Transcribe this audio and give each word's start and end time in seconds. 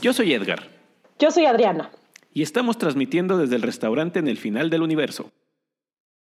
Yo 0.00 0.12
soy 0.12 0.32
Edgar. 0.32 0.60
Yo 1.18 1.32
soy 1.32 1.46
Adriana. 1.46 1.90
Y 2.32 2.42
estamos 2.42 2.78
transmitiendo 2.78 3.36
desde 3.36 3.56
el 3.56 3.62
restaurante 3.62 4.20
en 4.20 4.28
el 4.28 4.38
final 4.38 4.70
del 4.70 4.82
universo. 4.82 5.32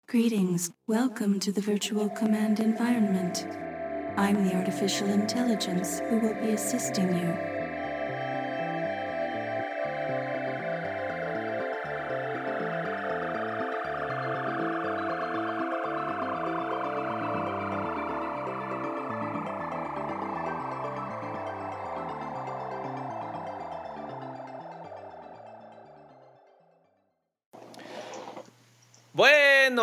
Greetings. 0.07 0.73
Welcome 0.87 1.39
to 1.39 1.53
the 1.53 1.63
virtual 1.63 2.11
command 2.11 2.61
environment. 2.61 3.47
I'm 4.19 4.47
the 4.47 4.55
artificial 4.55 5.09
intelligence 5.09 6.03
who 6.11 6.19
will 6.19 6.35
be 6.35 6.53
assisting 6.53 7.09
you. 7.17 7.52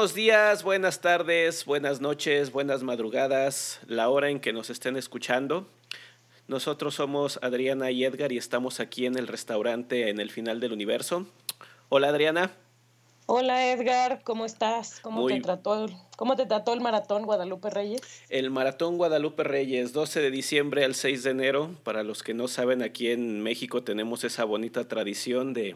Buenos 0.10 0.26
días, 0.26 0.64
buenas 0.64 1.02
tardes, 1.02 1.66
buenas 1.66 2.02
noches, 2.02 2.52
buenas 2.52 2.82
madrugadas, 2.82 3.80
la 3.86 4.10
hora 4.10 4.32
en 4.32 4.40
que 4.40 4.52
nos 4.52 4.72
estén 4.72 4.98
escuchando. 4.98 5.68
Nosotros 6.48 6.96
somos 6.96 7.38
Adriana 7.44 7.92
y 7.92 8.04
Edgar 8.04 8.32
y 8.32 8.40
estamos 8.40 8.80
aquí 8.80 9.06
en 9.06 9.20
el 9.20 9.28
restaurante 9.28 10.10
en 10.10 10.20
el 10.20 10.32
final 10.32 10.60
del 10.60 10.74
universo. 10.74 11.28
Hola 11.90 12.08
Adriana. 12.08 12.52
Hola 13.28 13.72
Edgar, 13.72 14.24
¿cómo 14.24 14.48
estás? 14.48 15.00
¿Cómo, 15.00 15.28
te 15.28 15.42
trató, 15.42 15.86
¿Cómo 16.18 16.36
te 16.36 16.48
trató 16.48 16.74
el 16.74 16.82
maratón 16.82 17.28
Guadalupe 17.28 17.70
Reyes? 17.70 18.02
El 18.30 18.50
maratón 18.50 18.98
Guadalupe 18.98 19.44
Reyes, 19.44 19.94
12 19.94 20.22
de 20.22 20.32
diciembre 20.32 20.86
al 20.86 20.96
6 20.96 21.22
de 21.22 21.30
enero. 21.30 21.70
Para 21.84 22.02
los 22.02 22.24
que 22.24 22.34
no 22.34 22.48
saben, 22.48 22.82
aquí 22.82 23.12
en 23.12 23.44
México 23.44 23.84
tenemos 23.84 24.24
esa 24.24 24.44
bonita 24.44 24.88
tradición 24.88 25.54
de 25.54 25.76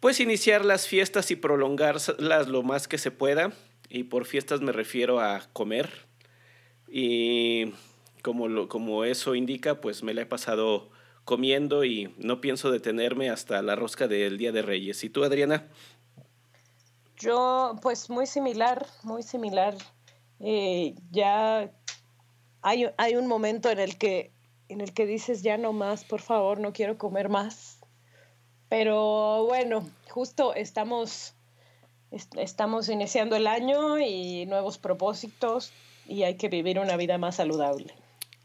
pues 0.00 0.20
iniciar 0.20 0.64
las 0.64 0.86
fiestas 0.86 1.30
y 1.30 1.36
prolongarlas 1.36 2.48
lo 2.48 2.62
más 2.62 2.88
que 2.88 2.98
se 2.98 3.10
pueda. 3.10 3.52
Y 3.88 4.04
por 4.04 4.26
fiestas 4.26 4.60
me 4.60 4.72
refiero 4.72 5.20
a 5.20 5.48
comer. 5.52 6.06
Y 6.88 7.72
como, 8.22 8.48
lo, 8.48 8.68
como 8.68 9.04
eso 9.04 9.34
indica, 9.34 9.80
pues 9.80 10.02
me 10.02 10.14
la 10.14 10.22
he 10.22 10.26
pasado 10.26 10.90
comiendo 11.24 11.84
y 11.84 12.14
no 12.18 12.40
pienso 12.40 12.70
detenerme 12.70 13.28
hasta 13.30 13.60
la 13.62 13.76
rosca 13.76 14.08
del 14.08 14.38
Día 14.38 14.52
de 14.52 14.62
Reyes. 14.62 15.02
¿Y 15.04 15.10
tú, 15.10 15.24
Adriana? 15.24 15.68
Yo, 17.16 17.76
pues 17.82 18.08
muy 18.08 18.26
similar, 18.26 18.86
muy 19.02 19.22
similar. 19.22 19.76
Eh, 20.40 20.94
ya 21.10 21.72
hay, 22.62 22.86
hay 22.96 23.16
un 23.16 23.26
momento 23.26 23.70
en 23.70 23.80
el 23.80 23.98
que 23.98 24.32
en 24.68 24.82
el 24.82 24.92
que 24.92 25.06
dices 25.06 25.42
ya 25.42 25.56
no 25.56 25.72
más, 25.72 26.04
por 26.04 26.20
favor, 26.20 26.60
no 26.60 26.74
quiero 26.74 26.98
comer 26.98 27.30
más 27.30 27.77
pero 28.68 29.44
bueno, 29.46 29.88
justo 30.10 30.54
estamos, 30.54 31.34
estamos 32.36 32.88
iniciando 32.88 33.36
el 33.36 33.46
año 33.46 33.98
y 33.98 34.46
nuevos 34.46 34.78
propósitos 34.78 35.72
y 36.06 36.22
hay 36.22 36.36
que 36.36 36.48
vivir 36.48 36.78
una 36.78 36.96
vida 36.96 37.18
más 37.18 37.36
saludable. 37.36 37.94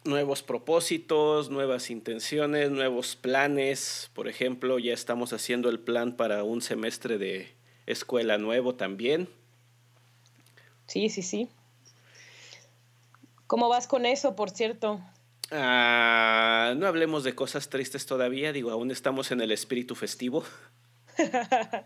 Nuevos 0.05 0.43
propósitos, 0.43 1.49
nuevas 1.49 1.89
intenciones, 1.89 2.69
nuevos 2.71 3.15
planes. 3.15 4.11
Por 4.13 4.27
ejemplo, 4.27 4.77
ya 4.77 4.93
estamos 4.93 5.31
haciendo 5.31 5.69
el 5.69 5.79
plan 5.79 6.17
para 6.17 6.43
un 6.43 6.61
semestre 6.61 7.17
de 7.17 7.53
escuela 7.85 8.37
nuevo 8.37 8.75
también. 8.75 9.29
Sí, 10.87 11.09
sí, 11.09 11.21
sí. 11.21 11.47
¿Cómo 13.47 13.69
vas 13.69 13.87
con 13.87 14.05
eso, 14.05 14.35
por 14.35 14.49
cierto? 14.49 14.99
Ah, 15.55 16.73
no 16.75 16.87
hablemos 16.87 17.23
de 17.23 17.35
cosas 17.35 17.69
tristes 17.69 18.07
todavía, 18.07 18.51
digo, 18.51 18.71
aún 18.71 18.89
estamos 18.89 19.31
en 19.31 19.39
el 19.39 19.51
espíritu 19.51 19.93
festivo. 19.93 20.43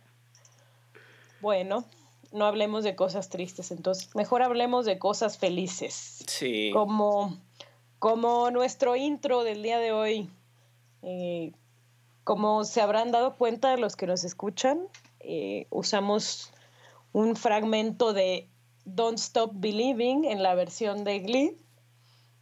bueno, 1.42 1.84
no 2.32 2.46
hablemos 2.46 2.86
de 2.86 2.96
cosas 2.96 3.28
tristes, 3.28 3.72
entonces 3.72 4.16
mejor 4.16 4.42
hablemos 4.42 4.86
de 4.86 4.98
cosas 4.98 5.38
felices. 5.38 6.24
Sí. 6.28 6.72
Como, 6.72 7.38
como 8.00 8.52
nuestro 8.52 8.96
intro 8.96 9.44
del 9.44 9.62
día 9.64 9.80
de 9.80 9.92
hoy. 9.92 10.30
Eh, 11.02 11.52
como 12.24 12.64
se 12.64 12.82
habrán 12.82 13.12
dado 13.12 13.36
cuenta 13.36 13.76
los 13.76 13.98
que 13.98 14.08
nos 14.08 14.24
escuchan, 14.24 14.88
eh, 15.20 15.68
usamos 15.70 16.54
un 17.12 17.36
fragmento 17.36 18.14
de 18.14 18.48
Don't 18.86 19.20
Stop 19.20 19.52
Believing 19.56 20.24
en 20.24 20.42
la 20.42 20.56
versión 20.56 21.04
de 21.04 21.20
Glee 21.20 21.58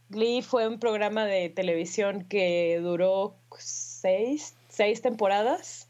Glee 0.08 0.42
fue 0.42 0.68
un 0.68 0.78
programa 0.78 1.24
de 1.24 1.48
televisión 1.48 2.24
que 2.24 2.78
duró 2.80 3.36
seis, 3.58 4.54
temporadas, 5.02 5.88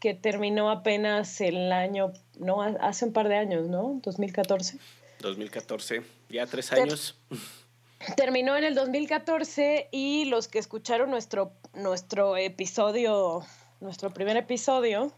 que 0.00 0.14
terminó 0.14 0.70
apenas 0.70 1.40
el 1.40 1.72
año, 1.72 2.12
no, 2.38 2.62
hace 2.62 3.04
un 3.04 3.12
par 3.12 3.28
de 3.28 3.36
años, 3.36 3.68
¿no? 3.68 4.00
2014. 4.02 4.78
2014, 5.20 6.02
ya 6.28 6.46
tres 6.46 6.72
años. 6.72 7.18
terminó 8.16 8.56
en 8.56 8.64
el 8.64 8.74
2014 8.74 9.88
y 9.92 10.24
los 10.26 10.48
que 10.48 10.58
escucharon 10.58 11.10
nuestro, 11.10 11.52
nuestro 11.74 12.36
episodio, 12.36 13.42
nuestro 13.80 14.10
primer 14.10 14.36
episodio, 14.36 15.12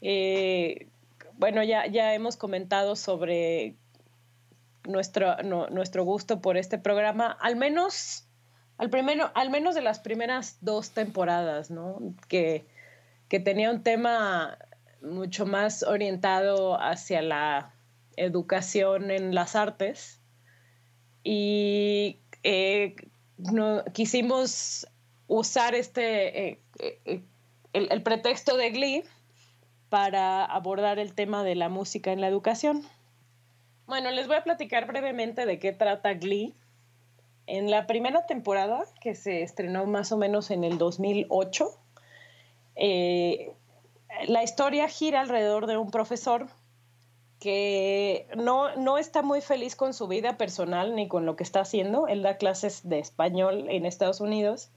eh, 0.00 0.88
bueno, 1.34 1.62
ya, 1.62 1.86
ya 1.86 2.14
hemos 2.14 2.36
comentado 2.36 2.96
sobre 2.96 3.74
nuestro, 4.90 5.36
nuestro 5.70 6.04
gusto 6.04 6.40
por 6.40 6.56
este 6.56 6.78
programa, 6.78 7.36
al 7.40 7.56
menos, 7.56 8.26
al, 8.78 8.90
primero, 8.90 9.30
al 9.34 9.50
menos 9.50 9.74
de 9.74 9.82
las 9.82 10.00
primeras 10.00 10.58
dos 10.60 10.90
temporadas, 10.90 11.70
¿no? 11.70 11.98
Que, 12.28 12.66
que 13.28 13.40
tenía 13.40 13.70
un 13.70 13.82
tema 13.82 14.58
mucho 15.02 15.46
más 15.46 15.82
orientado 15.82 16.80
hacia 16.80 17.22
la 17.22 17.74
educación 18.16 19.10
en 19.10 19.34
las 19.34 19.56
artes 19.56 20.20
y 21.22 22.20
eh, 22.42 22.96
no, 23.38 23.84
quisimos 23.92 24.86
usar 25.26 25.74
este 25.74 26.48
eh, 26.48 26.60
eh, 26.78 27.22
el, 27.72 27.90
el, 27.90 28.02
pretexto 28.02 28.56
de 28.56 28.70
Glee 28.70 29.04
para 29.88 30.44
abordar 30.44 30.98
el 30.98 31.14
tema 31.14 31.44
de 31.44 31.54
la 31.54 31.68
música 31.68 32.12
en 32.12 32.20
la 32.20 32.28
educación. 32.28 32.82
Bueno, 33.90 34.12
les 34.12 34.28
voy 34.28 34.36
a 34.36 34.44
platicar 34.44 34.86
brevemente 34.86 35.46
de 35.46 35.58
qué 35.58 35.72
trata 35.72 36.14
Glee. 36.14 36.54
En 37.48 37.72
la 37.72 37.88
primera 37.88 38.24
temporada, 38.24 38.84
que 39.00 39.16
se 39.16 39.42
estrenó 39.42 39.84
más 39.84 40.12
o 40.12 40.16
menos 40.16 40.52
en 40.52 40.62
el 40.62 40.78
2008, 40.78 41.76
eh, 42.76 43.52
la 44.28 44.44
historia 44.44 44.86
gira 44.86 45.20
alrededor 45.20 45.66
de 45.66 45.76
un 45.76 45.90
profesor 45.90 46.46
que 47.40 48.28
no, 48.36 48.76
no 48.76 48.96
está 48.96 49.22
muy 49.22 49.40
feliz 49.40 49.74
con 49.74 49.92
su 49.92 50.06
vida 50.06 50.36
personal 50.36 50.94
ni 50.94 51.08
con 51.08 51.26
lo 51.26 51.34
que 51.34 51.42
está 51.42 51.58
haciendo. 51.62 52.06
Él 52.06 52.22
da 52.22 52.36
clases 52.36 52.88
de 52.88 53.00
español 53.00 53.66
en 53.70 53.86
Estados 53.86 54.20
Unidos. 54.20 54.70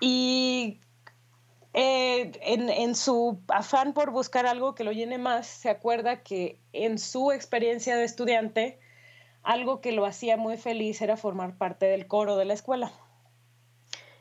Y 0.00 0.80
eh, 1.78 2.32
en, 2.40 2.94
su 2.94 3.38
afán 3.48 3.92
por 3.92 4.10
buscar 4.10 4.46
algo 4.46 4.74
que 4.74 4.82
lo 4.82 4.92
llene 4.92 5.18
más, 5.18 5.46
se 5.46 5.68
acuerda 5.68 6.22
que 6.22 6.58
en 6.72 6.98
su 6.98 7.32
experiencia 7.32 7.96
de 7.96 8.04
estudiante, 8.04 8.80
algo 9.42 9.82
que 9.82 9.92
lo 9.92 10.06
hacía 10.06 10.38
muy 10.38 10.56
feliz 10.56 11.02
era 11.02 11.18
formar 11.18 11.58
parte 11.58 11.84
del 11.84 12.06
coro 12.06 12.38
de 12.38 12.46
la 12.46 12.54
escuela. 12.54 12.92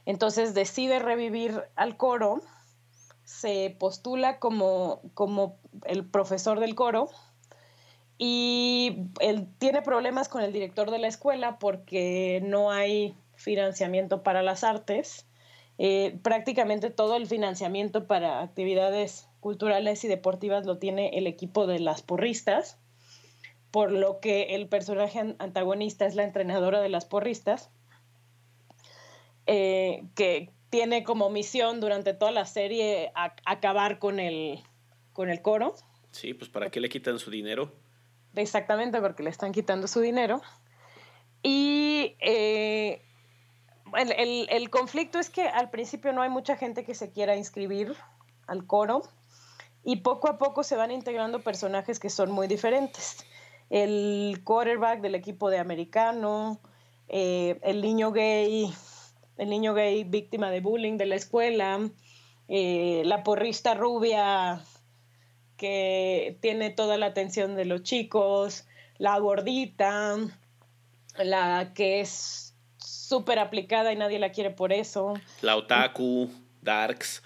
Entonces 0.05 0.53
decide 0.53 0.99
revivir 0.99 1.63
al 1.77 1.95
coro, 1.95 2.41
se 3.23 3.73
postula 3.79 4.40
como, 4.40 4.99
como 5.13 5.57
el 5.85 6.03
profesor 6.03 6.59
del 6.59 6.75
coro 6.75 7.07
y 8.17 9.07
él 9.22 9.47
tiene 9.59 9.81
problemas 9.81 10.28
con 10.28 10.43
el 10.43 10.52
director 10.52 10.91
de 10.91 10.99
la 10.99 11.07
escuela 11.07 11.57
porque 11.57 12.41
no 12.43 12.69
hay 12.69 13.16
financiamiento 13.35 14.23
para 14.23 14.43
las 14.43 14.66
artes 14.66 15.25
eh, 15.77 16.17
prácticamente 16.23 16.89
todo 16.89 17.16
el 17.16 17.27
financiamiento 17.27 18.07
para 18.07 18.41
actividades 18.41 19.27
culturales 19.39 20.03
y 20.03 20.07
deportivas 20.07 20.66
lo 20.66 20.77
tiene 20.77 21.17
el 21.17 21.27
equipo 21.27 21.67
de 21.67 21.79
las 21.79 22.01
porristas, 22.01 22.79
por 23.72 23.91
lo 23.91 24.19
que 24.19 24.55
el 24.55 24.67
personaje 24.67 25.35
antagonista 25.37 26.05
es 26.05 26.16
la 26.16 26.23
entrenadora 26.23 26.81
de 26.81 26.89
las 26.89 27.05
porristas, 27.05 27.69
eh, 29.47 30.03
que 30.16 30.51
tiene 30.69 31.03
como 31.03 31.29
misión 31.29 31.79
durante 31.79 32.13
toda 32.13 32.31
la 32.31 32.45
serie 32.45 33.11
acabar 33.45 33.99
con 33.99 34.19
el, 34.19 34.63
con 35.13 35.29
el 35.29 35.41
coro. 35.41 35.75
Sí, 36.11 36.33
pues 36.33 36.49
¿para 36.49 36.69
qué 36.69 36.79
le 36.79 36.89
quitan 36.89 37.19
su 37.19 37.29
dinero? 37.29 37.71
Exactamente, 38.35 38.99
porque 39.01 39.23
le 39.23 39.29
están 39.29 39.51
quitando 39.51 39.87
su 39.87 39.99
dinero. 39.99 40.41
Y 41.43 42.16
eh, 42.19 43.04
el, 43.93 44.70
conflicto 44.70 45.20
es 45.20 45.29
que 45.29 45.47
al 45.47 45.70
principio 45.70 46.11
no 46.14 46.22
hay 46.22 46.29
mucha 46.29 46.58
gente 46.58 46.84
que 46.84 46.96
se 46.96 47.11
quiera 47.11 47.35
inscribir 47.35 47.96
al 48.47 48.66
coro 48.66 49.03
y 49.84 49.97
poco 49.97 50.28
a 50.28 50.37
poco 50.37 50.64
se 50.64 50.76
van 50.76 50.91
integrando 50.91 51.41
personajes 51.41 51.99
que 51.99 52.09
son 52.09 52.32
muy 52.32 52.47
diferentes. 52.47 53.26
El 53.70 54.41
quarterback 54.43 55.02
del 55.02 55.16
equipo 55.16 55.49
de 55.49 55.59
americano, 55.59 56.59
eh, 57.08 57.59
el 57.64 57.82
niño 57.82 58.11
gay 58.11 58.73
el 59.37 59.49
niño 59.49 59.73
gay 59.73 60.03
víctima 60.03 60.49
de 60.49 60.61
bullying 60.61 60.97
de 60.97 61.05
la 61.05 61.16
escuela, 61.16 61.90
eh, 62.47 63.02
la 63.05 63.23
porrista 63.23 63.73
rubia 63.73 64.61
que 65.58 66.38
tiene 66.41 66.70
toda 66.70 66.97
la 66.97 67.08
atención 67.08 67.55
de 67.55 67.66
los 67.66 67.84
chicos, 67.84 68.67
la 68.97 69.17
gordita, 69.20 70.17
la 71.17 71.73
que 71.73 72.02
es 72.02 72.44
súper 73.07 73.40
aplicada 73.40 73.93
y 73.93 73.96
nadie 73.96 74.19
la 74.19 74.31
quiere 74.31 74.49
por 74.49 74.73
eso. 74.73 75.13
La 75.41 75.55
otaku, 75.55 76.29
darks. 76.61 77.23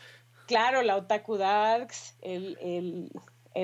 Claro, 0.47 0.81
la 0.81 0.97
otaku 0.97 1.37
darks, 1.37 2.15
el, 2.21 3.11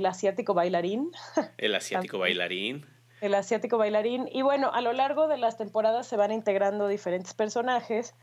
asiático 0.05 0.53
bailarín. 0.53 1.11
El 1.57 1.75
asiático 1.75 2.19
bailarín. 2.19 2.85
El 3.21 3.33
asiático 3.33 3.77
bailarín. 3.77 4.29
Y 4.31 4.43
bueno, 4.43 4.71
a 4.73 4.81
lo 4.81 4.93
largo 4.93 5.27
de 5.27 5.37
las 5.37 5.57
temporadas 5.57 6.07
se 6.07 6.15
van 6.15 6.31
integrando 6.31 6.87
diferentes 6.87 7.33
personajes, 7.33 8.13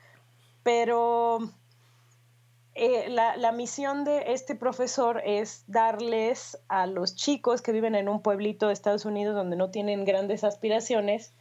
pero 0.62 1.41
eh, 2.75 3.09
la, 3.11 3.37
la, 3.37 3.53
misión 3.53 4.05
de 4.05 4.33
este 4.33 4.55
profesor 4.55 5.21
es 5.25 5.65
darles 5.67 6.59
a 6.69 6.87
los 6.87 7.17
chicos 7.17 7.62
que 7.62 7.73
viven 7.73 7.94
en 7.94 8.09
un 8.09 8.23
pueblito 8.23 8.69
de 8.69 8.75
Estados 8.75 9.05
Unidos 9.05 9.35
donde 9.35 9.56
no 9.56 9.71
tienen 9.71 10.05
grandes 10.05 10.44
aspiraciones 10.44 11.35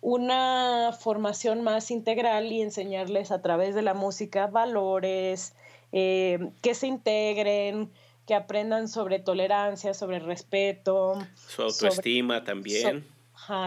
una 0.00 0.92
formación 0.98 1.62
más 1.62 1.90
integral 1.90 2.50
y 2.50 2.62
enseñarles 2.62 3.30
a 3.30 3.42
través 3.42 3.74
de 3.74 3.82
la 3.82 3.94
música 3.94 4.46
valores, 4.46 5.54
eh, 5.92 6.50
que 6.62 6.74
se 6.74 6.86
integren, 6.86 7.90
que 8.26 8.34
aprendan 8.34 8.88
sobre 8.88 9.18
tolerancia, 9.18 9.92
sobre 9.92 10.20
respeto. 10.20 11.18
Su 11.34 11.62
autoestima 11.62 12.44
también. 12.44 13.04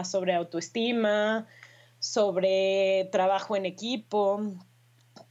sobre 0.04 0.34
autoestima, 0.34 1.46
sobre 1.98 3.08
trabajo 3.12 3.56
en 3.56 3.66
equipo, 3.66 4.40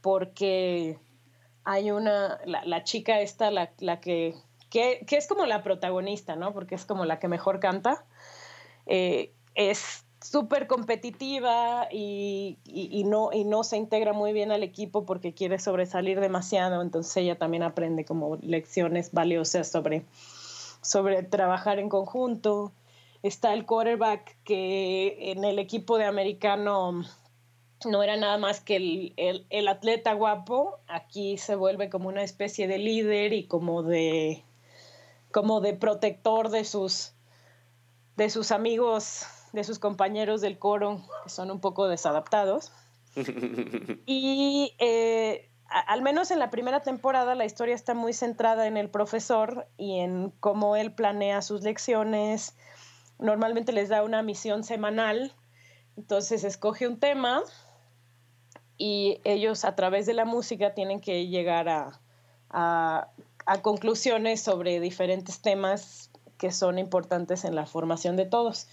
porque 0.00 0.98
hay 1.64 1.90
una, 1.90 2.38
la, 2.46 2.84
chica 2.84 3.20
esta, 3.20 3.50
la, 3.50 3.66
que, 4.00 4.34
que, 4.70 5.04
es 5.10 5.26
como 5.26 5.46
la 5.46 5.62
protagonista, 5.62 6.36
¿no? 6.36 6.52
Porque 6.52 6.74
es 6.74 6.84
como 6.84 7.04
la 7.04 7.18
que 7.18 7.28
mejor 7.28 7.58
canta. 7.58 8.04
Eh, 8.86 9.32
es 9.54 10.04
súper 10.24 10.66
competitiva 10.66 11.86
y, 11.92 12.56
no, 13.06 13.30
y 13.30 13.44
no 13.44 13.62
se 13.62 13.76
integra 13.76 14.14
muy 14.14 14.32
bien 14.32 14.52
al 14.52 14.62
equipo 14.62 15.04
porque 15.04 15.34
quiere 15.34 15.58
sobresalir 15.58 16.18
demasiado, 16.18 16.80
entonces 16.80 17.14
ella 17.18 17.36
también 17.36 17.62
aprende 17.62 18.06
como 18.06 18.36
lecciones 18.36 19.12
valiosas 19.12 19.68
sobre, 19.68 20.06
sobre 20.80 21.22
trabajar 21.24 21.78
en 21.78 21.90
conjunto. 21.90 22.72
Está 23.22 23.52
el 23.52 23.66
quarterback 23.66 24.38
que 24.44 25.30
en 25.32 25.44
el 25.44 25.58
equipo 25.58 25.98
de 25.98 26.06
americano 26.06 27.02
no 27.84 28.02
era 28.02 28.16
nada 28.16 28.38
más 28.38 28.62
que 28.62 28.76
el, 28.76 29.44
el, 29.50 29.68
atleta 29.68 30.14
guapo, 30.14 30.78
aquí 30.88 31.36
se 31.36 31.54
vuelve 31.54 31.90
como 31.90 32.08
una 32.08 32.22
especie 32.22 32.66
de 32.66 32.78
líder 32.78 33.34
y 33.34 33.44
como 33.46 33.82
de, 33.82 34.42
como 35.32 35.60
de 35.60 35.74
protector 35.74 36.48
de 36.48 36.64
sus, 36.64 37.12
de 38.16 38.30
sus 38.30 38.50
amigos, 38.50 39.26
de 39.52 39.64
sus 39.64 39.78
compañeros 39.78 40.40
del 40.40 40.58
coro, 40.58 41.02
que 41.24 41.30
son 41.30 41.50
un 41.50 41.60
poco 41.60 41.88
desadaptados. 41.88 42.72
y 44.06 44.74
eh, 44.78 45.48
al 45.68 46.02
menos 46.02 46.30
en 46.30 46.38
la 46.38 46.50
primera 46.50 46.80
temporada 46.80 47.34
la 47.34 47.44
historia 47.44 47.74
está 47.74 47.94
muy 47.94 48.12
centrada 48.12 48.66
en 48.66 48.76
el 48.76 48.90
profesor 48.90 49.66
y 49.76 50.00
en 50.00 50.32
cómo 50.40 50.76
él 50.76 50.92
planea 50.92 51.42
sus 51.42 51.62
lecciones. 51.62 52.54
Normalmente 53.18 53.72
les 53.72 53.88
da 53.88 54.02
una 54.02 54.22
misión 54.22 54.64
semanal, 54.64 55.32
entonces 55.96 56.44
escoge 56.44 56.86
un 56.88 56.98
tema 56.98 57.42
y 58.76 59.20
ellos 59.24 59.64
a 59.64 59.76
través 59.76 60.06
de 60.06 60.14
la 60.14 60.24
música 60.24 60.74
tienen 60.74 61.00
que 61.00 61.28
llegar 61.28 61.68
a, 61.68 62.00
a, 62.50 63.08
conclusiones 63.62 64.40
sobre 64.40 64.80
diferentes 64.80 65.40
temas 65.40 66.10
que 66.38 66.50
son 66.50 66.78
importantes 66.78 67.44
en 67.44 67.54
la 67.54 67.66
formación 67.66 68.16
de 68.16 68.26
todos. 68.26 68.68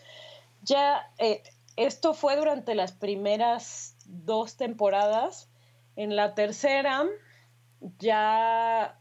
Ya 0.64 1.12
eh, 1.18 1.44
esto 1.76 2.14
fue 2.14 2.36
durante 2.36 2.76
las 2.76 2.92
primeras 2.92 3.96
dos 4.06 4.58
temporadas. 4.58 5.50
En 5.96 6.16
la 6.16 6.36
tercera 6.36 7.06
ya 8.00 9.00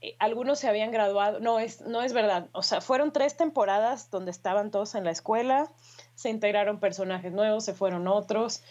eh, 0.00 0.16
algunos 0.18 0.58
se 0.58 0.68
habían 0.68 0.90
graduado. 0.90 1.40
No 1.40 1.58
es, 1.58 1.80
no 1.80 2.02
es 2.02 2.12
verdad. 2.12 2.48
O 2.52 2.62
sea, 2.62 2.80
fueron 2.80 3.12
tres 3.12 3.36
temporadas 3.36 4.10
donde 4.10 4.30
estaban 4.30 4.70
todos 4.70 4.94
en 4.94 5.04
la 5.04 5.10
escuela, 5.10 5.70
se 6.14 6.30
integraron 6.30 6.80
personajes 6.80 7.32
nuevos, 7.32 7.64
se 7.64 7.74
fueron 7.74 8.08
otros 8.08 8.62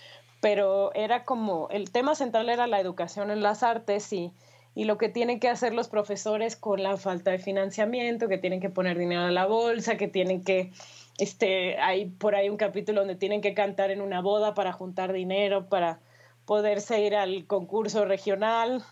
pero 0.46 0.94
era 0.94 1.24
como, 1.24 1.70
el 1.72 1.90
tema 1.90 2.14
central 2.14 2.50
era 2.50 2.68
la 2.68 2.80
educación 2.80 3.32
en 3.32 3.42
las 3.42 3.64
artes 3.64 4.14
y, 4.14 4.32
y 4.76 4.84
lo 4.84 4.98
que 4.98 5.08
tienen 5.08 5.40
que 5.40 5.48
hacer 5.48 5.74
los 5.74 5.88
profesores 5.88 6.58
con 6.58 6.84
la 6.84 6.98
falta 6.98 7.32
de 7.32 7.40
financiamiento, 7.40 8.28
que 8.28 8.38
tienen 8.38 8.60
que 8.60 8.70
poner 8.70 8.98
dinero 8.98 9.22
a 9.22 9.32
la 9.32 9.46
bolsa, 9.46 9.96
que 9.96 10.10
tienen 10.10 10.44
que, 10.44 10.74
este, 11.18 11.80
hay 11.80 12.08
por 12.08 12.36
ahí 12.36 12.50
un 12.50 12.58
capítulo 12.58 13.00
donde 13.00 13.16
tienen 13.16 13.40
que 13.40 13.54
cantar 13.54 13.90
en 13.90 14.02
una 14.02 14.20
boda 14.20 14.54
para 14.54 14.74
juntar 14.74 15.14
dinero, 15.14 15.70
para 15.70 16.02
poderse 16.46 17.00
ir 17.00 17.16
al 17.16 17.48
concurso 17.48 18.04
regional. 18.04 18.84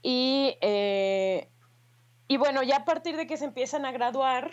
Y, 0.00 0.56
eh, 0.60 1.48
y 2.28 2.36
bueno, 2.36 2.62
ya 2.62 2.76
a 2.78 2.84
partir 2.84 3.16
de 3.16 3.26
que 3.26 3.36
se 3.36 3.46
empiezan 3.46 3.84
a 3.84 3.90
graduar, 3.90 4.52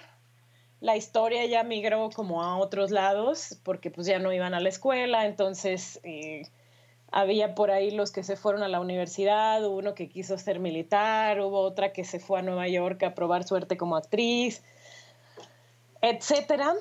la 0.79 0.97
historia 0.97 1.45
ya 1.45 1.63
migró 1.63 2.09
como 2.09 2.41
a 2.41 2.57
otros 2.57 2.89
lados, 2.89 3.59
porque 3.63 3.91
pues 3.91 4.07
ya 4.07 4.17
no 4.17 4.33
iban 4.33 4.55
a 4.55 4.59
la 4.59 4.69
escuela, 4.69 5.27
entonces 5.27 5.99
eh, 6.03 6.43
había 7.11 7.55
por 7.55 7.71
ahí 7.71 7.91
los 7.91 8.11
que 8.11 8.23
se 8.23 8.35
fueron 8.35 8.63
a 8.63 8.67
la 8.67 8.79
universidad, 8.79 9.65
hubo 9.65 9.77
uno 9.77 9.95
que 9.95 10.09
quiso 10.09 10.37
ser 10.37 10.59
militar, 10.59 11.39
hubo 11.41 11.61
otra 11.61 11.91
que 11.93 12.03
se 12.03 12.19
fue 12.19 12.39
a 12.39 12.41
Nueva 12.41 12.67
York 12.67 13.01
a 13.03 13.15
probar 13.15 13.43
suerte 13.43 13.77
como 13.77 13.95
actriz, 13.95 14.63
etcétera. 16.01 16.73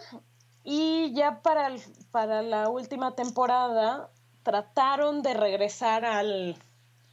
Y 0.65 1.13
ya 1.15 1.41
para, 1.43 1.71
para 2.11 2.43
la 2.43 2.69
última 2.69 3.15
temporada 3.15 4.11
trataron 4.43 5.23
de 5.23 5.35
regresar 5.35 6.05
al, 6.05 6.57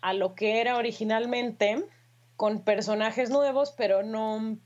a 0.02 0.14
lo 0.14 0.36
que 0.36 0.60
era 0.62 0.78
originalmente, 0.78 1.84
con 2.36 2.62
personajes 2.62 3.30
nuevos, 3.30 3.74
pero 3.78 4.04
no 4.04 4.58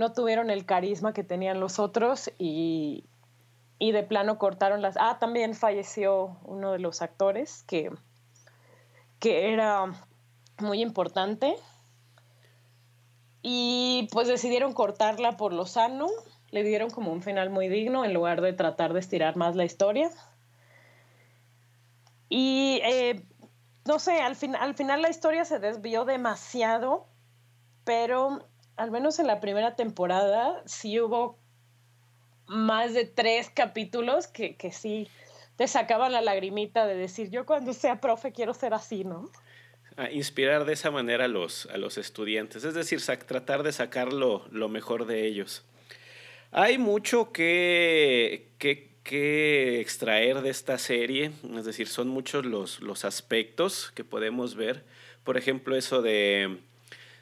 no 0.00 0.12
tuvieron 0.12 0.48
el 0.50 0.64
carisma 0.64 1.12
que 1.12 1.24
tenían 1.24 1.60
los 1.60 1.78
otros 1.78 2.32
y, 2.38 3.04
de 3.80 4.02
plano 4.02 4.38
cortaron 4.38 4.82
las... 4.82 4.96
Ah, 4.98 5.18
también 5.18 5.54
falleció 5.54 6.36
uno 6.44 6.72
de 6.72 6.78
los 6.78 7.00
actores 7.00 7.64
que, 7.66 7.90
que 9.18 9.52
era 9.52 9.86
muy 10.58 10.82
importante. 10.82 11.56
Y 13.42 14.08
pues 14.12 14.28
decidieron 14.28 14.74
cortarla 14.74 15.38
por 15.38 15.54
lo 15.54 15.64
sano. 15.64 16.08
Le 16.50 16.62
dieron 16.62 16.90
como 16.90 17.10
un 17.10 17.22
final 17.22 17.48
muy 17.48 17.68
digno 17.68 18.04
en 18.04 18.12
lugar 18.12 18.42
de 18.42 18.52
tratar 18.52 18.92
de 18.92 19.00
estirar 19.00 19.36
más 19.36 19.56
la 19.56 19.64
historia. 19.64 20.10
Y 22.28 22.80
eh, 22.84 23.24
no 23.86 23.98
sé, 23.98 24.20
al, 24.20 24.36
fin, 24.36 24.54
al 24.54 24.74
final 24.74 25.02
la 25.02 25.10
historia 25.10 25.44
se 25.44 25.58
desvió 25.58 26.04
demasiado, 26.04 27.08
pero 27.84 28.46
al 28.76 28.90
menos 28.90 29.18
en 29.18 29.26
la 29.26 29.40
primera 29.40 29.74
temporada, 29.74 30.62
sí 30.64 31.00
hubo 31.00 31.39
más 32.50 32.94
de 32.94 33.04
tres 33.04 33.48
capítulos 33.48 34.26
que, 34.26 34.56
que 34.56 34.72
sí 34.72 35.08
te 35.54 35.68
sacaban 35.68 36.10
la 36.10 36.20
lagrimita 36.20 36.84
de 36.84 36.96
decir, 36.96 37.30
yo 37.30 37.46
cuando 37.46 37.72
sea 37.72 38.00
profe 38.00 38.32
quiero 38.32 38.54
ser 38.54 38.74
así, 38.74 39.04
¿no? 39.04 39.30
A 39.96 40.10
inspirar 40.10 40.64
de 40.64 40.72
esa 40.72 40.90
manera 40.90 41.26
a 41.26 41.28
los, 41.28 41.66
a 41.66 41.76
los 41.76 41.96
estudiantes, 41.96 42.64
es 42.64 42.74
decir, 42.74 43.00
tratar 43.26 43.62
de 43.62 43.70
sacar 43.70 44.12
lo, 44.12 44.48
mejor 44.68 45.06
de 45.06 45.26
ellos. 45.26 45.64
Hay 46.50 46.78
mucho 46.78 47.30
que, 47.30 48.48
que, 48.58 48.96
que, 49.04 49.80
extraer 49.80 50.40
de 50.40 50.50
esta 50.50 50.76
serie, 50.76 51.30
es 51.56 51.64
decir, 51.64 51.86
son 51.86 52.08
muchos 52.08 52.44
los, 52.44 52.80
los 52.80 53.04
aspectos 53.04 53.92
que 53.94 54.02
podemos 54.02 54.56
ver. 54.56 54.82
Por 55.22 55.36
ejemplo, 55.36 55.76
eso 55.76 56.02
de 56.02 56.58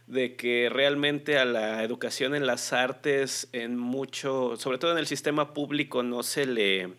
de 0.08 0.36
que 0.36 0.70
realmente 0.72 1.38
a 1.38 1.44
la 1.44 1.84
educación 1.84 2.34
en 2.34 2.46
las 2.46 2.72
artes, 2.72 3.48
en 3.52 3.76
mucho, 3.76 4.56
sobre 4.56 4.78
todo 4.78 4.92
en 4.92 4.98
el 4.98 5.06
sistema 5.06 5.52
público, 5.52 6.02
no 6.02 6.22
se 6.22 6.46
le 6.46 6.94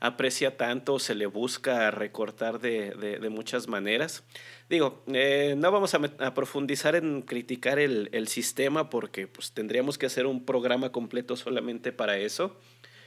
aprecia 0.00 0.56
tanto, 0.56 0.98
se 0.98 1.14
le 1.14 1.26
busca 1.26 1.90
recortar 1.90 2.58
de, 2.58 3.18
muchas 3.30 3.68
maneras. 3.68 4.24
Digo, 4.70 5.02
eh, 5.12 5.54
no 5.56 5.70
vamos 5.70 5.94
a, 5.94 6.34
profundizar 6.34 6.96
en 6.96 7.22
criticar 7.22 7.78
el, 7.78 8.08
el, 8.12 8.26
sistema 8.26 8.88
porque 8.88 9.26
pues, 9.26 9.52
tendríamos 9.52 9.98
que 9.98 10.06
hacer 10.06 10.26
un 10.26 10.44
programa 10.44 10.92
completo 10.92 11.36
solamente 11.36 11.92
para 11.92 12.16
eso. 12.18 12.56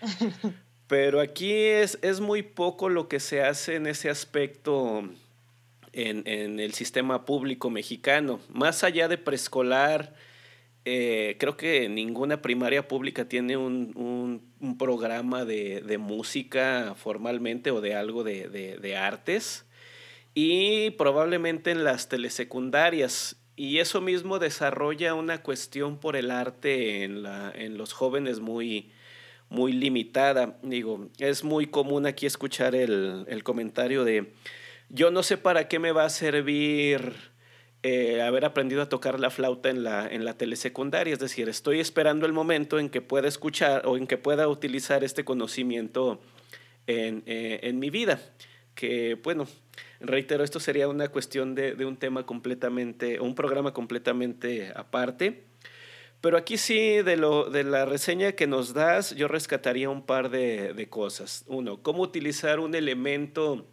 Pero 0.87 1.21
aquí 1.21 1.53
es, 1.53 1.99
es 2.01 2.19
muy 2.19 2.43
poco 2.43 2.89
lo 2.89 3.07
que 3.07 3.19
se 3.19 3.43
hace 3.43 3.75
en 3.75 3.87
ese 3.87 4.09
aspecto 4.09 5.07
en, 5.93 6.59
el 6.59 6.73
sistema 6.73 7.25
público 7.25 7.69
mexicano. 7.69 8.39
Más 8.49 8.83
allá 8.83 9.07
de 9.07 9.17
preescolar, 9.17 10.13
eh, 10.85 11.35
creo 11.39 11.57
que 11.57 11.89
ninguna 11.89 12.41
primaria 12.41 12.87
pública 12.87 13.27
tiene 13.27 13.57
un, 13.57 14.47
programa 14.77 15.45
de, 15.45 15.97
música 15.99 16.95
formalmente 16.95 17.71
o 17.71 17.81
de 17.81 17.95
algo 17.95 18.23
de, 18.23 18.97
artes. 18.97 19.65
Y 20.33 20.91
probablemente 20.91 21.71
en 21.71 21.83
las 21.83 22.09
telesecundarias. 22.09 23.35
Y 23.55 23.79
eso 23.79 23.99
mismo 23.99 24.39
desarrolla 24.39 25.15
una 25.15 25.41
cuestión 25.43 25.99
por 25.99 26.15
el 26.15 26.31
arte 26.31 27.03
en, 27.03 27.23
la, 27.23 27.51
en 27.53 27.77
los 27.77 27.91
jóvenes 27.91 28.39
muy, 28.39 28.91
muy 29.49 29.73
limitada. 29.73 30.57
Digo, 30.63 31.09
es 31.17 31.43
muy 31.43 31.67
común 31.67 32.05
aquí 32.05 32.25
escuchar 32.25 32.73
el, 32.73 33.25
el 33.27 33.43
comentario 33.43 34.05
de, 34.05 34.31
yo 34.89 35.11
no 35.11 35.23
sé 35.23 35.37
para 35.37 35.67
qué 35.67 35.79
me 35.79 35.91
va 35.91 36.05
a 36.05 36.09
servir 36.09 37.13
eh, 37.81 38.21
haber 38.21 38.43
aprendido 38.43 38.81
a 38.81 38.89
tocar 38.89 39.19
la 39.19 39.29
flauta 39.29 39.69
en 39.69 39.83
la, 39.83 40.07
en 40.07 40.25
la 40.25 40.37
telesecundaria, 40.37 41.13
es 41.13 41.19
decir, 41.19 41.47
estoy 41.47 41.79
esperando 41.79 42.25
el 42.25 42.33
momento 42.33 42.77
en 42.77 42.89
que 42.89 43.01
pueda 43.01 43.27
escuchar 43.27 43.85
o 43.85 43.95
en 43.95 44.07
que 44.07 44.17
pueda 44.17 44.47
utilizar 44.47 45.03
este 45.03 45.23
conocimiento 45.23 46.19
en, 46.87 47.23
eh, 47.25 47.59
en 47.63 47.79
mi 47.79 47.89
vida, 47.89 48.19
que 48.75 49.15
bueno, 49.23 49.47
reitero, 50.01 50.43
esto 50.43 50.59
sería 50.59 50.87
una 50.87 51.07
cuestión 51.07 51.55
de, 51.55 51.73
de 51.75 51.85
un 51.85 51.97
tema 51.97 52.25
completamente, 52.25 53.19
un 53.19 53.35
programa 53.35 53.73
completamente 53.73 54.73
aparte. 54.75 55.45
Pero 56.21 56.35
aquí 56.35 56.57
sí, 56.57 57.01
de, 57.01 57.15
lo, 57.15 57.49
de 57.49 57.63
la 57.63 57.85
reseña 57.85 58.33
que 58.33 58.45
nos 58.45 58.73
das, 58.73 59.15
yo 59.15 59.29
rescataría 59.29 59.89
un 59.89 60.05
par 60.05 60.29
de, 60.29 60.73
de 60.73 60.89
cosas. 60.89 61.45
Uno, 61.47 61.81
cómo 61.81 62.03
utilizar 62.03 62.59
un 62.59 62.75
elemento 62.75 63.65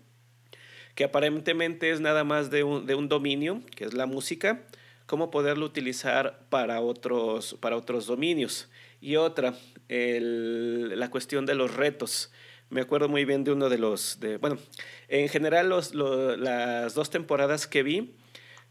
que 0.96 1.04
aparentemente 1.04 1.90
es 1.90 2.00
nada 2.00 2.24
más 2.24 2.50
de 2.50 2.64
un, 2.64 2.86
de 2.86 2.94
un 2.96 3.08
dominio, 3.08 3.60
que 3.76 3.84
es 3.84 3.92
la 3.92 4.06
música, 4.06 4.62
cómo 5.04 5.30
poderlo 5.30 5.66
utilizar 5.66 6.40
para 6.48 6.80
otros, 6.80 7.54
para 7.60 7.76
otros 7.76 8.06
dominios. 8.06 8.68
Y 9.00 9.16
otra, 9.16 9.54
el, 9.88 10.98
la 10.98 11.10
cuestión 11.10 11.44
de 11.44 11.54
los 11.54 11.74
retos. 11.74 12.32
Me 12.70 12.80
acuerdo 12.80 13.10
muy 13.10 13.26
bien 13.26 13.44
de 13.44 13.52
uno 13.52 13.68
de 13.68 13.76
los, 13.76 14.18
de, 14.20 14.38
bueno, 14.38 14.56
en 15.08 15.28
general 15.28 15.68
los, 15.68 15.94
las 15.94 16.94
dos 16.94 17.10
temporadas 17.10 17.66
que 17.66 17.82
vi, 17.82 18.14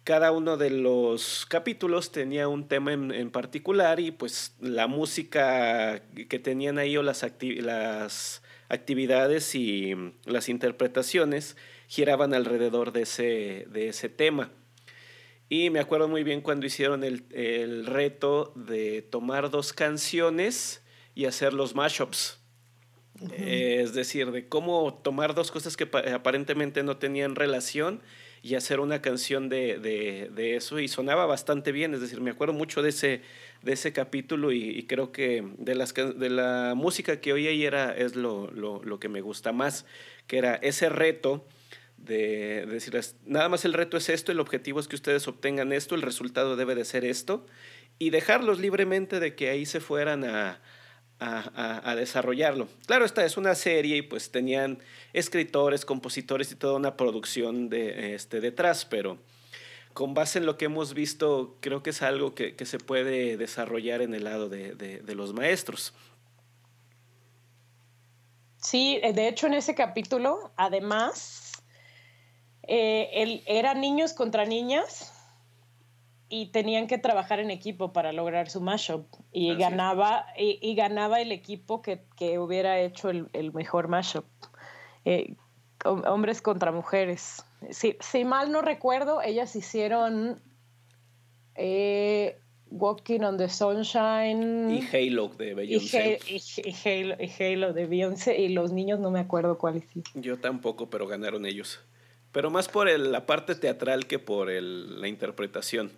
cada 0.03 0.31
uno 0.31 0.57
de 0.57 0.71
los 0.71 1.45
capítulos 1.47 2.11
tenía 2.11 2.47
un 2.47 2.67
tema 2.67 2.91
en, 2.91 3.11
en 3.11 3.29
particular 3.29 3.99
y 3.99 4.09
pues 4.09 4.55
la 4.59 4.87
música 4.87 6.01
que 6.27 6.39
tenían 6.39 6.79
ahí 6.79 6.97
o 6.97 7.03
las, 7.03 7.23
las 7.39 8.41
actividades 8.67 9.53
y 9.53 9.93
las 10.25 10.49
interpretaciones 10.49 11.55
giraban 11.87 12.33
alrededor 12.33 12.91
de 12.91 13.03
ese, 13.03 13.67
de 13.69 13.89
ese 13.89 14.09
tema. 14.09 14.51
Y 15.47 15.69
me 15.69 15.79
acuerdo 15.79 16.07
muy 16.07 16.23
bien 16.23 16.41
cuando 16.41 16.65
hicieron 16.65 17.03
el, 17.03 17.85
reto 17.85 18.51
de 18.55 19.03
tomar 19.03 19.51
dos 19.51 19.73
canciones 19.73 20.81
y 21.13 21.25
hacer 21.25 21.53
los 21.53 21.75
mashups. 21.75 22.39
es 23.37 23.93
decir, 23.93 24.31
de 24.31 24.47
cómo 24.47 24.93
tomar 25.03 25.35
dos 25.35 25.51
cosas 25.51 25.77
que 25.77 25.87
aparentemente 26.13 26.83
no 26.83 26.97
tenían 26.97 27.35
relación 27.35 28.01
y 28.41 28.55
hacer 28.55 28.79
una 28.79 29.01
canción 29.01 29.47
de, 29.47 30.55
eso. 30.55 30.79
Y 30.79 30.87
sonaba 30.87 31.27
bastante 31.27 31.71
bien, 31.71 31.93
es 31.93 32.01
decir, 32.01 32.21
me 32.21 32.31
acuerdo 32.31 32.53
mucho 32.53 32.81
de 32.81 32.89
ese, 32.89 33.21
de 33.61 33.73
ese 33.73 33.93
capítulo 33.93 34.51
y, 34.51 34.83
creo 34.87 35.11
que 35.11 35.43
de, 35.59 35.75
las, 35.75 35.93
de 35.93 36.29
la 36.29 36.73
música 36.75 37.21
que 37.21 37.33
oí 37.33 37.47
ahí 37.47 37.65
era, 37.65 37.95
es 37.95 38.15
lo, 38.15 38.49
lo, 38.49 38.83
lo 38.83 38.99
que 38.99 39.09
me 39.09 39.21
gusta 39.21 39.51
más, 39.51 39.85
que 40.25 40.39
era 40.39 40.55
ese 40.55 40.89
reto 40.89 41.45
de, 42.05 42.65
decirles, 42.65 43.15
nada 43.25 43.49
más 43.49 43.65
el 43.65 43.73
reto 43.73 43.97
es 43.97 44.09
esto, 44.09 44.31
el 44.31 44.39
objetivo 44.39 44.79
es 44.79 44.87
que 44.87 44.95
ustedes 44.95 45.27
obtengan 45.27 45.73
esto, 45.73 45.95
el 45.95 46.01
resultado 46.01 46.55
debe 46.55 46.75
de 46.75 46.85
ser 46.85 47.05
esto, 47.05 47.45
y 47.99 48.09
dejarlos 48.09 48.59
libremente 48.59 49.19
de 49.19 49.35
que 49.35 49.49
ahí 49.49 49.65
se 49.65 49.79
fueran 49.79 50.23
a, 50.23 50.61
a, 51.19 51.95
desarrollarlo. 51.95 52.67
Claro, 52.85 53.05
esta 53.05 53.25
es 53.25 53.37
una 53.37 53.55
serie 53.55 53.97
y 53.97 54.01
pues 54.01 54.31
tenían 54.31 54.79
escritores, 55.13 55.85
compositores 55.85 56.51
y 56.51 56.55
toda 56.55 56.75
una 56.75 56.97
producción 56.97 57.69
de, 57.69 58.15
este, 58.15 58.41
detrás, 58.41 58.85
pero 58.85 59.17
con 59.93 60.13
base 60.13 60.39
en 60.39 60.45
lo 60.45 60.57
que 60.57 60.65
hemos 60.65 60.93
visto, 60.93 61.57
creo 61.61 61.81
que 61.81 61.91
es 61.91 62.01
algo 62.01 62.35
que, 62.35 62.55
que 62.55 62.65
se 62.65 62.79
puede 62.79 63.37
desarrollar 63.37 64.01
en 64.01 64.13
el 64.13 64.25
lado 64.25 64.49
de, 64.49 64.75
de, 64.75 64.99
de 64.99 65.15
los 65.15 65.33
maestros. 65.33 65.93
Sí, 68.57 68.99
de 68.99 69.27
hecho 69.27 69.45
en 69.45 69.53
ese 69.53 69.75
capítulo, 69.75 70.51
además, 70.57 71.44
eh, 72.67 73.43
eran 73.45 73.81
niños 73.81 74.13
contra 74.13 74.45
niñas 74.45 75.13
y 76.27 76.47
tenían 76.47 76.87
que 76.87 76.97
trabajar 76.97 77.39
en 77.39 77.51
equipo 77.51 77.93
para 77.93 78.11
lograr 78.11 78.49
su 78.49 78.61
mashup. 78.61 79.05
Y 79.31 79.55
ganaba 79.55 80.25
y, 80.37 80.75
ganaba 80.75 81.21
el 81.21 81.31
equipo 81.31 81.81
que, 81.81 82.39
hubiera 82.39 82.79
hecho 82.79 83.09
el, 83.09 83.53
mejor 83.53 83.87
mashup. 83.87 84.25
Eh, 85.05 85.35
hombres 85.83 86.41
contra 86.41 86.71
mujeres. 86.71 87.45
Si, 87.69 87.95
si, 87.99 88.25
mal 88.25 88.51
no 88.51 88.61
recuerdo 88.61 89.21
ellas 89.21 89.55
hicieron 89.55 90.41
eh, 91.55 92.39
Walking 92.71 93.21
on 93.21 93.37
the 93.37 93.47
Sunshine 93.47 94.71
y 94.71 94.81
Halo 94.91 95.27
de 95.29 95.53
Beyoncé. 95.53 96.19
Y, 96.27 96.75
Halo, 96.83 97.15
y 97.19 97.43
Halo 97.43 97.73
de 97.73 97.85
Beyoncé 97.85 98.39
y 98.39 98.49
los 98.49 98.71
niños 98.71 98.99
no 98.99 99.11
me 99.11 99.19
acuerdo 99.19 99.59
cuál 99.59 99.77
hicieron. 99.77 100.11
Yo 100.15 100.37
tampoco 100.37 100.89
pero 100.89 101.07
ganaron 101.07 101.45
ellos 101.45 101.79
pero 102.35 102.49
más 102.49 102.67
por 102.67 102.89
la 102.99 103.25
parte 103.25 103.55
teatral 103.55 104.07
que 104.07 104.19
por 104.19 104.49
la 104.49 105.07
interpretación. 105.07 105.93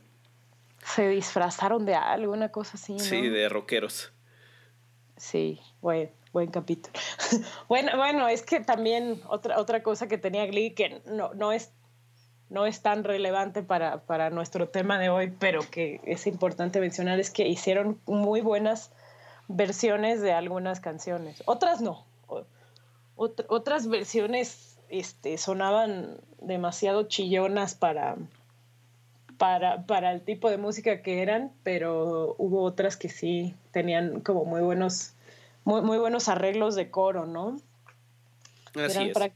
Se 0.85 1.09
disfrazaron 1.09 1.83
de 1.87 1.95
algo, 1.95 2.31
una 2.31 2.51
cosa 2.51 2.73
así. 2.75 2.93
¿no? 2.93 2.99
Sí, 2.99 3.27
de 3.27 3.49
rockeros. 3.49 4.11
Sí, 5.15 5.59
buen, 5.81 6.11
buen 6.33 6.51
capítulo. 6.51 6.93
bueno, 7.67 7.97
bueno, 7.97 8.27
es 8.27 8.43
que 8.43 8.59
también 8.59 9.19
otra, 9.27 9.59
otra 9.59 9.81
cosa 9.81 10.07
que 10.07 10.19
tenía 10.19 10.45
Glee 10.45 10.75
que 10.75 11.01
no, 11.07 11.33
no, 11.33 11.53
es, 11.53 11.71
no 12.51 12.67
es 12.67 12.83
tan 12.83 13.03
relevante 13.03 13.63
para, 13.63 14.05
para 14.05 14.29
nuestro 14.29 14.69
tema 14.69 14.99
de 14.99 15.09
hoy, 15.09 15.33
pero 15.39 15.61
que 15.71 16.01
es 16.03 16.27
importante 16.27 16.79
mencionar 16.79 17.19
es 17.19 17.31
que 17.31 17.47
hicieron 17.47 17.99
muy 18.05 18.41
buenas 18.41 18.91
versiones 19.47 20.21
de 20.21 20.33
algunas 20.33 20.81
canciones. 20.81 21.41
Otras 21.47 21.81
no. 21.81 22.05
otras 23.15 23.87
versiones 23.87 24.76
este, 24.89 25.37
sonaban 25.37 26.17
demasiado 26.41 27.03
chillonas 27.03 27.75
para, 27.75 28.17
para, 29.37 29.85
para 29.85 30.11
el 30.11 30.21
tipo 30.21 30.49
de 30.49 30.57
música 30.57 31.01
que 31.01 31.21
eran, 31.21 31.51
pero 31.63 32.35
hubo 32.37 32.63
otras 32.63 32.97
que 32.97 33.09
sí 33.09 33.55
tenían 33.71 34.21
como 34.21 34.45
muy 34.45 34.61
buenos, 34.61 35.13
muy, 35.63 35.81
muy 35.81 35.97
buenos 35.97 36.29
arreglos 36.29 36.75
de 36.75 36.89
coro, 36.89 37.25
¿no? 37.25 37.59
Así 38.75 38.97
eran 38.97 39.09
es. 39.09 39.33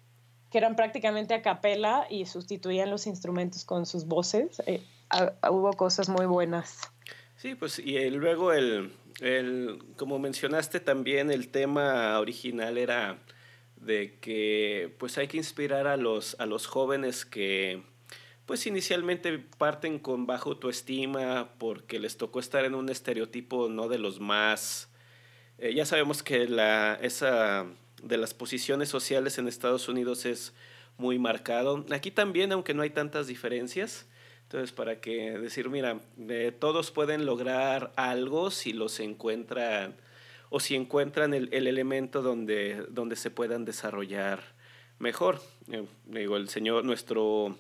que 0.52 0.58
eran 0.58 0.76
prácticamente 0.76 1.34
a 1.34 1.42
capela 1.42 2.06
y 2.10 2.26
sustituían 2.26 2.90
los 2.90 3.08
instrumentos 3.08 3.66
con 3.66 3.86
sus 3.86 4.06
voces. 4.06 4.62
Eh, 4.66 4.84
hubo 5.50 5.74
cosas 5.74 6.10
muy 6.10 6.26
buenas. 6.26 6.80
Sí, 7.38 7.56
pues 7.56 7.80
y 7.80 8.10
luego 8.12 8.54
el, 8.54 8.94
el, 9.20 9.80
como 9.98 10.20
mencionaste 10.20 10.80
también, 10.80 11.32
el 11.32 11.50
tema 11.50 12.20
original 12.20 12.78
era 12.78 13.18
de 13.82 14.18
que 14.20 14.96
pues 15.00 15.18
hay 15.18 15.28
que 15.28 15.38
inspirar 15.38 15.88
a 15.88 15.98
los, 15.98 16.36
a 16.40 16.46
los 16.46 16.68
jóvenes 16.68 17.26
que 17.26 17.84
pues 18.46 18.66
inicialmente 18.68 19.40
parten 19.58 20.00
con 20.00 20.26
baja 20.26 20.46
autoestima 20.46 21.54
porque 21.58 22.00
les 22.00 22.18
tocó 22.18 22.40
estar 22.40 22.66
en 22.66 22.76
un 22.76 22.90
estereotipo 22.90 23.70
no 23.70 23.88
de 23.88 24.00
los 24.00 24.20
más... 24.20 24.90
Eh, 25.58 25.74
ya 25.74 25.86
sabemos 25.86 26.24
que 26.24 26.48
la, 26.48 26.98
esa 27.02 27.66
de 28.02 28.18
las 28.18 28.34
posiciones 28.34 28.90
sociales 28.90 29.38
en 29.38 29.48
Estados 29.48 29.88
Unidos 29.88 30.26
es 30.26 30.54
muy 30.98 31.20
marcado. 31.20 31.86
Aquí 31.92 32.12
también, 32.12 32.52
aunque 32.52 32.74
no 32.74 32.82
hay 32.82 32.90
tantas 32.90 33.28
diferencias. 33.28 34.08
Entonces, 34.44 34.72
para 34.72 35.00
que 35.00 35.38
decir, 35.40 35.70
mira, 35.70 36.02
eh, 36.28 36.52
todos 36.58 36.92
pueden 36.92 37.26
lograr 37.26 37.94
algo 37.96 38.52
si 38.52 38.74
los 38.74 39.00
encuentran 39.00 39.96
o 40.52 40.60
si 40.60 40.76
encuentran 40.76 41.34
el, 41.34 41.50
el 41.54 41.66
elemento 41.66 42.22
donde, 42.22 42.86
donde 42.90 43.16
se 43.16 43.32
puedan 43.32 43.64
desarrollar 43.64 44.44
mejor. 45.00 45.42
Eh, 45.72 45.86
digo, 46.06 46.36
el 46.36 46.50
señor, 46.50 46.84
nuestro 46.84 47.58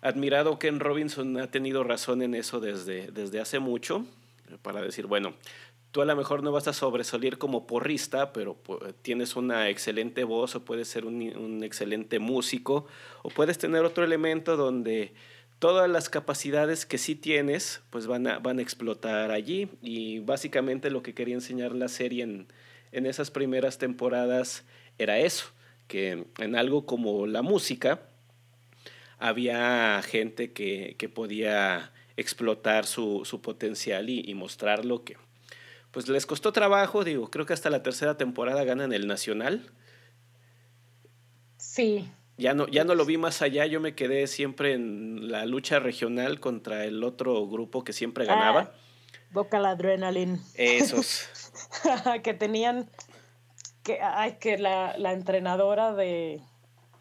admirado 0.00 0.58
Ken 0.58 0.80
Robinson 0.80 1.38
ha 1.38 1.50
tenido 1.50 1.84
razón 1.84 2.20
en 2.20 2.34
eso 2.34 2.58
desde, 2.58 3.12
desde 3.12 3.40
hace 3.40 3.60
mucho, 3.60 4.04
para 4.62 4.82
decir, 4.82 5.06
bueno, 5.06 5.34
tú 5.92 6.02
a 6.02 6.04
lo 6.04 6.16
mejor 6.16 6.42
no 6.42 6.50
vas 6.50 6.66
a 6.66 6.72
sobresalir 6.72 7.38
como 7.38 7.68
porrista, 7.68 8.32
pero 8.32 8.56
tienes 9.02 9.36
una 9.36 9.68
excelente 9.68 10.24
voz 10.24 10.56
o 10.56 10.64
puedes 10.64 10.88
ser 10.88 11.06
un, 11.06 11.22
un 11.36 11.62
excelente 11.62 12.18
músico, 12.18 12.84
o 13.22 13.28
puedes 13.28 13.58
tener 13.58 13.84
otro 13.84 14.02
elemento 14.02 14.56
donde 14.56 15.14
todas 15.62 15.88
las 15.88 16.08
capacidades 16.08 16.86
que 16.86 16.98
sí 16.98 17.14
tienes, 17.14 17.82
pues 17.90 18.08
van 18.08 18.26
a, 18.26 18.40
van 18.40 18.58
a 18.58 18.62
explotar 18.62 19.30
allí. 19.30 19.68
Y 19.80 20.18
básicamente 20.18 20.90
lo 20.90 21.04
que 21.04 21.14
quería 21.14 21.36
enseñar 21.36 21.70
la 21.70 21.86
serie 21.86 22.24
en, 22.24 22.48
en 22.90 23.06
esas 23.06 23.30
primeras 23.30 23.78
temporadas 23.78 24.64
era 24.98 25.20
eso, 25.20 25.52
que 25.86 26.26
en 26.38 26.56
algo 26.56 26.84
como 26.84 27.28
la 27.28 27.42
música 27.42 28.02
había 29.20 30.02
gente 30.02 30.52
que, 30.52 30.96
que 30.98 31.08
podía 31.08 31.92
explotar 32.16 32.84
su, 32.84 33.24
su 33.24 33.40
potencial 33.40 34.10
y, 34.10 34.20
y 34.28 34.34
mostrar 34.34 34.84
lo 34.84 35.04
que, 35.04 35.16
pues 35.92 36.08
les 36.08 36.26
costó 36.26 36.52
trabajo, 36.52 37.04
digo, 37.04 37.30
creo 37.30 37.46
que 37.46 37.52
hasta 37.52 37.70
la 37.70 37.84
tercera 37.84 38.16
temporada 38.16 38.64
ganan 38.64 38.92
el 38.92 39.06
Nacional. 39.06 39.70
Sí. 41.56 42.10
Ya 42.38 42.54
no, 42.54 42.66
ya 42.68 42.84
no 42.84 42.94
lo 42.94 43.04
vi 43.04 43.18
más 43.18 43.42
allá, 43.42 43.66
yo 43.66 43.80
me 43.80 43.94
quedé 43.94 44.26
siempre 44.26 44.72
en 44.72 45.30
la 45.30 45.44
lucha 45.44 45.78
regional 45.78 46.40
contra 46.40 46.84
el 46.84 47.04
otro 47.04 47.46
grupo 47.46 47.84
que 47.84 47.92
siempre 47.92 48.24
ganaba. 48.24 48.72
Ah, 48.72 48.78
Vocal 49.32 49.66
Adrenaline. 49.66 50.40
Esos. 50.54 51.28
que 52.22 52.34
tenían, 52.34 52.88
que, 53.82 54.00
ay, 54.00 54.36
que 54.40 54.58
la, 54.58 54.96
la 54.98 55.12
entrenadora 55.12 55.92
de, 55.92 56.42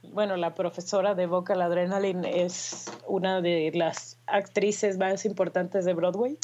bueno, 0.04 0.36
la 0.38 0.54
profesora 0.54 1.16
de 1.16 1.28
Vocal 1.28 1.62
Adrenaline 1.62 2.26
es 2.26 2.92
una 3.08 3.42
de 3.42 3.72
las 3.74 4.20
actrices 4.28 4.98
más 4.98 5.26
importantes 5.26 5.86
de 5.86 5.94
Broadway. 5.94 6.38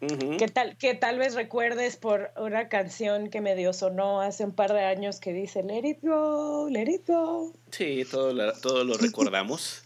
¿Qué 0.00 0.48
tal, 0.48 0.76
que 0.76 0.94
tal 0.94 1.18
vez 1.18 1.34
recuerdes 1.34 1.96
por 1.96 2.30
una 2.36 2.68
canción 2.68 3.30
que 3.30 3.40
medio 3.40 3.72
sonó 3.72 4.20
hace 4.20 4.44
un 4.44 4.52
par 4.52 4.72
de 4.74 4.80
años 4.80 5.20
que 5.20 5.32
dice 5.32 5.62
Let 5.62 5.88
it 5.88 5.98
go, 6.02 6.68
let 6.68 6.90
it 6.90 7.06
go. 7.06 7.52
Sí, 7.70 8.04
todo, 8.10 8.32
lo 8.32 8.94
recordamos. 8.98 9.82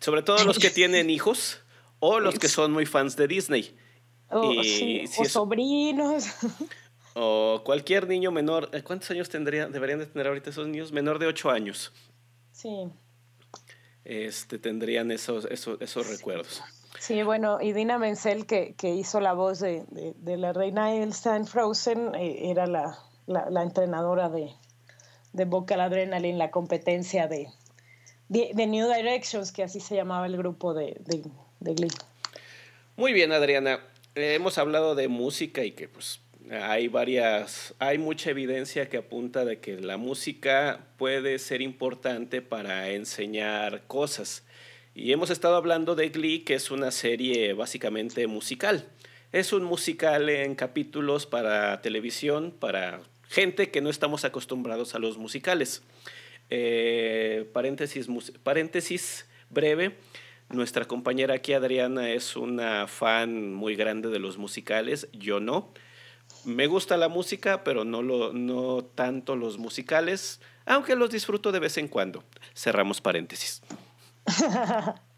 Sobre 0.00 0.22
todo 0.22 0.42
los 0.44 0.58
que 0.58 0.70
tienen 0.80 1.10
hijos 1.10 1.60
o 2.00 2.18
los 2.18 2.38
que 2.38 2.48
son 2.48 2.72
muy 2.72 2.86
fans 2.86 3.14
de 3.16 3.28
Disney. 3.28 3.76
o 4.30 5.24
sobrinos. 5.24 6.24
O 7.14 7.60
cualquier 7.62 8.08
niño 8.08 8.30
menor. 8.30 8.70
Eh, 8.72 8.82
¿Cuántos 8.82 9.10
años 9.10 9.28
tendría, 9.28 9.68
deberían 9.68 9.98
de 9.98 10.06
tener 10.06 10.28
ahorita 10.28 10.48
esos 10.48 10.66
niños? 10.66 10.92
Menor 10.92 11.18
de 11.18 11.26
8 11.26 11.50
años. 11.50 11.92
Sí. 12.52 12.88
Este, 14.02 14.58
tendrían 14.58 15.10
esos, 15.10 15.44
esos, 15.44 15.78
esos 15.82 16.08
recuerdos. 16.08 16.54
Sí, 16.56 16.81
bueno, 17.24 17.58
y 17.60 17.72
Dina 17.72 17.98
Menzel, 17.98 18.46
que, 18.46 18.74
que 18.74 18.90
hizo 18.90 19.20
la 19.20 19.32
voz 19.32 19.60
de, 19.60 19.84
de, 19.90 20.36
la 20.36 20.52
reina 20.52 20.94
Elsa 20.94 21.36
en 21.36 21.46
Frozen, 21.46 22.14
eh, 22.14 22.50
era 22.50 22.66
la, 22.66 22.98
la, 23.26 23.62
entrenadora 23.62 24.28
de, 24.28 24.50
de 25.32 25.44
Vocal 25.44 25.80
Adrenaline, 25.80 26.38
la 26.38 26.50
competencia 26.50 27.26
de, 27.28 27.48
de, 28.28 28.66
New 28.66 28.92
Directions, 28.92 29.52
que 29.52 29.62
así 29.62 29.80
se 29.80 29.96
llamaba 29.96 30.26
el 30.26 30.36
grupo 30.36 30.74
de, 30.74 30.96
de 31.60 31.74
Glee. 31.74 31.88
Muy 32.96 33.12
bien, 33.12 33.32
Adriana. 33.32 33.80
Eh, 34.14 34.34
hemos 34.34 34.58
hablado 34.58 34.94
de 34.94 35.08
música 35.08 35.64
y 35.64 35.72
que 35.72 35.88
pues 35.88 36.20
hay 36.50 36.88
varias, 36.88 37.74
hay 37.78 37.98
mucha 37.98 38.30
evidencia 38.30 38.88
que 38.88 38.98
apunta 38.98 39.44
de 39.44 39.60
que 39.60 39.80
la 39.80 39.96
música 39.96 40.80
puede 40.98 41.38
ser 41.38 41.62
importante 41.62 42.42
para 42.42 42.90
enseñar 42.90 43.82
cosas. 43.86 44.44
Y 44.94 45.12
hemos 45.12 45.30
estado 45.30 45.56
hablando 45.56 45.94
de 45.94 46.10
Glee, 46.10 46.40
que 46.40 46.54
es 46.54 46.70
una 46.70 46.90
serie 46.90 47.54
básicamente 47.54 48.26
musical. 48.26 48.86
Es 49.32 49.54
un 49.54 49.64
musical 49.64 50.28
en 50.28 50.54
capítulos 50.54 51.24
para 51.24 51.80
televisión, 51.80 52.54
para 52.58 53.00
gente 53.28 53.70
que 53.70 53.80
no 53.80 53.88
estamos 53.88 54.26
acostumbrados 54.26 54.94
a 54.94 54.98
los 54.98 55.16
musicales. 55.16 55.82
Eh, 56.50 57.48
paréntesis, 57.54 58.06
paréntesis 58.42 59.26
breve. 59.48 59.96
Nuestra 60.50 60.84
compañera 60.84 61.36
aquí, 61.36 61.54
Adriana, 61.54 62.10
es 62.10 62.36
una 62.36 62.86
fan 62.86 63.54
muy 63.54 63.74
grande 63.74 64.10
de 64.10 64.18
los 64.18 64.36
musicales. 64.36 65.08
Yo 65.14 65.40
no. 65.40 65.72
Me 66.44 66.66
gusta 66.66 66.98
la 66.98 67.08
música, 67.08 67.64
pero 67.64 67.86
no, 67.86 68.02
lo, 68.02 68.34
no 68.34 68.84
tanto 68.84 69.36
los 69.36 69.56
musicales, 69.56 70.42
aunque 70.66 70.96
los 70.96 71.10
disfruto 71.10 71.50
de 71.50 71.60
vez 71.60 71.78
en 71.78 71.88
cuando. 71.88 72.22
Cerramos 72.54 73.00
paréntesis. 73.00 73.62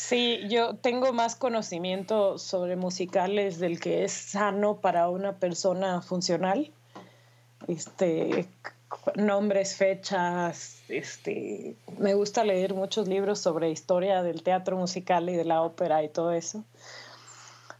Sí, 0.00 0.40
yo 0.48 0.76
tengo 0.76 1.12
más 1.12 1.36
conocimiento 1.36 2.38
sobre 2.38 2.74
musicales 2.74 3.58
del 3.58 3.80
que 3.80 4.04
es 4.04 4.12
sano 4.12 4.80
para 4.80 5.10
una 5.10 5.36
persona 5.36 6.00
funcional. 6.00 6.72
Este, 7.68 8.48
nombres, 9.14 9.76
fechas, 9.76 10.82
este, 10.88 11.76
me 11.98 12.14
gusta 12.14 12.44
leer 12.44 12.72
muchos 12.72 13.08
libros 13.08 13.40
sobre 13.40 13.70
historia 13.70 14.22
del 14.22 14.42
teatro 14.42 14.78
musical 14.78 15.28
y 15.28 15.36
de 15.36 15.44
la 15.44 15.60
ópera 15.60 16.02
y 16.02 16.08
todo 16.08 16.32
eso. 16.32 16.64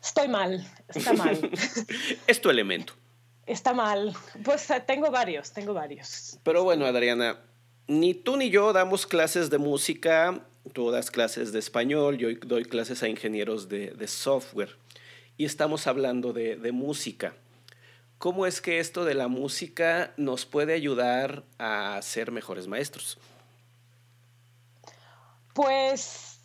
Estoy 0.02 0.28
mal, 0.28 0.66
está 0.88 1.14
mal. 1.14 1.50
es 2.26 2.40
tu 2.40 2.50
elemento. 2.50 2.92
Está 3.46 3.72
mal. 3.72 4.14
Pues 4.44 4.68
tengo 4.86 5.10
varios, 5.10 5.52
tengo 5.52 5.72
varios. 5.72 6.38
Pero 6.42 6.64
bueno, 6.64 6.84
Adriana, 6.84 7.40
ni 7.86 8.12
tú 8.12 8.36
ni 8.36 8.50
yo 8.50 8.74
damos 8.74 9.06
clases 9.06 9.48
de 9.48 9.56
música 9.56 10.46
tú 10.70 10.90
das 10.90 11.10
clases 11.10 11.52
de 11.52 11.58
español, 11.58 12.18
yo 12.18 12.28
doy 12.46 12.64
clases 12.64 13.02
a 13.02 13.08
ingenieros 13.08 13.68
de, 13.68 14.06
software 14.06 14.76
y 15.36 15.44
estamos 15.44 15.86
hablando 15.86 16.32
de, 16.32 16.72
música. 16.72 17.34
¿Cómo 18.18 18.46
es 18.46 18.60
que 18.60 18.80
esto 18.80 19.04
de 19.04 19.14
la 19.14 19.28
música 19.28 20.12
nos 20.16 20.44
puede 20.44 20.74
ayudar 20.74 21.44
a 21.58 22.00
ser 22.02 22.30
mejores 22.30 22.66
maestros? 22.66 23.18
Pues 25.54 26.40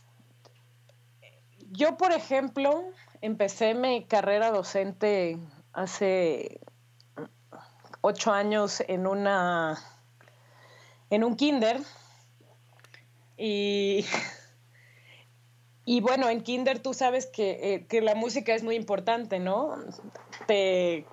yo, 1.71 1.97
por 1.97 2.13
ejemplo, 2.13 2.85
empecé 3.21 3.73
mi 3.73 4.05
carrera 4.05 4.51
docente 4.51 5.37
hace 5.73 6.61
ocho 8.01 8.31
años 8.31 8.83
en 8.87 9.07
una 9.07 9.77
en 11.09 11.23
un 11.23 11.35
kinder 11.35 11.81
y, 13.37 14.05
y 15.85 16.01
bueno, 16.01 16.29
en 16.29 16.41
Kinder 16.41 16.79
tú 16.79 16.93
sabes 16.93 17.25
que, 17.25 17.85
eh, 17.89 18.01
la 18.01 18.15
música 18.15 18.53
es 18.53 18.63
muy 18.63 18.75
importante, 18.75 19.39
¿no? 19.39 19.75
Te, 20.47 21.05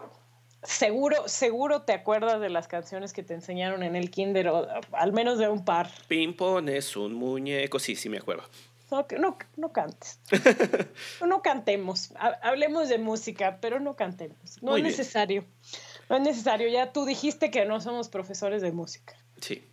seguro, 0.63 1.29
seguro 1.29 1.83
te 1.83 1.93
acuerdas 1.93 2.41
de 2.41 2.51
las 2.51 2.69
canciones 2.69 3.13
que 3.13 3.23
te 3.23 3.35
enseñaron 3.35 3.83
en 3.83 3.97
el 3.97 4.11
Kinder, 4.11 4.49
o, 4.49 4.69
al 4.93 5.13
menos 5.13 5.39
de 5.39 5.49
un 5.49 5.65
par. 5.65 5.91
Pimpón 6.09 6.69
es 6.69 6.97
un 6.97 7.15
muñeco, 7.15 7.79
sí, 7.79 7.97
sí 7.97 8.09
me 8.09 8.19
acuerdo. 8.19 8.45
No, 8.93 9.07
no, 9.19 9.39
no 9.57 9.73
cantes. 9.73 10.21
no 11.27 11.41
cantemos. 11.41 12.13
Hablemos 12.43 12.91
de 12.91 12.99
música, 12.99 13.59
pero 13.59 13.81
no 13.81 13.97
cantemos. 13.97 14.63
No 14.63 14.77
es 14.77 14.83
necesario. 14.83 15.47
No 16.11 16.17
es 16.17 16.23
necesario. 16.23 16.69
Ya 16.69 16.93
tú 16.93 17.07
dijiste 17.07 17.51
que 17.51 17.65
no 17.65 17.81
somos 17.81 18.11
profesores 18.11 18.61
de 18.61 18.71
música. 18.71 19.17
Sí. 19.41 19.67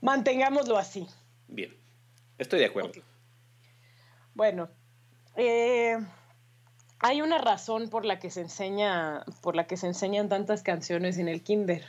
Mantengámoslo 0.00 0.78
así. 0.78 1.06
Bien. 1.48 1.76
Estoy 2.38 2.60
de 2.60 2.66
acuerdo. 2.66 2.92
Bueno, 4.34 4.68
eh, 5.36 5.96
hay 7.04 7.20
una 7.20 7.38
razón 7.38 7.88
por 7.88 8.04
la 8.04 8.18
que 8.18 8.30
se 8.30 8.42
enseña, 8.42 9.24
por 9.42 9.56
la 9.56 9.66
que 9.66 9.76
se 9.76 9.88
enseñan 9.88 10.28
tantas 10.28 10.62
canciones 10.62 11.18
en 11.18 11.28
el 11.28 11.42
kinder. 11.42 11.84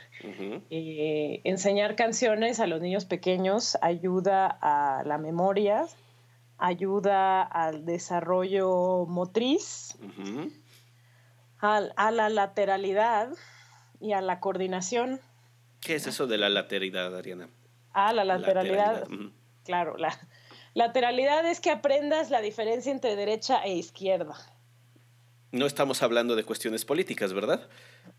Eh, 0.70 1.40
enseñar 1.44 1.94
canciones 1.94 2.60
a 2.60 2.66
los 2.66 2.80
niños 2.80 3.04
pequeños 3.04 3.78
ayuda 3.80 4.58
a 4.60 5.04
la 5.04 5.18
memoria, 5.18 5.86
ayuda 6.58 7.42
al 7.42 7.84
desarrollo 7.84 9.06
motriz, 9.06 9.96
a, 11.60 12.10
la 12.10 12.28
lateralidad 12.28 13.30
y 14.00 14.12
a 14.12 14.20
la 14.20 14.40
coordinación. 14.40 15.20
¿Qué 15.80 15.94
es 15.94 16.06
eso 16.06 16.26
de 16.26 16.38
la 16.38 16.48
lateralidad, 16.48 17.16
Ariana? 17.16 17.48
Ah, 17.92 18.12
la 18.12 18.24
lateralidad. 18.24 19.06
Claro, 19.64 19.96
la, 19.96 20.18
Lateralidad 20.74 21.46
es 21.46 21.60
que 21.60 21.70
aprendas 21.70 22.30
la 22.30 22.40
diferencia 22.40 22.90
entre 22.90 23.14
derecha 23.14 23.62
e 23.64 23.74
izquierda. 23.74 24.34
No 25.52 25.66
estamos 25.66 26.02
hablando 26.02 26.34
de 26.34 26.42
cuestiones 26.42 26.84
políticas, 26.84 27.32
¿verdad? 27.32 27.68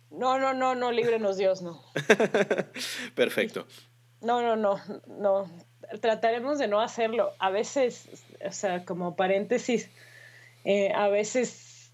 No, 0.09 0.39
no, 0.39 0.53
no, 0.53 0.73
no, 0.73 0.93
líbrenos 0.93 1.35
Dios, 1.35 1.61
no. 1.61 1.83
Perfecto. 3.15 3.67
No, 4.21 4.41
no, 4.41 4.55
no, 4.55 4.79
no. 5.07 5.51
Trataremos 5.99 6.57
de 6.57 6.69
no 6.69 6.79
hacerlo. 6.79 7.31
A 7.39 7.49
veces, 7.49 8.07
o 8.43 8.51
sea, 8.53 8.85
como 8.85 9.17
paréntesis, 9.17 9.89
eh, 10.63 10.93
a 10.95 11.09
veces 11.09 11.91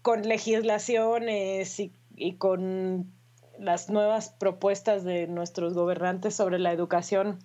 con 0.00 0.22
legislaciones 0.22 1.80
y, 1.80 1.92
y 2.14 2.36
con 2.36 3.12
las 3.62 3.88
nuevas 3.90 4.30
propuestas 4.30 5.04
de 5.04 5.28
nuestros 5.28 5.74
gobernantes 5.74 6.34
sobre 6.34 6.58
la 6.58 6.72
educación, 6.72 7.38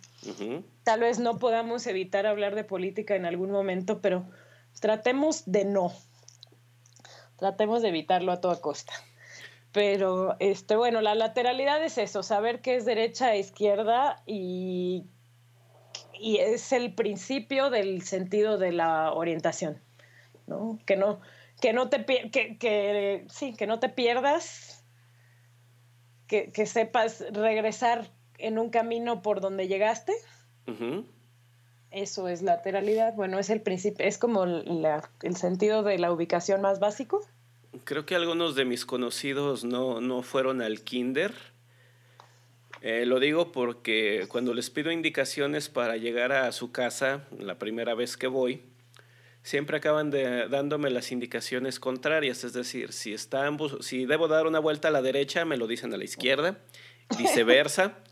tal 0.84 1.02
vez 1.02 1.20
no 1.20 1.38
podamos 1.38 1.86
evitar 1.86 2.26
hablar 2.26 2.56
de 2.56 2.64
política 2.64 3.16
en 3.16 3.26
algún 3.26 3.52
momento, 3.52 4.02
pero 4.02 4.26
tratemos 4.82 5.44
de 5.46 5.66
no. 5.66 5.94
Tratemos 7.38 7.84
de 7.84 7.90
evitarlo 7.90 8.32
a 8.32 8.42
toda 8.42 8.60
costa. 8.60 8.94
Pero, 9.72 10.36
este, 10.40 10.76
bueno, 10.76 11.02
la 11.02 11.14
lateralidad 11.14 11.84
es 11.84 12.00
eso, 12.00 12.24
saber 12.24 12.62
qué 12.62 12.78
es 12.78 12.86
derecha 12.86 13.36
e 13.36 13.40
izquierda 13.40 14.24
y, 14.26 15.06
y 16.20 16.38
es 16.38 16.72
el 16.72 16.96
principio 16.96 17.70
del 17.70 18.02
sentido 18.02 18.58
de 18.58 18.72
la 18.72 19.14
orientación, 19.14 19.80
¿no? 20.48 20.80
Que 20.88 20.96
no, 20.96 21.20
que 21.62 21.74
no 21.74 21.90
te, 21.90 22.06
que, 22.06 22.58
que, 22.58 23.26
sí, 23.30 23.54
que 23.54 23.68
no 23.68 23.80
te 23.80 23.90
pierdas 23.90 24.77
que, 26.28 26.66
sepas 26.66 27.24
regresar 27.32 28.10
en 28.38 28.60
un 28.60 28.70
camino 28.70 29.22
por 29.22 29.42
donde 29.42 29.68
llegaste 29.68 30.14
Eso 31.92 32.28
es 32.28 32.42
lateralidad. 32.42 33.14
Bueno, 33.16 33.40
es 33.40 33.50
el 33.50 33.62
principio, 33.62 34.06
es 34.06 34.18
como 34.18 34.44
el 34.44 35.36
sentido 35.36 35.84
de 35.84 35.98
la 35.98 36.12
ubicación 36.12 36.62
más 36.62 36.80
básico. 36.80 37.22
Creo 37.84 38.06
que 38.06 38.16
algunos 38.16 38.56
de 38.56 38.66
mis 38.66 38.86
conocidos 38.86 39.64
no, 39.64 40.02
no 40.02 40.22
fueron 40.22 40.62
al 40.62 40.82
kinder. 40.82 41.34
Eh, 42.82 43.06
lo 43.06 43.20
digo 43.20 43.52
porque 43.52 44.26
cuando 44.30 44.54
les 44.54 44.70
pido 44.70 44.92
indicaciones 44.92 45.70
para 45.70 45.98
llegar 45.98 46.32
a 46.32 46.52
su 46.52 46.72
casa, 46.72 47.26
la 47.40 47.58
primera 47.58 47.96
vez 47.96 48.18
que 48.18 48.28
voy, 48.28 48.62
siempre 49.48 49.78
acaban 49.78 50.10
de, 50.10 50.50
dándome 50.50 50.90
las 50.90 51.14
indicaciones 51.14 51.80
contrarias. 51.80 52.44
Es 52.44 52.52
decir, 52.52 52.92
si, 52.92 53.14
están, 53.14 53.58
si 53.80 54.06
debo 54.06 54.28
dar 54.28 54.46
una 54.46 54.60
vuelta 54.60 54.90
a 54.90 54.92
la 54.92 55.02
derecha, 55.02 55.46
me 55.46 55.56
lo 55.56 55.68
dicen 55.68 55.94
a 55.94 55.98
la 55.98 56.04
izquierda, 56.04 56.60
viceversa. 57.18 57.98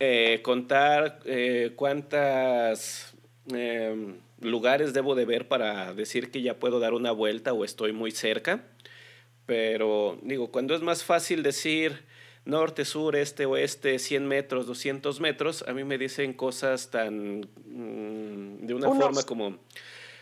Eh, 0.00 0.40
contar 0.42 1.20
eh, 1.24 1.72
cuántas 1.76 3.14
em, 3.46 4.16
lugares 4.40 4.92
debo 4.92 5.14
de 5.14 5.24
ver 5.24 5.46
para 5.46 5.94
decir 5.94 6.32
que 6.32 6.42
ya 6.42 6.58
puedo 6.58 6.80
dar 6.80 6.94
una 6.94 7.12
vuelta 7.12 7.52
o 7.52 7.64
estoy 7.64 7.92
muy 7.92 8.10
cerca. 8.10 8.64
Pero 9.46 10.18
digo, 10.22 10.50
cuando 10.50 10.74
es 10.74 10.82
más 10.82 11.04
fácil 11.04 11.44
decir 11.44 12.02
norte, 12.44 12.84
sur, 12.84 13.14
este, 13.14 13.46
oeste, 13.46 14.00
100 14.00 14.26
metros, 14.26 14.66
200 14.66 15.20
metros, 15.20 15.64
a 15.68 15.72
mí 15.72 15.84
me 15.84 15.96
dicen 15.96 16.32
cosas 16.32 16.90
tan... 16.90 17.42
Mm, 17.66 18.66
de 18.66 18.74
una 18.74 18.88
forma 18.88 19.22
como... 19.22 19.60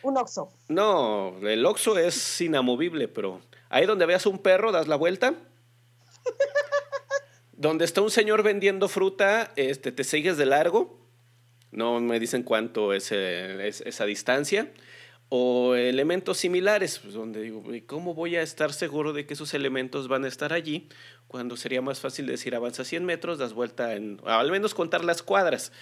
Un 0.02 0.16
oxo. 0.16 0.50
No, 0.68 1.36
el 1.42 1.64
oxo 1.64 1.96
es 1.98 2.40
inamovible, 2.40 3.08
pero 3.08 3.40
ahí 3.68 3.86
donde 3.86 4.06
veas 4.06 4.26
un 4.26 4.38
perro, 4.38 4.72
das 4.72 4.88
la 4.88 4.96
vuelta. 4.96 5.34
donde 7.52 7.84
está 7.84 8.00
un 8.00 8.10
señor 8.10 8.42
vendiendo 8.42 8.88
fruta, 8.88 9.52
este, 9.56 9.92
te 9.92 10.04
sigues 10.04 10.36
de 10.36 10.46
largo. 10.46 10.98
No 11.70 12.00
me 12.00 12.20
dicen 12.20 12.42
cuánto 12.42 12.92
es, 12.92 13.12
es 13.12 13.80
esa 13.82 14.04
distancia 14.04 14.70
o 15.34 15.74
elementos 15.74 16.36
similares, 16.36 16.98
pues, 16.98 17.14
donde 17.14 17.40
digo, 17.40 17.64
¿cómo 17.86 18.12
voy 18.12 18.36
a 18.36 18.42
estar 18.42 18.70
seguro 18.74 19.14
de 19.14 19.24
que 19.24 19.32
esos 19.32 19.54
elementos 19.54 20.06
van 20.06 20.26
a 20.26 20.28
estar 20.28 20.52
allí? 20.52 20.90
Cuando 21.26 21.56
sería 21.56 21.80
más 21.80 22.00
fácil 22.00 22.26
decir, 22.26 22.54
avanza 22.54 22.84
100 22.84 23.02
metros, 23.06 23.38
das 23.38 23.54
vuelta 23.54 23.94
en, 23.94 24.20
al 24.26 24.50
menos 24.50 24.74
contar 24.74 25.02
las 25.02 25.22
cuadras, 25.22 25.72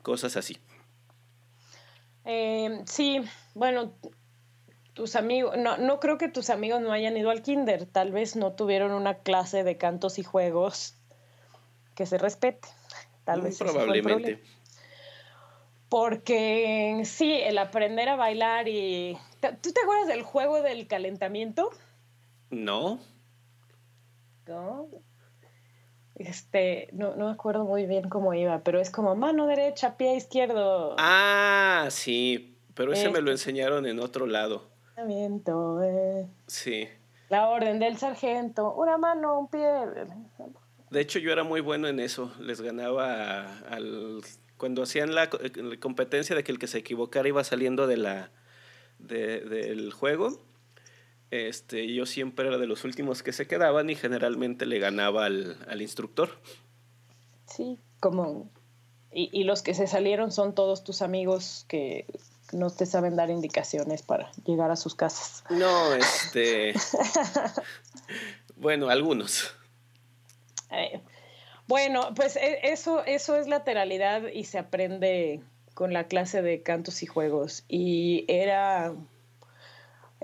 cosas 0.00 0.38
así. 0.38 0.56
Eh, 2.24 2.82
sí, 2.86 3.22
bueno, 3.54 3.92
tus 4.94 5.16
amigos, 5.16 5.56
no, 5.58 5.76
no 5.76 6.00
creo 6.00 6.18
que 6.18 6.28
tus 6.28 6.50
amigos 6.50 6.80
no 6.80 6.92
hayan 6.92 7.16
ido 7.16 7.30
al 7.30 7.42
kinder, 7.42 7.86
tal 7.86 8.12
vez 8.12 8.36
no 8.36 8.52
tuvieron 8.52 8.92
una 8.92 9.18
clase 9.18 9.64
de 9.64 9.76
cantos 9.76 10.18
y 10.18 10.22
juegos 10.22 10.96
que 11.94 12.06
se 12.06 12.18
respete, 12.18 12.68
tal 13.24 13.42
vez. 13.42 13.58
Probablemente. 13.58 14.42
Porque 15.88 17.02
sí, 17.04 17.32
el 17.32 17.58
aprender 17.58 18.08
a 18.08 18.16
bailar 18.16 18.66
y... 18.68 19.16
¿Tú 19.60 19.72
te 19.72 19.80
acuerdas 19.82 20.08
del 20.08 20.22
juego 20.22 20.62
del 20.62 20.88
calentamiento? 20.88 21.70
No. 22.50 22.98
No. 24.46 24.88
Este, 26.16 26.88
no, 26.92 27.16
no 27.16 27.26
me 27.26 27.32
acuerdo 27.32 27.64
muy 27.64 27.86
bien 27.86 28.08
cómo 28.08 28.34
iba, 28.34 28.60
pero 28.60 28.80
es 28.80 28.90
como 28.90 29.16
mano 29.16 29.46
derecha, 29.46 29.96
pie 29.96 30.14
izquierdo. 30.14 30.94
Ah, 30.98 31.88
sí, 31.90 32.56
pero 32.74 32.92
ese 32.92 33.08
me 33.08 33.20
lo 33.20 33.32
este. 33.32 33.50
enseñaron 33.50 33.86
en 33.86 33.98
otro 33.98 34.26
lado. 34.26 34.70
Eh. 34.96 36.26
Sí. 36.46 36.88
La 37.28 37.48
orden 37.48 37.80
del 37.80 37.96
sargento, 37.96 38.72
una 38.74 38.96
mano, 38.96 39.38
un 39.40 39.48
pie. 39.48 39.66
De 40.90 41.00
hecho, 41.00 41.18
yo 41.18 41.32
era 41.32 41.42
muy 41.42 41.60
bueno 41.60 41.88
en 41.88 41.98
eso. 41.98 42.32
Les 42.38 42.60
ganaba 42.60 43.58
al 43.68 44.22
cuando 44.56 44.82
hacían 44.82 45.14
la, 45.14 45.28
competencia 45.80 46.34
de 46.36 46.44
que 46.44 46.52
el 46.52 46.58
que 46.58 46.66
se 46.66 46.78
equivocara 46.78 47.28
iba 47.28 47.42
saliendo 47.44 47.86
de 47.86 47.96
la, 47.96 48.30
del 48.98 49.92
juego, 49.92 50.40
este, 51.30 51.92
yo 51.92 52.06
siempre 52.06 52.46
era 52.46 52.58
de 52.58 52.66
los 52.66 52.84
últimos 52.84 53.22
que 53.22 53.32
se 53.32 53.46
quedaban 53.46 53.90
y 53.90 53.94
generalmente 53.94 54.66
le 54.66 54.78
ganaba 54.78 55.26
al, 55.26 55.80
instructor. 55.80 56.30
Sí, 57.46 57.78
como... 58.00 58.50
Y, 59.16 59.30
y, 59.32 59.44
los 59.44 59.62
que 59.62 59.74
se 59.74 59.86
salieron 59.86 60.32
son 60.32 60.56
todos 60.56 60.82
tus 60.82 61.00
amigos 61.00 61.66
que 61.68 62.06
no 62.52 62.70
te 62.70 62.86
saben 62.86 63.16
dar 63.16 63.30
indicaciones 63.30 64.02
para 64.02 64.30
llegar 64.44 64.70
a 64.70 64.76
sus 64.76 64.94
casas. 64.94 65.44
No, 65.50 65.94
este... 65.94 66.74
bueno, 68.56 68.88
algunos. 68.88 69.54
Eh, 70.70 71.00
bueno, 71.66 72.12
pues 72.14 72.36
e, 72.36 72.60
eso, 72.72 73.04
eso 73.04 73.36
es 73.36 73.46
lateralidad 73.46 74.28
y 74.32 74.44
se 74.44 74.58
aprende 74.58 75.40
con 75.74 75.92
la 75.92 76.04
clase 76.04 76.42
de 76.42 76.62
cantos 76.62 77.02
y 77.02 77.06
juegos. 77.06 77.64
Y 77.68 78.24
era, 78.28 78.94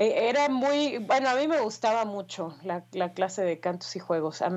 e, 0.00 0.30
era 0.30 0.48
muy, 0.48 0.96
bueno, 0.96 1.28
a 1.28 1.34
mí 1.34 1.46
me 1.46 1.60
gustaba 1.60 2.06
mucho 2.06 2.56
la, 2.64 3.12
clase 3.12 3.42
de 3.42 3.60
cantos 3.60 3.94
y 3.96 3.98
juegos. 3.98 4.40
A, 4.40 4.48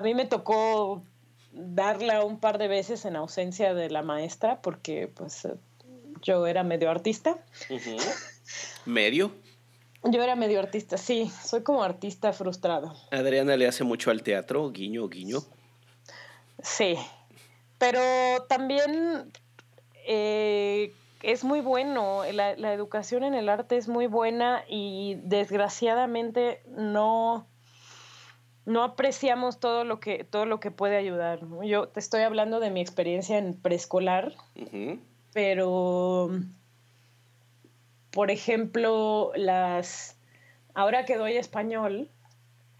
mí 0.00 0.14
me 0.14 0.24
tocó 0.24 1.02
darla 1.52 2.24
un 2.24 2.40
par 2.40 2.56
de 2.56 2.66
veces 2.66 3.04
en 3.04 3.16
ausencia 3.16 3.74
de 3.74 3.90
la 3.90 4.02
maestra 4.02 4.62
porque 4.62 5.08
pues 5.14 5.46
yo 6.22 6.46
era 6.46 6.64
medio 6.64 6.90
artista. 6.90 7.36
¿Medio? 8.86 9.30
Yo 10.04 10.22
era 10.22 10.36
medio 10.36 10.58
artista, 10.58 10.96
sí, 10.96 11.30
soy 11.42 11.62
como 11.62 11.82
artista 11.82 12.32
frustrado. 12.32 12.94
Adriana 13.10 13.56
le 13.58 13.66
hace 13.66 13.84
mucho 13.84 14.10
al 14.10 14.22
teatro, 14.22 14.70
guiño, 14.70 15.08
guiño. 15.08 15.40
Sí, 16.62 16.96
pero 17.78 18.00
también 18.48 19.30
eh, 20.06 20.94
es 21.24 21.44
muy 21.44 21.60
bueno, 21.60 22.22
la, 22.32 22.72
educación 22.72 23.24
en 23.24 23.34
el 23.34 23.48
arte 23.48 23.76
es 23.76 23.88
muy 23.88 24.06
buena 24.06 24.64
y 24.68 25.18
desgraciadamente 25.22 26.62
no, 26.68 27.46
no 28.66 28.82
apreciamos 28.82 29.58
todo 29.58 29.84
lo 29.84 30.00
que, 30.00 30.24
todo 30.24 30.44
lo 30.44 30.60
que 30.60 30.70
puede 30.70 30.96
ayudar. 30.96 31.40
Yo 31.64 31.88
te 31.88 32.00
estoy 32.00 32.22
hablando 32.22 32.60
de 32.60 32.70
mi 32.70 32.80
experiencia 32.80 33.38
en 33.38 33.54
preescolar, 33.54 34.34
pero 35.32 36.30
por 38.10 38.30
ejemplo, 38.30 39.32
las 39.34 40.16
ahora 40.74 41.04
que 41.04 41.16
doy 41.16 41.36
español, 41.36 42.10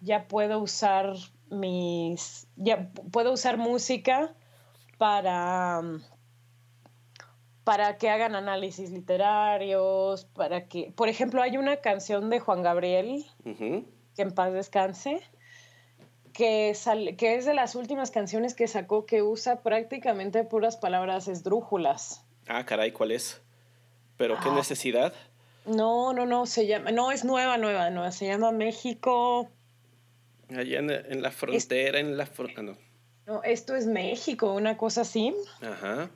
ya 0.00 0.28
puedo 0.28 0.58
usar 0.58 1.14
mis 1.50 2.46
ya 2.56 2.90
puedo 3.10 3.32
usar 3.32 3.56
música 3.56 4.34
para 4.98 5.82
para 7.64 7.96
que 7.96 8.10
hagan 8.10 8.36
análisis 8.36 8.90
literarios, 8.90 10.26
para 10.26 10.68
que, 10.68 10.92
por 10.94 11.08
ejemplo, 11.08 11.42
hay 11.42 11.56
una 11.56 11.78
canción 11.78 12.28
de 12.28 12.38
Juan 12.38 12.62
Gabriel, 12.62 13.24
que 13.44 14.22
en 14.22 14.30
paz 14.32 14.52
descanse, 14.52 15.22
que, 16.34 16.76
que 17.16 17.34
es 17.36 17.46
de 17.46 17.54
las 17.54 17.74
últimas 17.74 18.10
canciones 18.10 18.54
que 18.54 18.68
sacó 18.68 19.06
que 19.06 19.22
usa 19.22 19.62
prácticamente 19.62 20.44
puras 20.44 20.76
palabras 20.76 21.26
esdrújulas. 21.26 22.24
Ah, 22.46 22.66
caray, 22.66 22.92
¿cuál 22.92 23.12
es? 23.12 23.40
¿Pero 24.18 24.38
qué 24.40 24.50
ah. 24.50 24.54
necesidad? 24.54 25.14
No, 25.64 26.12
no, 26.12 26.26
no, 26.26 26.44
se 26.44 26.66
llama, 26.66 26.90
no, 26.90 27.10
es 27.10 27.24
nueva, 27.24 27.56
nueva, 27.56 27.88
nueva, 27.88 28.12
se 28.12 28.26
llama 28.26 28.52
México. 28.52 29.48
Allá 30.50 30.80
en, 30.80 31.22
la 31.22 31.30
frontera, 31.30 31.98
en 31.98 32.18
la 32.18 32.26
frontera, 32.26 32.62
no. 32.62 32.76
No, 33.26 33.42
esto 33.42 33.74
es 33.74 33.86
México, 33.86 34.52
una 34.52 34.76
cosa 34.76 35.00
así. 35.00 35.34
Ajá. 35.62 36.10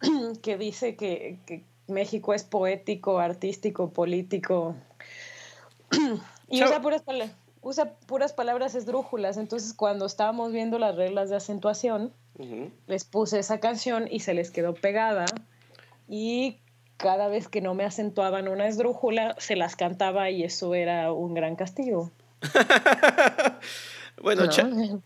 Que 0.42 0.56
dice 0.56 0.96
que, 0.96 1.38
que 1.46 1.64
México 1.88 2.34
es 2.34 2.44
poético, 2.44 3.18
artístico, 3.18 3.90
político. 3.90 4.76
y 6.48 6.62
usa 6.62 6.80
puras, 6.80 7.02
usa 7.60 7.92
puras 8.06 8.32
palabras 8.32 8.74
esdrújulas. 8.74 9.36
Entonces, 9.36 9.72
cuando 9.72 10.06
estábamos 10.06 10.52
viendo 10.52 10.78
las 10.78 10.96
reglas 10.96 11.30
de 11.30 11.36
acentuación, 11.36 12.12
les 12.86 13.04
puse 13.04 13.38
esa 13.38 13.60
canción 13.60 14.08
y 14.10 14.20
se 14.20 14.34
les 14.34 14.50
quedó 14.50 14.74
pegada. 14.74 15.24
Y 16.08 16.58
cada 16.96 17.28
vez 17.28 17.48
que 17.48 17.60
no 17.60 17.74
me 17.74 17.84
acentuaban 17.84 18.48
una 18.48 18.68
esdrújula, 18.68 19.34
se 19.38 19.56
las 19.56 19.76
cantaba 19.76 20.30
y 20.30 20.44
eso 20.44 20.74
era 20.74 21.12
un 21.12 21.34
gran 21.34 21.56
castigo. 21.56 22.12
bueno, 24.22 24.44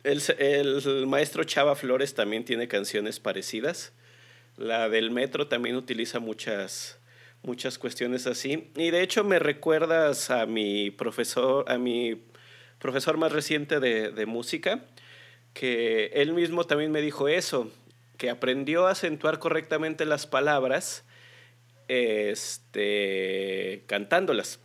el, 0.03 1.07
maestro 1.07 1.44
Chava 1.44 1.74
Flores 1.76 2.14
también 2.14 2.44
tiene 2.44 2.68
canciones 2.68 3.20
parecidas. 3.20 3.92
La 4.61 4.90
del 4.90 5.11
metro 5.11 5.46
también 5.49 5.75
utiliza 5.75 6.20
muchas, 6.20 6.99
muchas 7.42 7.79
cuestiones 7.79 8.27
así. 8.27 8.70
Y 8.77 8.90
de 8.90 9.01
hecho 9.01 9.25
me 9.25 9.38
recuerdas 9.38 10.29
a 10.29 10.44
mi 10.44 10.90
profesor, 10.90 11.64
a 11.73 11.79
mi 11.79 12.20
profesor 12.79 13.16
más 13.16 13.33
reciente 13.33 13.81
de, 13.81 14.11
de 14.11 14.27
música, 14.27 14.85
que 15.55 16.11
él 16.12 16.35
mismo 16.35 16.64
también 16.64 16.92
me 16.92 17.01
dijo 17.01 17.27
eso, 17.27 17.73
que 18.18 18.29
aprendió 18.29 18.87
a 18.87 18.90
acentuar 18.90 19.38
correctamente 19.38 20.05
las 20.05 20.27
palabras 20.27 21.05
este, 21.88 23.85
cantándolas, 23.87 24.61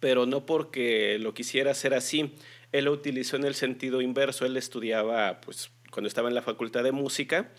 pero 0.00 0.24
no 0.24 0.46
porque 0.46 1.18
lo 1.20 1.34
quisiera 1.34 1.72
hacer 1.72 1.92
así. 1.92 2.36
Él 2.72 2.86
lo 2.86 2.92
utilizó 2.92 3.36
en 3.36 3.44
el 3.44 3.54
sentido 3.54 4.00
inverso. 4.00 4.46
Él 4.46 4.56
estudiaba, 4.56 5.42
pues, 5.42 5.70
cuando 5.90 6.08
estaba 6.08 6.30
en 6.30 6.34
la 6.34 6.40
facultad 6.40 6.82
de 6.82 6.92
música, 6.92 7.50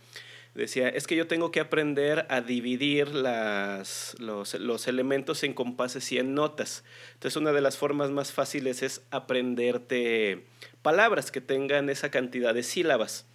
decía, 0.62 0.88
es 0.89 1.06
que 1.06 1.15
yo 1.15 1.28
tengo 1.28 1.52
que 1.52 1.60
aprender 1.60 2.26
a 2.30 2.41
dividir 2.41 3.13
las, 3.13 4.15
los, 4.20 4.54
los, 4.56 4.88
elementos 4.88 5.44
en 5.44 5.54
compases 5.54 6.12
y 6.12 6.18
en 6.18 6.34
notas. 6.34 6.84
Entonces 7.13 7.36
una 7.36 7.52
de 7.52 7.62
las 7.62 7.78
formas 7.78 8.10
más 8.12 8.32
fáciles 8.32 8.82
es 8.82 9.02
aprenderte 9.12 10.46
palabras 10.82 11.32
que 11.32 11.41
tengan 11.41 11.89
esa 11.89 12.10
cantidad 12.10 12.54
de 12.54 12.63
sílabas. 12.63 13.26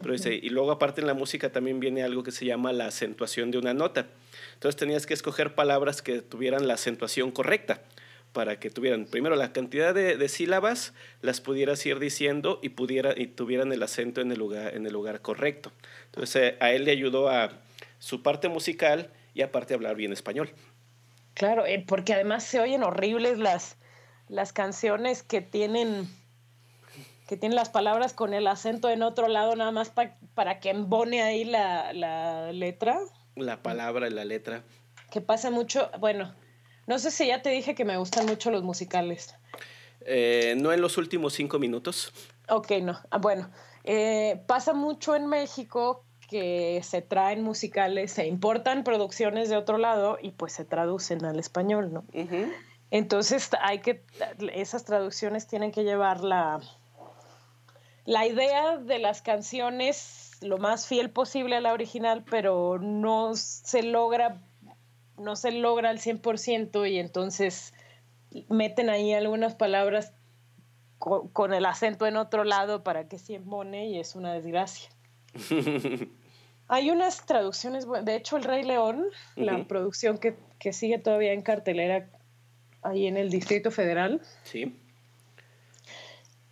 Pero 0.00 0.12
dice, 0.12 0.34
y 0.34 0.50
luego 0.50 0.70
aparte 0.70 1.00
en 1.00 1.08
la 1.08 1.14
música 1.14 1.50
también 1.50 1.80
viene 1.80 2.04
algo 2.04 2.22
que 2.22 2.30
se 2.30 2.44
llama 2.44 2.72
la 2.72 2.86
acentuación 2.86 3.50
de 3.50 3.58
una 3.58 3.74
nota. 3.74 4.06
Entonces 4.54 4.78
tenías 4.78 5.06
que 5.06 5.14
escoger 5.14 5.56
palabras 5.56 6.02
que 6.02 6.22
tuvieran 6.22 6.68
la 6.68 6.74
acentuación 6.74 7.32
correcta 7.32 7.82
para 8.32 8.60
que 8.60 8.70
tuvieran 8.70 9.06
primero 9.06 9.36
la 9.36 9.52
cantidad 9.52 9.94
de, 9.94 10.28
sílabas, 10.28 10.94
las 11.22 11.40
pudieras 11.40 11.84
ir 11.86 11.98
diciendo 11.98 12.60
y, 12.62 12.70
pudiera, 12.70 13.14
y 13.16 13.26
tuvieran 13.26 13.72
el 13.72 13.82
acento 13.82 14.20
en 14.20 14.30
el 14.32 14.38
lugar, 14.38 14.74
en 14.74 14.86
el 14.86 14.92
lugar 14.92 15.22
correcto. 15.22 15.72
Entonces 16.06 16.52
eh, 16.52 16.56
a 16.60 16.72
él 16.72 16.84
le 16.84 16.92
ayudó 16.92 17.28
a 17.28 17.50
su 17.98 18.22
parte 18.22 18.48
musical 18.48 19.10
y 19.34 19.42
aparte 19.42 19.74
hablar 19.74 19.96
bien 19.96 20.12
español. 20.12 20.50
Claro, 21.34 21.66
eh, 21.66 21.84
porque 21.86 22.14
además 22.14 22.44
se 22.44 22.60
oyen 22.60 22.82
horribles 22.82 23.38
las, 23.38 23.76
las 24.28 24.52
canciones 24.52 25.22
que 25.22 25.40
tienen 25.40 26.08
que 27.28 27.36
tienen 27.36 27.56
las 27.56 27.68
palabras 27.68 28.14
con 28.14 28.32
el 28.32 28.46
acento 28.46 28.88
en 28.88 29.02
otro 29.02 29.28
lado 29.28 29.54
nada 29.54 29.70
más 29.70 29.92
para 30.34 30.60
que 30.60 30.70
embone 30.70 31.22
ahí 31.22 31.44
la, 31.44 31.92
la 31.92 32.52
letra. 32.52 33.00
La 33.36 33.62
palabra 33.62 34.08
y 34.08 34.10
la 34.10 34.24
letra. 34.24 34.64
Que 35.10 35.20
pasa 35.20 35.50
mucho, 35.50 35.90
bueno, 35.98 36.34
no 36.88 36.98
sé 36.98 37.10
si 37.10 37.26
ya 37.26 37.42
te 37.42 37.50
dije 37.50 37.74
que 37.74 37.84
me 37.84 37.98
gustan 37.98 38.24
mucho 38.24 38.50
los 38.50 38.62
musicales. 38.62 39.34
Eh, 40.00 40.54
no 40.56 40.72
en 40.72 40.80
los 40.80 40.96
últimos 40.96 41.34
cinco 41.34 41.58
minutos. 41.58 42.12
Ok, 42.48 42.72
no. 42.82 42.98
Ah, 43.10 43.18
bueno, 43.18 43.50
eh, 43.84 44.42
pasa 44.46 44.72
mucho 44.72 45.14
en 45.14 45.26
México 45.26 46.02
que 46.30 46.80
se 46.82 47.02
traen 47.02 47.42
musicales, 47.42 48.12
se 48.12 48.26
importan 48.26 48.84
producciones 48.84 49.50
de 49.50 49.58
otro 49.58 49.76
lado 49.76 50.18
y 50.20 50.30
pues 50.30 50.54
se 50.54 50.64
traducen 50.64 51.26
al 51.26 51.38
español, 51.38 51.92
¿no? 51.92 52.04
Entonces 52.90 53.50
hay 53.60 53.80
que, 53.80 54.02
esas 54.54 54.84
traducciones 54.84 55.46
tienen 55.46 55.72
que 55.72 55.84
llevar 55.84 56.22
la, 56.24 56.60
la 58.06 58.26
idea 58.26 58.78
de 58.78 58.98
las 58.98 59.20
canciones 59.20 60.38
lo 60.40 60.56
más 60.56 60.86
fiel 60.86 61.10
posible 61.10 61.56
a 61.56 61.60
la 61.60 61.72
original, 61.74 62.24
pero 62.30 62.78
no 62.78 63.34
se 63.34 63.82
logra 63.82 64.40
no 65.18 65.36
se 65.36 65.52
logra 65.52 65.90
al 65.90 65.98
100% 65.98 66.90
y 66.90 66.98
entonces 66.98 67.74
meten 68.48 68.90
ahí 68.90 69.12
algunas 69.12 69.54
palabras 69.54 70.12
con, 70.98 71.54
el 71.54 71.64
acento 71.66 72.06
en 72.06 72.16
otro 72.16 72.44
lado 72.44 72.82
para 72.82 73.08
que 73.08 73.18
se 73.18 73.34
embone 73.34 73.88
y 73.88 73.98
es 73.98 74.14
una 74.16 74.32
desgracia. 74.32 74.90
Hay 76.68 76.90
unas 76.90 77.24
traducciones, 77.24 77.86
de 78.02 78.14
hecho 78.14 78.36
El 78.36 78.44
Rey 78.44 78.62
León, 78.62 79.06
la 79.36 79.66
producción 79.66 80.18
que, 80.18 80.36
que, 80.58 80.74
sigue 80.74 80.98
todavía 80.98 81.32
en 81.32 81.40
cartelera 81.40 82.10
ahí 82.82 83.06
en 83.06 83.16
el 83.16 83.30
Distrito 83.30 83.70
Federal. 83.70 84.20
Sí. 84.42 84.78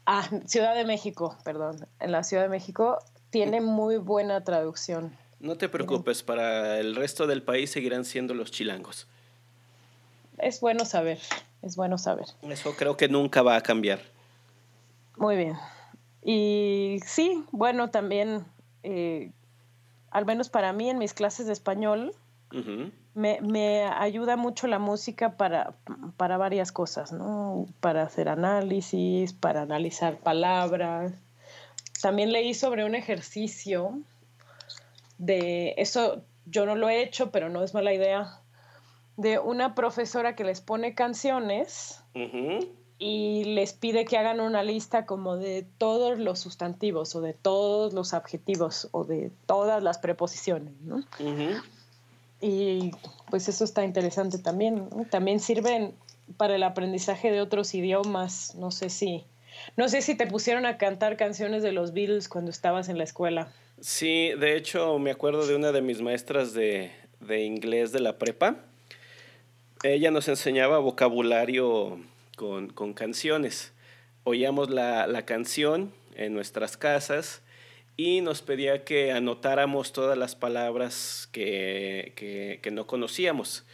Ah, 0.07 0.26
Ciudad 0.46 0.74
de 0.74 0.87
México, 0.87 1.37
perdón. 1.44 1.87
En 1.98 2.12
la 2.12 2.22
Ciudad 2.22 2.44
de 2.44 2.48
México 2.48 2.98
tiene 3.29 3.61
muy 3.61 3.98
buena 3.98 4.42
traducción. 4.42 5.12
No 5.40 5.57
te 5.57 5.68
preocupes, 5.68 6.22
para 6.22 6.79
el 6.79 6.96
resto 6.96 7.27
del 7.27 7.42
país 7.42 7.70
seguirán 7.70 8.05
siendo 8.05 8.35
los 8.35 8.51
chilangos. 8.51 9.07
Es 10.38 10.61
bueno 10.61 10.85
saber, 10.85 11.18
es 11.62 11.77
bueno 11.77 11.99
saber. 11.99 12.27
Eso 12.42 12.75
creo 12.77 12.96
que 12.96 13.09
nunca 13.09 13.42
va 13.42 13.57
a 13.57 13.61
cambiar. 13.61 14.01
Muy 15.16 15.37
bien. 15.37 15.57
Y 16.22 17.01
sí, 17.07 17.44
bueno, 17.53 17.90
también, 17.90 18.44
eh, 18.83 19.31
al 20.11 20.27
menos 20.27 20.49
para 20.49 20.72
mí 20.72 20.90
en 20.90 20.99
mis 20.99 21.14
clases 21.14 21.46
de 21.46 21.53
español, 21.53 22.14
me, 23.14 23.40
me, 23.42 23.85
ayuda 23.85 24.37
mucho 24.37 24.66
la 24.66 24.79
música 24.79 25.37
para, 25.37 25.75
para 26.16 26.38
varias 26.38 26.72
cosas, 26.72 27.12
¿no? 27.12 27.66
Para 27.81 28.03
hacer 28.03 28.29
análisis, 28.29 29.33
para 29.35 29.62
analizar 29.62 30.16
palabras. 30.18 31.12
También 32.01 32.33
leí 32.33 32.55
sobre 32.55 32.85
un 32.85 32.94
ejercicio 32.94 33.99
de 35.18 35.74
eso 35.79 36.22
yo 36.46 36.66
no 36.66 36.76
lo 36.76 36.88
he 36.88 37.02
hecho, 37.02 37.31
pero 37.31 37.48
no 37.48 37.62
es 37.62 37.74
mala 37.74 37.92
idea, 37.92 38.40
de 39.16 39.38
una 39.38 39.74
profesora 39.74 40.37
que 40.37 40.44
les 40.44 40.61
pone 40.61 40.94
canciones 40.94 42.02
y 42.98 43.44
les 43.44 43.72
pide 43.72 44.05
que 44.05 44.16
hagan 44.16 44.40
una 44.40 44.62
lista 44.62 45.07
como 45.07 45.37
de 45.37 45.66
todos 45.79 46.18
los 46.18 46.38
sustantivos 46.38 47.14
o 47.14 47.20
de 47.20 47.33
todos 47.35 47.92
los 47.92 48.14
adjetivos 48.14 48.88
o 48.92 49.05
de 49.05 49.31
todas 49.46 49.83
las 49.83 49.98
preposiciones, 49.98 50.74
¿no? 50.83 51.02
Y 52.40 52.90
pues 53.31 53.48
eso 53.48 53.64
está 53.64 53.85
interesante 53.85 54.38
también. 54.38 54.88
También 55.11 55.40
sirven 55.40 55.94
para 56.37 56.57
el 56.57 56.62
aprendizaje 56.62 57.31
de 57.31 57.40
otros 57.40 57.74
idiomas. 57.74 58.55
No 58.57 58.70
sé 58.70 58.90
si, 58.90 59.24
no 59.76 59.88
sé 59.88 60.02
si 60.02 60.14
te 60.14 60.26
pusieron 60.26 60.66
a 60.66 60.76
cantar 60.76 61.16
canciones 61.16 61.62
de 61.62 61.72
los 61.72 61.92
Beatles 61.92 62.29
cuando 62.29 62.50
estabas 62.50 62.88
en 62.88 62.98
la 62.98 63.05
escuela. 63.05 63.48
Sí, 63.81 64.33
de 64.39 64.57
hecho 64.57 64.99
me 64.99 65.11
acuerdo 65.11 65.47
de 65.47 65.55
una 65.55 65.71
de 65.71 65.83
mis 65.83 66.01
maestras 66.01 66.55
de, 66.55 66.93
inglés 67.29 67.93
de 67.93 68.01
la 68.01 68.17
prepa. 68.17 68.57
Ella 69.83 70.11
nos 70.11 70.29
enseñaba 70.29 70.79
vocabulario 70.79 72.01
con, 72.37 72.95
canciones. 72.95 73.75
Oíamos 74.25 74.71
la, 74.71 75.25
canción 75.27 75.93
en 76.15 76.33
nuestras 76.33 76.79
casas 76.79 77.43
y 77.99 78.23
nos 78.23 78.41
pedía 78.41 78.83
que 78.83 79.12
anotáramos 79.12 79.93
todas 79.93 80.17
las 80.17 80.35
palabras 80.35 81.29
que, 81.33 82.59
que 82.62 82.71
no 82.71 82.87
conocíamos. 82.87 83.67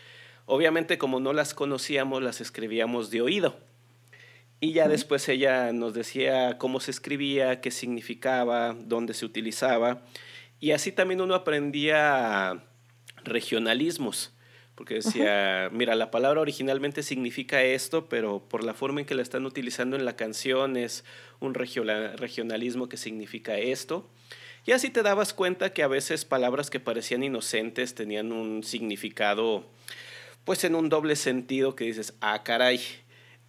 Obviamente 0.47 0.99
como 0.99 1.21
no 1.21 1.33
las 1.33 1.55
conocíamos, 1.55 2.25
las 2.25 2.41
escribíamos 2.41 3.11
de 3.11 3.23
oído. 3.23 3.57
Y 4.65 4.75
ya 4.75 4.87
después 4.87 5.29
ella 5.29 5.73
nos 5.73 5.93
decía 5.93 6.57
cómo 6.57 6.79
se 6.79 6.93
escribía, 6.93 7.61
qué 7.61 7.73
significaba, 7.73 8.77
dónde 8.79 9.13
se 9.13 9.25
utilizaba. 9.25 10.05
Y 10.61 10.71
así 10.71 10.93
también 10.93 11.21
uno 11.21 11.35
aprendía 11.35 12.63
regionalismos, 13.25 14.33
porque 14.77 14.95
decía, 14.95 15.69
mira, 15.73 15.97
la 15.97 16.13
palabra 16.13 16.41
originalmente 16.41 17.03
significa 17.03 17.65
esto, 17.65 18.09
pero 18.09 18.49
por 18.49 18.63
la 18.63 18.73
forma 18.73 19.01
en 19.01 19.07
que 19.07 19.17
la 19.17 19.23
están 19.23 19.47
utilizando 19.47 19.97
en 19.97 20.05
la 20.05 20.15
canción 20.15 20.77
es 20.77 21.05
un 21.41 21.55
regionalismo 21.55 22.89
que 22.89 22.99
significa 22.99 23.59
esto. 23.59 24.09
Y 24.65 24.71
así 24.71 24.91
te 24.91 25.03
dabas 25.03 25.35
cuenta 25.35 25.73
que 25.73 25.83
a 25.83 25.89
veces 25.89 26.25
palabras 26.25 26.71
que 26.71 26.79
parecían 26.79 27.25
inocentes 27.25 27.97
tenían 27.97 28.31
un 28.31 28.63
significado, 28.63 29.67
pues 30.45 30.63
en 30.63 30.77
un 30.77 30.89
doble 30.89 31.17
sentido 31.17 31.75
que 31.75 31.87
dices, 31.87 32.15
ah, 32.21 32.45
caray, 32.45 32.81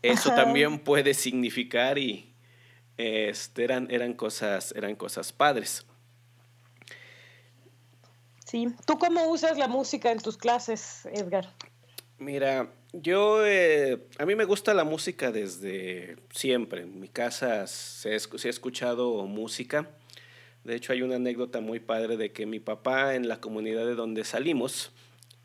eso 0.03 0.29
también 0.29 0.79
puede 0.79 1.13
significar 1.13 1.97
y 1.97 2.33
este, 2.97 3.63
eran, 3.63 3.87
eran, 3.89 4.13
cosas, 4.13 4.73
eran 4.75 4.95
cosas 4.95 5.31
padres. 5.31 5.85
Sí. 8.45 8.67
¿Tú 8.85 8.99
cómo 8.99 9.27
usas 9.29 9.57
la 9.57 9.67
música 9.67 10.11
en 10.11 10.19
tus 10.19 10.37
clases, 10.37 11.07
Edgar? 11.11 11.51
Mira, 12.19 12.71
yo, 12.91 13.45
eh, 13.45 14.05
a 14.19 14.25
mí 14.25 14.35
me 14.35 14.45
gusta 14.45 14.73
la 14.73 14.83
música 14.83 15.31
desde 15.31 16.17
siempre. 16.31 16.83
En 16.83 16.99
mi 16.99 17.07
casa 17.07 17.65
se, 17.65 18.19
se 18.19 18.47
ha 18.47 18.51
escuchado 18.51 19.25
música. 19.25 19.89
De 20.63 20.75
hecho, 20.75 20.93
hay 20.93 21.01
una 21.01 21.15
anécdota 21.15 21.61
muy 21.61 21.79
padre 21.79 22.17
de 22.17 22.31
que 22.31 22.45
mi 22.45 22.59
papá 22.59 23.15
en 23.15 23.27
la 23.27 23.41
comunidad 23.41 23.85
de 23.85 23.95
donde 23.95 24.23
salimos, 24.23 24.91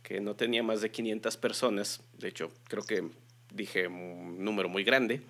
que 0.02 0.20
no 0.20 0.36
tenía 0.36 0.62
más 0.62 0.80
de 0.80 0.90
500 0.90 1.36
personas, 1.36 2.00
de 2.18 2.28
hecho, 2.28 2.52
creo 2.68 2.84
que 2.84 3.10
dije 3.52 3.86
un 3.88 4.44
número 4.44 4.68
muy 4.68 4.84
grande, 4.84 5.22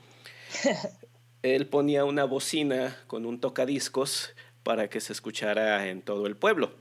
él 1.43 1.67
ponía 1.67 2.05
una 2.05 2.25
bocina 2.25 2.97
con 3.07 3.27
un 3.27 3.41
tocadiscos 3.41 4.35
para 4.63 4.89
que 4.89 5.01
se 5.01 5.13
escuchara 5.13 5.89
en 5.89 6.03
todo 6.03 6.27
el 6.27 6.37
pueblo. 6.37 6.73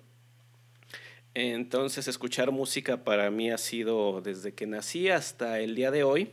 Entonces 1.33 2.07
escuchar 2.07 2.51
música 2.51 3.03
para 3.03 3.29
mí 3.29 3.51
ha 3.51 3.59
sido 3.59 4.21
desde 4.21 4.53
que 4.53 4.65
nací 4.65 5.09
hasta 5.09 5.59
el 5.59 5.75
día 5.75 5.91
de 5.91 6.03
hoy, 6.03 6.31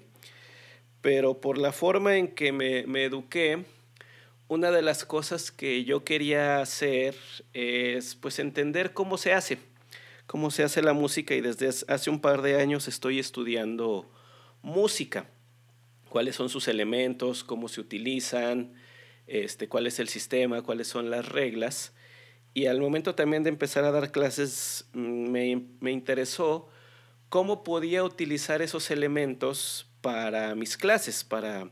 pero 1.02 1.40
por 1.40 1.58
la 1.58 1.72
forma 1.72 2.16
en 2.16 2.28
que 2.28 2.52
me, 2.52 2.86
me 2.86 3.04
eduqué, 3.04 3.64
una 4.48 4.70
de 4.70 4.82
las 4.82 5.04
cosas 5.04 5.50
que 5.50 5.84
yo 5.84 6.04
quería 6.04 6.60
hacer 6.60 7.14
es 7.52 8.14
pues 8.14 8.38
entender 8.38 8.94
cómo 8.94 9.18
se 9.18 9.34
hace, 9.34 9.58
cómo 10.26 10.50
se 10.50 10.62
hace 10.62 10.80
la 10.80 10.92
música 10.92 11.34
y 11.34 11.40
desde 11.40 11.68
hace 11.68 12.10
un 12.10 12.20
par 12.20 12.40
de 12.40 12.60
años 12.60 12.88
estoy 12.88 13.18
estudiando 13.18 14.10
música, 14.64 15.26
cuáles 16.08 16.34
son 16.34 16.48
sus 16.48 16.66
elementos, 16.68 17.44
cómo 17.44 17.68
se 17.68 17.80
utilizan, 17.80 18.72
este, 19.26 19.68
cuál 19.68 19.86
es 19.86 20.00
el 20.00 20.08
sistema, 20.08 20.62
cuáles 20.62 20.88
son 20.88 21.10
las 21.10 21.28
reglas. 21.28 21.92
Y 22.54 22.66
al 22.66 22.80
momento 22.80 23.14
también 23.14 23.42
de 23.42 23.50
empezar 23.50 23.84
a 23.84 23.90
dar 23.90 24.10
clases, 24.10 24.88
mm, 24.94 25.30
me, 25.80 25.90
interesó 25.92 26.68
cómo 27.28 27.62
podía 27.62 28.04
utilizar 28.04 28.62
esos 28.62 28.90
elementos 28.90 29.86
para 30.00 30.54
mis 30.54 30.76
clases, 30.76 31.24
para 31.24 31.70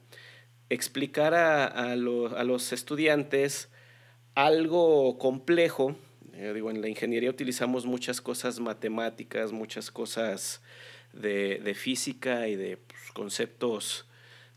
explicar 0.69 1.35
a, 1.35 1.97
los 1.97 2.73
estudiantes 2.73 3.71
algo 4.35 5.19
complejo. 5.19 5.97
Eh, 6.35 6.53
digo, 6.55 6.71
en 6.71 6.81
la 6.81 6.89
ingeniería 6.89 7.31
utilizamos 7.31 7.87
muchas 7.87 8.21
cosas 8.21 8.59
matemáticas, 8.61 9.53
muchas 9.53 9.91
cosas 9.91 10.63
de, 11.12 11.75
física 11.75 12.48
y 12.48 12.57
de 12.57 12.77
pues, 12.77 13.12
conceptos 13.12 14.07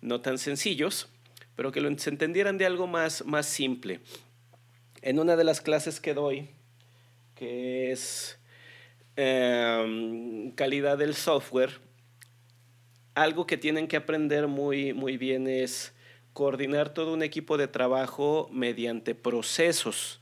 no 0.01 0.21
tan 0.21 0.37
sencillos, 0.37 1.09
pero 1.55 1.71
que 1.71 1.81
lo, 1.81 1.89
entendieran 1.89 2.57
de 2.57 2.65
algo 2.65 2.87
más, 2.87 3.25
más 3.25 3.45
simple. 3.45 4.01
En 5.01 5.19
una 5.19 5.35
de 5.35 5.43
las 5.43 5.61
clases 5.61 5.99
que 5.99 6.13
doy, 6.13 6.49
que 7.35 7.91
es 7.91 8.39
em, 9.15 10.51
calidad 10.51 10.97
del 10.97 11.15
software, 11.15 11.79
algo 13.13 13.47
que 13.47 13.57
tienen 13.57 13.87
que 13.87 13.97
aprender 13.97 14.47
muy, 14.47 14.93
muy 14.93 15.17
bien 15.17 15.47
es 15.47 15.93
coordinar 16.33 16.93
todo 16.93 17.13
un 17.13 17.23
equipo 17.23 17.57
de 17.57 17.69
trabajo 17.69 18.49
mediante 18.51 19.15
procesos, 19.15 20.19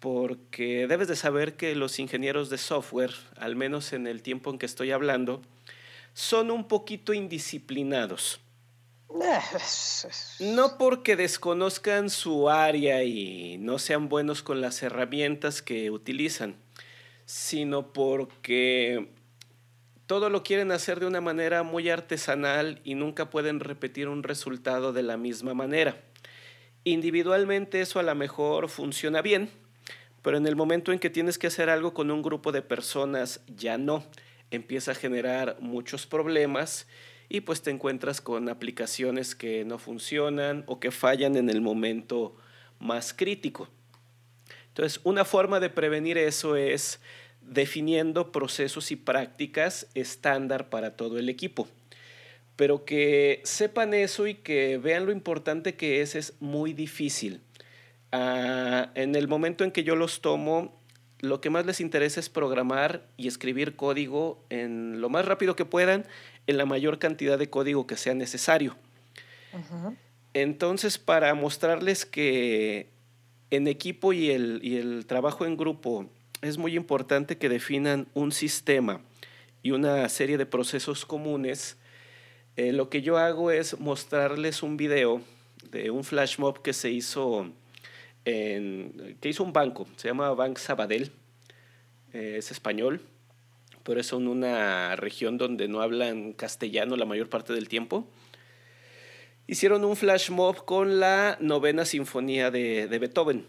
porque 0.00 0.86
debes 0.88 1.08
de 1.08 1.16
saber 1.16 1.56
que 1.56 1.74
los 1.74 1.98
ingenieros 1.98 2.50
de 2.50 2.58
software, 2.58 3.12
al 3.36 3.54
menos 3.54 3.92
en 3.92 4.06
el 4.06 4.22
tiempo 4.22 4.50
en 4.50 4.58
que 4.58 4.66
estoy 4.66 4.90
hablando, 4.90 5.42
son 6.14 6.50
un 6.50 6.66
poquito 6.66 7.12
indisciplinados. 7.12 8.40
No 10.40 10.78
porque 10.78 11.16
desconozcan 11.16 12.10
su 12.10 12.48
área 12.48 13.04
y 13.04 13.58
no 13.58 13.78
sean 13.78 14.08
buenos 14.08 14.42
con 14.42 14.60
las 14.60 14.82
herramientas 14.82 15.62
que 15.62 15.90
utilizan, 15.90 16.56
sino 17.26 17.92
porque 17.92 19.08
todo 20.06 20.30
lo 20.30 20.42
quieren 20.42 20.72
hacer 20.72 21.00
de 21.00 21.06
una 21.06 21.20
manera 21.20 21.62
muy 21.62 21.90
artesanal 21.90 22.80
y 22.84 22.94
nunca 22.94 23.30
pueden 23.30 23.60
repetir 23.60 24.08
un 24.08 24.22
resultado 24.22 24.92
de 24.92 25.02
la 25.02 25.16
misma 25.16 25.54
manera. 25.54 26.00
Individualmente 26.84 27.80
eso 27.80 27.98
a 27.98 28.02
lo 28.02 28.14
mejor 28.14 28.68
funciona 28.68 29.22
bien, 29.22 29.50
pero 30.22 30.36
en 30.36 30.46
el 30.46 30.56
momento 30.56 30.92
en 30.92 30.98
que 30.98 31.10
tienes 31.10 31.38
que 31.38 31.46
hacer 31.46 31.70
algo 31.70 31.94
con 31.94 32.10
un 32.10 32.22
grupo 32.22 32.52
de 32.52 32.62
personas 32.62 33.42
ya 33.46 33.78
no. 33.78 34.04
Empieza 34.50 34.92
a 34.92 34.94
generar 34.94 35.56
muchos 35.60 36.06
problemas 36.06 36.86
y 37.28 37.42
pues 37.42 37.62
te 37.62 37.70
encuentras 37.70 38.20
con 38.20 38.48
aplicaciones 38.48 39.34
que 39.34 39.64
no 39.64 39.78
funcionan 39.78 40.64
o 40.66 40.80
que 40.80 40.90
fallan 40.90 41.36
en 41.36 41.48
el 41.48 41.60
momento 41.60 42.36
más 42.80 43.14
crítico. 43.14 43.68
Entonces, 44.68 45.00
una 45.04 45.24
forma 45.24 45.60
de 45.60 45.70
prevenir 45.70 46.18
eso 46.18 46.56
es 46.56 47.00
definiendo 47.40 48.32
procesos 48.32 48.90
y 48.90 48.96
prácticas 48.96 49.88
estándar 49.94 50.68
para 50.70 50.96
todo 50.96 51.18
el 51.18 51.28
equipo. 51.28 51.68
Pero 52.56 52.84
que 52.84 53.40
sepan 53.44 53.94
eso 53.94 54.26
y 54.26 54.34
que 54.34 54.78
vean 54.78 55.06
lo 55.06 55.12
importante 55.12 55.76
que 55.76 56.02
es, 56.02 56.14
es 56.14 56.34
muy 56.40 56.72
difícil. 56.72 57.40
Ah, 58.12 58.90
en 58.94 59.14
el 59.14 59.28
momento 59.28 59.64
en 59.64 59.70
que 59.70 59.84
yo 59.84 59.94
los 59.96 60.20
tomo, 60.20 60.76
lo 61.20 61.40
que 61.40 61.50
más 61.50 61.66
les 61.66 61.80
interesa 61.80 62.20
es 62.20 62.28
programar 62.28 63.06
y 63.16 63.28
escribir 63.28 63.76
código 63.76 64.44
en 64.50 65.00
lo 65.00 65.08
más 65.08 65.24
rápido 65.26 65.54
que 65.54 65.64
puedan, 65.64 66.06
en 66.46 66.56
la 66.56 66.66
mayor 66.66 66.98
cantidad 66.98 67.38
de 67.38 67.50
código 67.50 67.86
que 67.86 67.96
sea 67.96 68.14
necesario. 68.14 68.76
Entonces, 70.32 70.98
para 70.98 71.34
mostrarles 71.34 72.06
que 72.06 72.88
en 73.50 73.66
equipo 73.66 74.12
y 74.12 74.30
el, 74.30 74.60
y 74.62 74.76
el 74.76 75.06
trabajo 75.06 75.44
en 75.44 75.56
grupo 75.56 76.08
es 76.40 76.56
muy 76.56 76.76
importante 76.76 77.36
que 77.36 77.48
definan 77.48 78.06
un 78.14 78.32
sistema 78.32 79.02
y 79.62 79.72
una 79.72 80.08
serie 80.08 80.38
de 80.38 80.46
procesos 80.46 81.04
comunes. 81.04 81.76
Eh, 82.56 82.72
lo 82.72 82.88
que 82.88 83.02
yo 83.02 83.18
hago 83.18 83.50
es 83.50 83.78
mostrarles 83.78 84.62
un 84.62 84.76
video 84.76 85.20
de 85.70 85.90
un 85.90 86.04
flash 86.04 86.38
mob 86.38 86.62
que 86.62 86.72
se 86.72 86.90
hizo 86.90 87.52
que 88.24 89.28
hizo 89.28 89.42
un 89.42 89.52
banco, 89.52 89.86
se 89.96 90.08
llama 90.08 90.30
Bank 90.32 90.58
Sabadell, 90.58 91.12
eh, 92.12 92.36
es 92.38 92.50
español, 92.50 93.00
pero 93.82 94.00
es 94.00 94.12
en 94.12 94.28
una 94.28 94.96
región 94.96 95.38
donde 95.38 95.68
no 95.68 95.80
hablan 95.80 96.32
castellano 96.32 96.96
la 96.96 97.06
mayor 97.06 97.28
parte 97.28 97.52
del 97.52 97.68
tiempo. 97.68 98.06
Hicieron 99.46 99.84
un 99.84 99.96
flash 99.96 100.30
mob 100.30 100.64
con 100.64 101.00
la 101.00 101.36
novena 101.40 101.84
sinfonía 101.84 102.50
de 102.50 102.86
Beethoven 102.86 103.44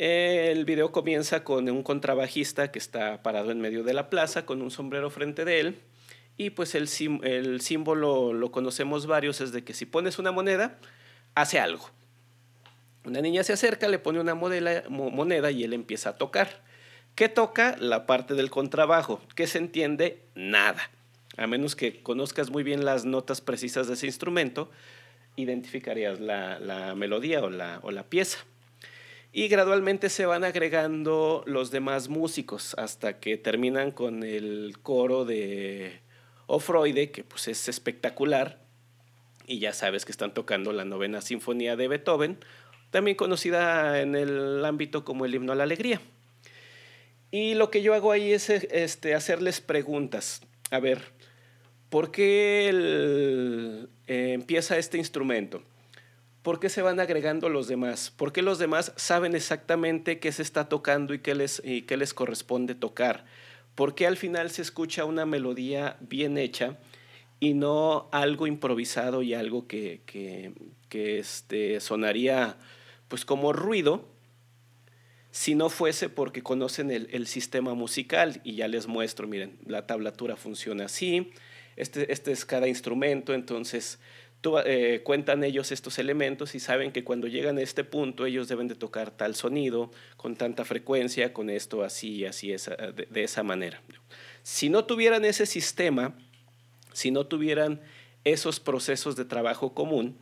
el 0.00 0.64
video 0.64 0.92
comienza 0.92 1.44
con 1.44 1.68
un 1.68 1.82
contrabajista 1.82 2.72
que 2.72 2.78
está 2.78 3.22
parado 3.22 3.50
en 3.50 3.60
medio 3.60 3.84
de 3.84 3.92
la 3.92 4.08
plaza 4.08 4.46
con 4.46 4.62
un 4.62 4.70
sombrero 4.70 5.10
frente 5.10 5.44
de 5.44 5.60
él. 5.60 5.78
Y 6.38 6.50
pues 6.50 6.74
el, 6.74 6.88
el 7.22 7.60
símbolo 7.60 8.32
lo 8.32 8.50
conocemos 8.50 9.06
varios, 9.06 9.42
es 9.42 9.52
de 9.52 9.62
que 9.62 9.74
si 9.74 9.84
pones 9.84 10.18
una 10.18 10.32
moneda, 10.32 10.78
hace 11.34 11.58
algo. 11.60 11.90
Una 13.04 13.20
niña 13.20 13.42
se 13.44 13.52
acerca, 13.52 13.88
le 13.88 13.98
pone 13.98 14.20
una 14.20 14.34
moneda 14.34 15.50
y 15.50 15.64
él 15.64 15.72
empieza 15.72 16.10
a 16.10 16.16
tocar. 16.16 16.62
¿Qué 17.14 17.28
toca? 17.28 17.76
La 17.78 18.06
parte 18.06 18.34
del 18.34 18.50
contrabajo. 18.50 19.20
¿Qué 19.34 19.46
se 19.46 19.58
entiende? 19.58 20.22
Nada. 20.34 20.90
A 21.36 21.46
menos 21.46 21.76
que 21.76 22.02
conozcas 22.02 22.50
muy 22.50 22.62
bien 22.62 22.84
las 22.84 23.04
notas 23.04 23.40
precisas 23.40 23.88
de 23.88 23.94
ese 23.94 24.06
instrumento, 24.06 24.70
identificarías 25.36 26.20
la, 26.20 26.94
melodía 26.96 27.42
o 27.42 27.50
la, 27.50 27.80
o 27.82 27.90
la 27.90 28.04
pieza 28.04 28.38
y 29.32 29.48
gradualmente 29.48 30.08
se 30.08 30.26
van 30.26 30.44
agregando 30.44 31.44
los 31.46 31.70
demás 31.70 32.08
músicos 32.08 32.74
hasta 32.78 33.20
que 33.20 33.36
terminan 33.36 33.92
con 33.92 34.24
el 34.24 34.76
coro 34.82 35.24
de 35.24 36.00
Ofroide, 36.46 37.12
que 37.12 37.22
pues 37.22 37.46
es 37.46 37.68
espectacular, 37.68 38.60
y 39.46 39.60
ya 39.60 39.72
sabes 39.72 40.04
que 40.04 40.12
están 40.12 40.34
tocando 40.34 40.72
la 40.72 40.84
novena 40.84 41.20
sinfonía 41.20 41.76
de 41.76 41.88
Beethoven, 41.88 42.38
también 42.90 43.16
conocida 43.16 44.00
en 44.00 44.14
el 44.14 44.64
ámbito 44.64 45.04
como 45.04 45.24
el 45.24 45.34
himno 45.34 45.52
a 45.52 45.56
la 45.56 45.64
alegría. 45.64 46.00
Y 47.30 47.54
lo 47.54 47.70
que 47.70 47.82
yo 47.82 47.94
hago 47.94 48.12
ahí 48.12 48.32
es 48.32 48.50
este, 48.50 49.14
hacerles 49.14 49.60
preguntas. 49.60 50.42
A 50.70 50.80
ver, 50.80 51.00
¿por 51.88 52.10
qué 52.10 52.70
eh, 54.06 54.32
empieza 54.34 54.78
este 54.78 54.98
instrumento? 54.98 55.62
¿por 56.42 56.60
qué 56.60 56.68
se 56.68 56.82
van 56.82 57.00
agregando 57.00 57.48
los 57.48 57.68
demás? 57.68 58.12
¿Por 58.16 58.32
qué 58.32 58.42
los 58.42 58.58
demás 58.58 58.92
saben 58.96 59.34
exactamente 59.34 60.18
qué 60.18 60.32
se 60.32 60.42
está 60.42 60.68
tocando 60.68 61.14
y 61.14 61.18
qué 61.18 61.34
les, 61.34 61.62
qué 61.86 61.96
les 61.96 62.14
corresponde 62.14 62.74
tocar? 62.74 63.24
¿Por 63.74 63.94
qué 63.94 64.06
al 64.06 64.16
final 64.16 64.50
se 64.50 64.62
escucha 64.62 65.04
una 65.04 65.26
melodía 65.26 65.96
bien 66.00 66.38
hecha 66.38 66.78
y 67.38 67.54
no 67.54 68.08
algo 68.12 68.46
improvisado 68.46 69.22
y 69.22 69.34
algo 69.34 69.66
que, 69.66 70.02
que, 70.06 70.52
que 70.88 71.18
este, 71.18 71.80
sonaría 71.80 72.56
pues 73.10 73.26
como 73.26 73.52
ruido? 73.52 74.08
si 75.30 75.54
no 75.54 75.68
fuese 75.68 76.08
porque 76.08 76.42
conocen 76.42 76.90
el, 76.90 77.26
sistema 77.26 77.74
musical 77.74 78.40
y 78.42 78.56
ya 78.56 78.68
les 78.68 78.88
muestro, 78.88 79.28
miren, 79.28 79.58
la 79.64 79.86
tablatura 79.86 80.36
funciona 80.36 80.86
así, 80.86 81.30
este, 81.76 82.12
este 82.12 82.32
es 82.32 82.44
cada 82.44 82.66
instrumento, 82.66 83.32
entonces 83.32 84.00
eh, 84.64 85.02
cuentan 85.04 85.44
ellos 85.44 85.70
estos 85.70 85.98
elementos 85.98 86.54
y 86.54 86.60
saben 86.60 86.90
que 86.90 87.04
cuando 87.04 87.28
llegan 87.28 87.58
a 87.58 87.62
este 87.62 87.84
punto 87.84 88.26
ellos 88.26 88.48
deben 88.48 88.66
de 88.66 88.74
tocar 88.74 89.12
tal 89.12 89.36
sonido 89.36 89.92
con 90.16 90.34
tanta 90.34 90.64
frecuencia, 90.64 91.32
con 91.32 91.48
esto 91.48 91.84
así, 91.84 92.24
así, 92.24 92.52
esa, 92.52 92.74
de, 92.74 93.06
de 93.08 93.22
esa 93.22 93.44
manera. 93.44 93.80
Si 94.42 94.68
no 94.68 94.84
tuvieran 94.84 95.24
ese 95.24 95.46
sistema, 95.46 96.18
si 96.92 97.12
no 97.12 97.26
tuvieran 97.26 97.80
esos 98.24 98.58
procesos 98.58 99.14
de 99.14 99.24
trabajo 99.24 99.74
común, 99.74 100.18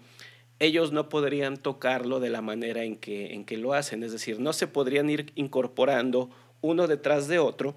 ellos 0.61 0.92
no 0.92 1.09
podrían 1.09 1.57
tocarlo 1.57 2.21
de 2.21 2.31
la 2.31 2.42
manera 2.42 2.83
en 2.85 2.97
que, 2.97 3.35
en 3.35 3.44
que 3.44 3.57
lo 3.57 3.75
hacen, 3.75 4.03
es 4.03 4.12
decir, 4.12 4.40
no 4.40 4.53
se 4.53 4.66
podrían 4.66 5.09
ir 5.09 5.33
incorporando 5.35 6.31
uno 6.61 6.87
detrás 6.87 7.29
de 7.29 7.38
otro 7.38 7.77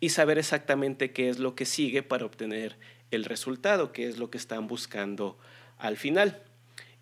y 0.00 0.10
saber 0.10 0.38
exactamente 0.38 1.12
qué 1.12 1.28
es 1.28 1.38
lo 1.38 1.54
que 1.54 1.66
sigue 1.66 2.02
para 2.02 2.24
obtener 2.24 2.78
el 3.10 3.24
resultado, 3.24 3.92
que 3.92 4.08
es 4.08 4.18
lo 4.18 4.30
que 4.30 4.38
están 4.38 4.66
buscando 4.66 5.38
al 5.78 5.96
final. 5.96 6.42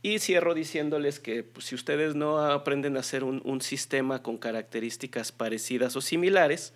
Y 0.02 0.18
cierro 0.18 0.54
diciéndoles 0.54 1.20
que 1.20 1.44
pues, 1.44 1.66
si 1.66 1.76
ustedes 1.76 2.16
no 2.16 2.38
aprenden 2.38 2.96
a 2.96 3.00
hacer 3.00 3.22
un, 3.22 3.60
sistema 3.60 4.22
con 4.22 4.36
características 4.36 5.30
parecidas 5.30 5.94
o 5.94 6.00
similares, 6.00 6.74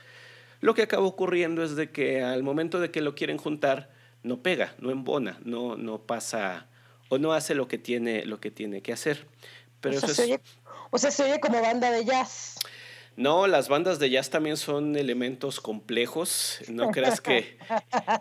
lo 0.61 0.75
que 0.75 0.83
acaba 0.83 1.05
ocurriendo 1.05 1.65
es 1.65 1.75
de 1.75 1.91
que 1.91 2.23
al 2.23 2.45
momento 2.45 2.79
de 2.79 2.93
que 2.93 3.01
lo 3.01 3.17
quieren 3.17 3.37
juntar, 3.37 3.91
no 4.23 4.43
pega, 4.43 4.75
no 4.79 4.91
embona, 4.91 5.39
no, 5.45 5.77
no 5.77 6.03
pasa 6.03 6.69
o 7.09 7.19
no 7.19 7.33
hace 7.33 7.55
lo 7.55 7.69
que 7.69 7.79
tiene, 7.79 8.25
lo 8.25 8.41
que, 8.41 8.51
tiene 8.51 8.83
que 8.83 8.93
hacer. 8.93 9.27
Pero 9.81 9.99
o, 9.99 10.01
sea, 10.01 10.41
o 10.91 10.99
sea, 10.99 11.11
se 11.11 11.25
oye 11.25 11.41
como 11.41 11.61
banda 11.61 11.91
de 11.91 12.05
jazz. 12.05 12.57
No, 13.17 13.47
las 13.47 13.69
bandas 13.69 13.99
de 13.99 14.11
jazz 14.11 14.29
también 14.29 14.59
son 14.59 14.95
elementos 14.97 15.61
complejos. 15.61 16.61
No 16.69 16.91
creas 16.91 17.21
que. 17.21 17.57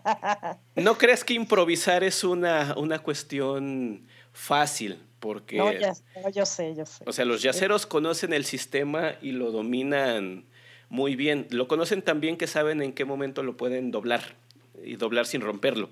no 0.76 0.98
creas 0.98 1.24
que 1.24 1.34
improvisar 1.34 2.04
es 2.04 2.24
una, 2.24 2.76
una 2.78 3.00
cuestión 3.00 4.08
fácil. 4.32 5.00
Porque. 5.20 5.58
No, 5.58 5.72
ya, 5.72 5.94
yo 6.34 6.46
sé, 6.46 6.76
yo 6.76 6.86
sé. 6.86 7.04
O 7.06 7.12
sea, 7.12 7.26
los 7.26 7.42
yaceros 7.42 7.86
conocen 7.86 8.32
el 8.32 8.46
sistema 8.46 9.16
y 9.22 9.32
lo 9.32 9.52
dominan 9.52 10.46
muy 10.90 11.16
bien. 11.16 11.48
Lo 11.50 11.68
conocen 11.68 12.02
tan 12.02 12.22
bien 12.22 12.38
que 12.38 12.48
saben 12.48 12.82
en 12.82 12.94
qué 12.94 13.04
momento 13.04 13.44
lo 13.44 13.58
pueden 13.58 13.92
doblar 13.92 14.36
y 14.84 14.96
doblar 14.96 15.26
sin 15.26 15.42
romperlo. 15.42 15.90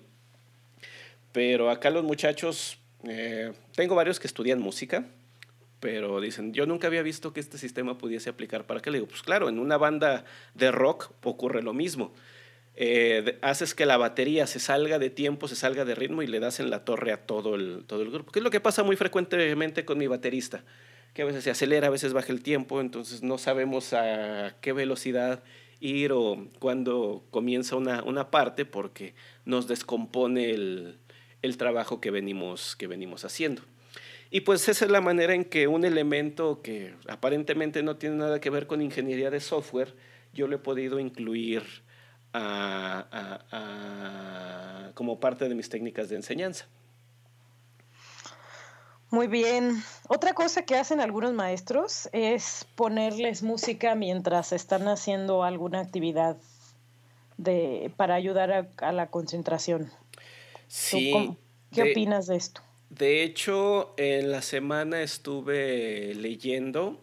Pero 1.34 1.70
acá 1.70 1.90
los 1.90 2.04
muchachos, 2.04 2.78
eh, 3.04 3.52
tengo 3.76 3.96
varios 3.96 4.20
que 4.20 4.28
estudian 4.28 4.60
música 4.60 5.06
pero 5.84 6.22
dicen, 6.22 6.54
yo 6.54 6.66
nunca 6.66 6.88
había 6.88 7.02
visto 7.02 7.34
que 7.34 7.42
este 7.42 7.58
sistema 7.58 7.98
pudiese 7.98 8.30
aplicar 8.30 8.66
para 8.66 8.80
qué. 8.80 8.90
Le 8.90 9.00
digo, 9.00 9.10
pues 9.10 9.22
claro, 9.22 9.50
en 9.50 9.60
una 9.60 9.76
banda 9.76 10.24
de 10.54 10.72
rock 10.72 11.12
ocurre 11.24 11.62
lo 11.62 11.74
mismo. 11.74 12.14
Eh, 12.78 13.38
haces 13.42 13.76
que 13.76 13.86
la 13.86 13.98
batería 13.98 14.48
se 14.48 14.62
salga 14.62 14.98
de 14.98 15.10
tiempo, 15.10 15.50
se 15.50 15.58
salga 15.58 15.84
de 15.84 15.94
ritmo 15.94 16.22
y 16.22 16.28
le 16.28 16.40
das 16.40 16.62
en 16.62 16.70
la 16.70 16.86
torre 16.86 17.12
a 17.12 17.18
todo 17.26 17.56
el, 17.56 17.84
todo 17.86 18.02
el 18.02 18.12
grupo. 18.12 18.32
Que 18.32 18.40
es 18.40 18.44
lo 18.44 18.50
que 18.50 18.62
pasa 18.62 18.84
muy 18.84 18.96
frecuentemente 18.96 19.84
con 19.84 19.98
mi 19.98 20.08
baterista, 20.08 20.64
que 21.14 21.24
a 21.24 21.26
veces 21.26 21.44
se 21.44 21.52
acelera, 21.52 21.88
a 21.88 21.90
veces 21.90 22.14
baja 22.14 22.32
el 22.32 22.42
tiempo, 22.44 22.80
entonces 22.80 23.22
no 23.22 23.38
sabemos 23.38 23.92
a 23.92 24.56
qué 24.62 24.72
velocidad 24.72 25.44
ir 25.82 26.14
o 26.14 26.48
cuándo 26.60 27.26
comienza 27.30 27.76
una, 27.76 28.04
una 28.04 28.32
parte 28.32 28.64
porque 28.64 29.16
nos 29.44 29.68
descompone 29.68 30.52
el, 30.52 30.98
el 31.44 31.58
trabajo 31.58 32.02
que 32.02 32.10
venimos, 32.10 32.76
que 32.76 32.88
venimos 32.88 33.24
haciendo. 33.26 33.62
Y 34.32 34.42
pues 34.42 34.68
esa 34.68 34.86
es 34.86 34.92
la 34.92 35.02
manera 35.02 35.36
en 35.36 35.46
que 35.46 35.68
un 35.68 35.86
elemento 35.86 36.64
que 36.64 36.96
aparentemente 37.08 37.84
no 37.84 37.98
tiene 37.98 38.16
nada 38.16 38.42
que 38.42 38.50
ver 38.50 38.66
con 38.66 38.82
ingeniería 38.82 39.30
de 39.30 39.40
software, 39.40 39.94
yo 40.34 40.48
lo 40.48 40.56
he 40.56 40.60
podido 40.60 41.00
incluir 41.00 41.62
como 44.96 45.20
parte 45.20 45.48
de 45.48 45.54
mis 45.54 45.70
técnicas 45.70 46.10
de 46.10 46.16
enseñanza. 46.16 46.66
Muy 49.12 49.28
bien. 49.28 49.84
Otra 50.08 50.34
cosa 50.34 50.64
que 50.64 50.76
hacen 50.76 51.00
algunos 51.00 51.34
maestros 51.34 52.10
es 52.14 52.66
ponerles 52.76 53.44
música 53.44 53.94
mientras 53.94 54.52
están 54.52 54.88
haciendo 54.88 55.44
alguna 55.44 55.82
actividad 55.82 56.38
de, 57.38 57.94
para 57.96 58.16
ayudar 58.16 58.68
a, 58.78 58.92
la 58.92 59.12
concentración. 59.12 59.92
Sí. 60.74 61.14
¿Qué 61.72 61.92
opinas 61.92 62.26
de 62.26 62.36
esto? 62.36 62.62
De 62.90 63.22
hecho, 63.22 63.94
en 63.96 64.32
la 64.32 64.42
semana 64.42 65.04
estuve 65.04 66.16
leyendo 66.16 67.00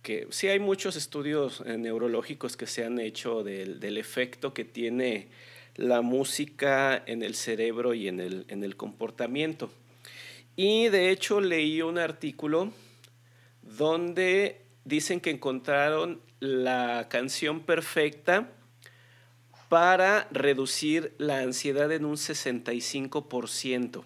que 0.00 0.26
sí 0.30 0.48
hay 0.48 0.58
muchos 0.58 0.96
estudios 0.96 1.62
neurológicos 1.66 2.56
que 2.56 2.66
se 2.66 2.86
han 2.86 2.98
hecho 2.98 3.44
del, 3.44 3.98
efecto 3.98 4.54
que 4.54 4.64
tiene 4.64 5.28
la 5.76 6.00
música 6.00 7.02
en 7.04 7.22
el 7.22 7.34
cerebro 7.34 7.92
y 7.92 8.08
en 8.08 8.20
el, 8.20 8.46
en 8.48 8.64
el 8.64 8.74
comportamiento. 8.74 9.70
Y 10.56 10.88
de 10.88 11.10
hecho 11.10 11.42
leí 11.42 11.82
un 11.82 11.98
artículo 11.98 12.72
donde 13.60 14.62
dicen 14.86 15.20
que 15.20 15.28
encontraron 15.28 16.22
la 16.40 17.06
canción 17.10 17.60
perfecta 17.60 18.48
para 19.68 20.28
reducir 20.30 21.14
la 21.18 21.40
ansiedad 21.40 21.90
en 21.92 22.04
un 22.04 22.16
65%. 22.16 24.04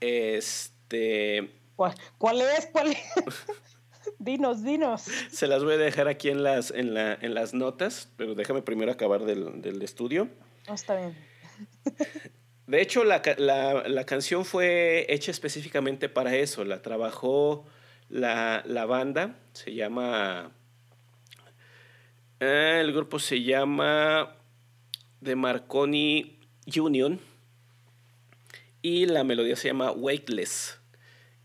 Este. 0.00 1.50
¿Cuál, 1.76 1.94
es? 2.40 2.68
¿Cuál 2.72 2.92
es? 2.92 2.98
dinos, 4.18 4.62
dinos. 4.64 5.02
Se 5.30 5.46
las 5.46 5.62
voy 5.62 5.74
a 5.74 5.78
dejar 5.78 6.08
aquí 6.08 6.30
en 6.30 6.42
las, 6.42 6.70
en 6.70 6.94
la, 6.94 7.14
en 7.14 7.34
las 7.34 7.52
notas, 7.54 8.08
pero 8.16 8.34
déjame 8.34 8.62
primero 8.62 8.90
acabar 8.90 9.24
del, 9.24 9.60
del 9.60 9.82
estudio. 9.82 10.28
Oh, 10.68 10.74
está 10.74 10.96
bien. 10.96 11.16
De 12.66 12.82
hecho, 12.82 13.04
la, 13.04 13.22
la, 13.38 13.86
la, 13.86 14.04
canción 14.04 14.44
fue 14.44 15.06
hecha 15.08 15.30
específicamente 15.30 16.08
para 16.08 16.34
eso. 16.34 16.64
La 16.64 16.82
trabajó 16.82 17.64
la, 18.08 18.64
la 18.66 18.86
banda. 18.86 19.36
Se 19.52 19.72
llama. 19.72 20.50
Eh, 22.40 22.78
el 22.80 22.92
grupo 22.92 23.18
se 23.18 23.42
llama 23.42 24.36
The 25.22 25.36
Marconi 25.36 26.38
Union 26.78 27.18
y 28.82 29.06
la 29.06 29.24
melodía 29.24 29.56
se 29.56 29.68
llama 29.68 29.90
Weightless, 29.92 30.78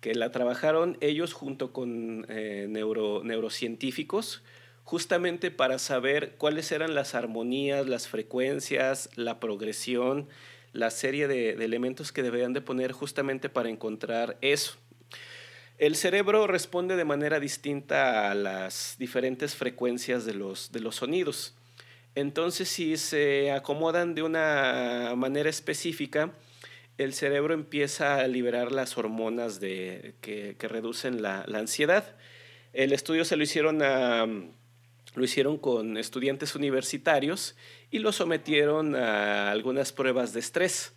que 0.01 0.13
la 0.15 0.31
trabajaron 0.31 0.97
ellos 1.01 1.33
junto 1.33 1.71
con 1.71 2.25
eh, 2.29 2.67
neuro, 2.69 3.21
neurocientíficos 3.23 4.43
justamente 4.83 5.51
para 5.51 5.79
saber 5.79 6.35
cuáles 6.37 6.71
eran 6.71 6.95
las 6.95 7.15
armonías, 7.15 7.87
las 7.87 8.09
frecuencias, 8.09 9.09
la 9.15 9.39
progresión, 9.39 10.27
la 10.73 10.89
serie 10.89 11.27
de, 11.29 11.51
elementos 11.51 12.11
que 12.11 12.23
deberían 12.23 12.51
de 12.51 12.61
poner 12.61 12.91
justamente 12.91 13.47
para 13.47 13.69
encontrar 13.69 14.37
eso. 14.41 14.73
El 15.81 15.95
cerebro 15.95 16.45
responde 16.45 16.95
de 16.95 17.05
manera 17.05 17.39
distinta 17.39 18.29
a 18.29 18.35
las 18.35 18.97
diferentes 18.99 19.55
frecuencias 19.55 20.25
de 20.25 20.35
los, 20.35 20.71
de 20.71 20.79
los 20.79 20.97
sonidos. 20.97 21.55
Entonces, 22.13 22.69
si 22.69 22.97
se 22.97 23.51
acomodan 23.51 24.13
de 24.13 24.21
una 24.21 25.13
manera 25.17 25.49
específica, 25.49 26.33
el 26.99 27.15
cerebro 27.15 27.55
empieza 27.55 28.17
a 28.17 28.27
liberar 28.27 28.71
las 28.71 28.95
hormonas 28.95 29.59
de, 29.59 30.13
que, 30.21 30.55
reducen 30.59 31.23
la, 31.23 31.45
ansiedad. 31.51 32.15
El 32.73 32.93
estudio 32.93 33.25
se 33.25 33.35
lo 33.35 33.41
hicieron, 33.41 33.79
lo 33.79 35.23
hicieron 35.23 35.57
con 35.57 35.97
estudiantes 35.97 36.53
universitarios 36.53 37.55
y 37.89 37.97
lo 37.97 38.11
sometieron 38.11 38.95
a 38.95 39.49
algunas 39.49 39.91
pruebas 39.91 40.31
de 40.31 40.41
estrés, 40.41 40.93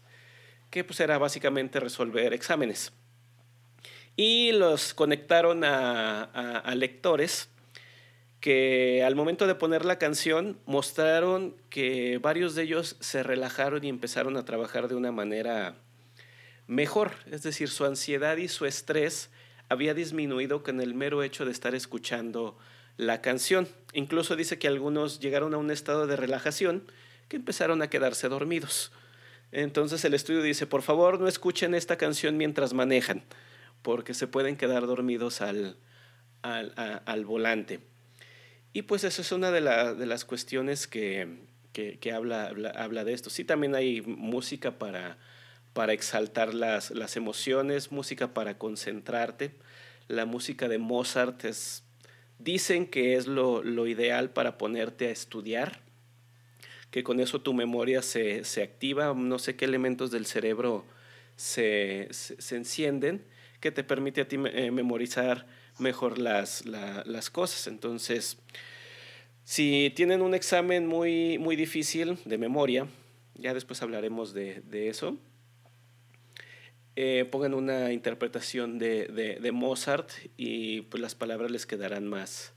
que 0.69 0.85
pues 0.85 1.01
era 1.01 1.17
básicamente 1.17 1.81
resolver 1.81 2.35
exámenes. 2.35 2.93
Y 4.17 4.53
los 4.53 4.95
conectaron 4.95 5.65
a 5.65 6.75
lectores 6.77 7.49
que 8.45 9.03
al 9.03 9.17
momento 9.17 9.47
de 9.47 9.55
poner 9.55 9.87
la 9.87 9.99
canción 9.99 10.59
mostraron 10.67 11.57
que 11.71 12.19
varios 12.19 12.55
de 12.55 12.65
ellos 12.65 12.97
se 13.01 13.23
relajaron 13.23 13.83
y 13.83 13.89
empezaron 13.89 14.37
a 14.37 14.45
trabajar 14.45 14.87
de 14.87 14.95
una 14.95 15.13
manera 15.13 15.77
mejor, 16.67 17.13
es 17.31 17.43
decir, 17.43 17.71
su 17.71 17.87
ansiedad 17.87 18.37
y 18.37 18.49
su 18.49 18.67
estrés 18.67 19.31
había 19.71 19.95
disminuido 19.95 20.63
con 20.63 20.83
el 20.83 20.93
mero 20.93 21.23
hecho 21.23 21.47
de 21.47 21.53
estar 21.53 21.75
escuchando 21.75 22.59
la 22.99 23.23
canción. 23.23 23.67
Incluso 23.95 24.37
dice 24.37 24.59
que 24.59 24.69
algunos 24.69 25.21
llegaron 25.21 25.55
a 25.55 25.57
un 25.57 25.71
estado 25.71 26.07
de 26.07 26.17
relajación 26.17 26.85
que 27.29 27.37
empezaron 27.37 27.81
a 27.81 27.89
quedarse 27.89 28.29
dormidos. 28.29 28.93
Entonces 29.53 30.05
el 30.05 30.13
estudio 30.13 30.43
dice, 30.43 30.67
por 30.67 30.83
favor 30.83 31.19
no 31.19 31.29
escuchen 31.29 31.75
esta 31.75 31.97
canción 31.97 32.37
mientras 32.37 32.75
manejan, 32.75 33.23
porque 33.85 34.15
se 34.15 34.27
pueden 34.27 34.57
quedar 34.57 34.89
dormidos 34.89 35.41
al, 35.41 35.77
al, 36.43 37.25
volante. 37.25 37.79
Y 38.73 38.83
pues 38.83 39.05
eso 39.05 39.23
es 39.23 39.31
una 39.31 39.53
de, 39.53 39.61
de 39.95 40.07
las 40.07 40.25
cuestiones 40.25 40.89
que, 40.89 41.29
que, 41.73 42.13
habla, 42.13 42.53
habla, 42.75 43.05
de 43.05 43.13
esto. 43.13 43.31
Sí, 43.31 43.45
también 43.45 43.77
hay 43.77 44.03
música 44.03 44.73
para 44.79 45.19
para 45.75 45.93
exaltar 45.93 46.55
las, 46.55 46.93
las 46.93 47.17
emociones, 47.17 47.93
música 47.93 48.33
para 48.33 48.57
concentrarte. 48.57 49.51
La 50.07 50.25
música 50.25 50.69
de 50.69 50.79
Mozart 50.79 51.45
es, 51.45 51.83
dicen 52.39 52.87
que 52.87 53.17
es 53.17 53.27
lo, 53.27 53.63
lo 53.63 53.87
ideal 53.87 54.31
para 54.31 54.57
ponerte 54.57 55.09
a 55.09 55.11
estudiar, 55.11 55.81
que 56.91 57.03
con 57.03 57.19
eso 57.19 57.43
tu 57.43 57.53
memoria 57.55 58.03
se, 58.03 58.45
se 58.45 58.63
activa, 58.63 59.13
no 59.15 59.39
sé 59.41 59.57
qué 59.57 59.65
elementos 59.65 60.13
del 60.13 60.27
cerebro 60.27 60.87
se, 61.35 62.07
se, 62.13 62.57
encienden, 62.57 63.25
que 63.65 63.73
te 63.73 63.83
permite 63.83 64.21
a 64.21 64.29
ti 64.29 64.37
eh, 64.37 64.71
memorizar 64.71 65.47
mejor 65.79 66.19
las, 66.19 66.67
las 66.67 67.31
cosas. 67.31 67.67
Entonces, 67.67 68.37
si 69.43 69.91
tienen 69.97 70.21
un 70.21 70.35
examen 70.35 70.87
muy, 70.87 71.39
muy 71.39 71.57
difícil 71.57 72.19
de 72.27 72.37
memoria, 72.37 72.87
ya 73.37 73.55
después 73.55 73.81
hablaremos 73.81 74.35
de, 74.35 74.61
de 74.61 74.91
eso, 74.91 75.17
eh, 76.95 77.27
pongan 77.33 77.55
una 77.55 77.91
interpretación 77.91 78.79
de, 78.79 79.07
de, 79.41 79.53
Mozart 79.53 80.11
y 80.37 80.83
pues 80.83 81.01
las 81.01 81.15
palabras 81.15 81.51
les 81.51 81.65
quedarán 81.65 82.07
más, 82.07 82.53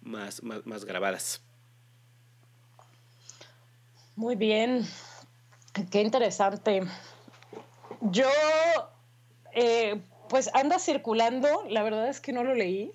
más, 0.00 0.44
más, 0.44 0.84
grabadas. 0.84 1.42
Muy 4.14 4.36
bien, 4.36 4.86
qué 5.90 6.02
interesante. 6.02 6.82
Yo, 8.00 8.30
eh, 9.54 10.00
pues 10.32 10.48
anda 10.54 10.78
circulando, 10.78 11.62
la 11.68 11.82
verdad 11.82 12.08
es 12.08 12.18
que 12.18 12.32
no 12.32 12.42
lo 12.42 12.54
leí, 12.54 12.90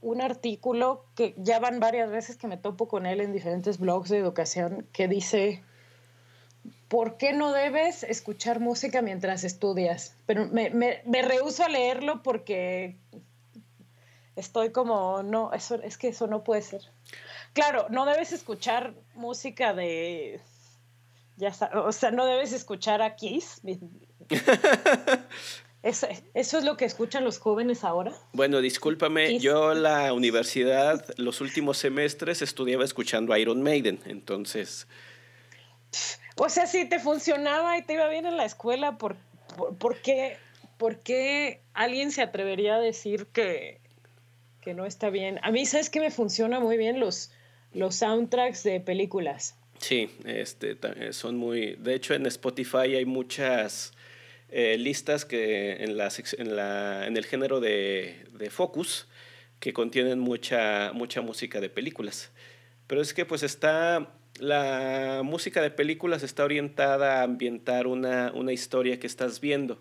un 0.00 0.20
artículo 0.20 1.06
que 1.16 1.34
ya 1.38 1.58
van 1.58 1.80
varias 1.80 2.08
veces 2.08 2.36
que 2.36 2.46
me 2.46 2.56
topo 2.56 2.86
con 2.86 3.04
él 3.04 3.20
en 3.20 3.32
diferentes 3.32 3.80
blogs 3.80 4.10
de 4.10 4.18
educación 4.18 4.86
que 4.92 5.08
dice 5.08 5.64
¿por 6.86 7.16
qué 7.16 7.32
no 7.32 7.52
debes 7.52 8.04
escuchar 8.04 8.60
música 8.60 9.02
mientras 9.02 9.42
estudias? 9.42 10.14
Pero 10.24 10.46
me, 10.46 10.70
me, 10.70 11.02
a 11.02 11.68
leerlo 11.68 12.22
porque 12.22 12.96
estoy 14.36 14.70
como, 14.70 15.24
no, 15.24 15.52
eso, 15.52 15.82
es 15.82 15.98
que 15.98 16.06
eso 16.06 16.28
no 16.28 16.44
puede 16.44 16.62
ser. 16.62 16.82
Claro, 17.54 17.86
no 17.90 18.06
debes 18.06 18.30
escuchar 18.30 18.94
música 19.16 19.74
de, 19.74 20.40
ya 21.38 21.52
o 21.74 21.90
sea, 21.90 22.12
no 22.12 22.24
debes 22.24 22.52
escuchar 22.52 23.02
a 23.02 23.16
Kiss. 23.16 23.62
¿Eso, 25.84 26.08
¿Eso, 26.32 26.58
es 26.58 26.64
lo 26.64 26.78
que 26.78 26.86
escuchan 26.86 27.24
los 27.24 27.38
jóvenes 27.38 27.84
ahora? 27.84 28.14
Bueno, 28.32 28.62
discúlpame, 28.62 29.38
yo 29.38 29.74
la 29.74 30.14
universidad, 30.14 31.04
los 31.18 31.42
últimos 31.42 31.76
semestres 31.76 32.40
estudiaba 32.40 32.86
escuchando 32.86 33.36
Iron 33.36 33.62
Maiden, 33.62 34.00
entonces... 34.06 34.88
O 36.36 36.48
sea, 36.48 36.66
si 36.66 36.88
te 36.88 36.98
funcionaba 37.00 37.76
y 37.76 37.82
te 37.82 37.92
iba 37.92 38.08
bien 38.08 38.24
en 38.24 38.38
la 38.38 38.46
escuela, 38.46 38.96
¿por, 38.96 39.16
por, 39.78 40.00
qué, 40.00 40.38
¿por 40.78 41.00
qué 41.00 41.60
alguien 41.74 42.12
se 42.12 42.22
atrevería 42.22 42.76
a 42.76 42.80
decir 42.80 43.26
que, 43.26 43.82
que 44.62 44.72
no 44.72 44.86
está 44.86 45.10
bien? 45.10 45.38
A 45.42 45.50
mí, 45.50 45.66
¿sabes 45.66 45.90
qué 45.90 46.00
me 46.00 46.10
funciona 46.10 46.60
muy 46.60 46.78
bien? 46.78 46.98
Los, 46.98 47.30
los 47.74 47.96
soundtracks 47.96 48.62
de 48.62 48.80
películas. 48.80 49.54
Sí, 49.78 50.10
este, 50.24 50.78
eh, 50.96 51.12
son 51.12 51.36
muy... 51.36 51.76
De 51.76 51.94
hecho, 51.94 52.14
en 52.14 52.24
Spotify 52.24 52.96
hay 52.96 53.04
muchas 53.04 53.93
eh, 54.48 54.76
listas 54.78 55.24
que 55.24 55.82
en, 55.84 55.96
la, 55.96 56.08
en, 56.38 56.56
la, 56.56 57.06
en 57.06 57.16
el 57.16 57.24
género 57.24 57.60
de, 57.60 58.26
de, 58.32 58.50
Focus 58.50 59.08
que 59.60 59.72
contienen 59.72 60.18
mucha, 60.18 60.92
mucha 60.92 61.20
música 61.22 61.60
de 61.60 61.70
películas. 61.70 62.30
Pero 62.86 63.00
es 63.00 63.14
que 63.14 63.24
pues 63.24 63.42
está... 63.42 64.10
La 64.40 65.22
música 65.24 65.62
de 65.62 65.70
películas 65.70 66.24
está 66.24 66.44
orientada 66.44 67.20
a 67.20 67.22
ambientar 67.22 67.86
una, 67.86 68.32
una 68.34 68.52
historia 68.52 68.98
que 68.98 69.06
estás 69.06 69.40
viendo. 69.40 69.80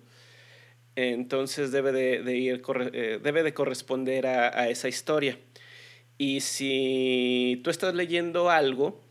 Entonces 0.95 1.71
debe 1.71 1.91
de, 1.91 2.37
ir, 2.37 2.61
eh, 2.93 3.19
debe 3.21 3.41
de 3.41 3.53
corresponder 3.55 4.27
a, 4.27 4.59
a 4.59 4.69
esa 4.69 4.87
historia. 4.87 5.39
Y 6.19 6.41
si 6.41 7.59
tú 7.63 7.71
estás 7.71 7.95
leyendo 7.95 8.51
algo, 8.51 9.01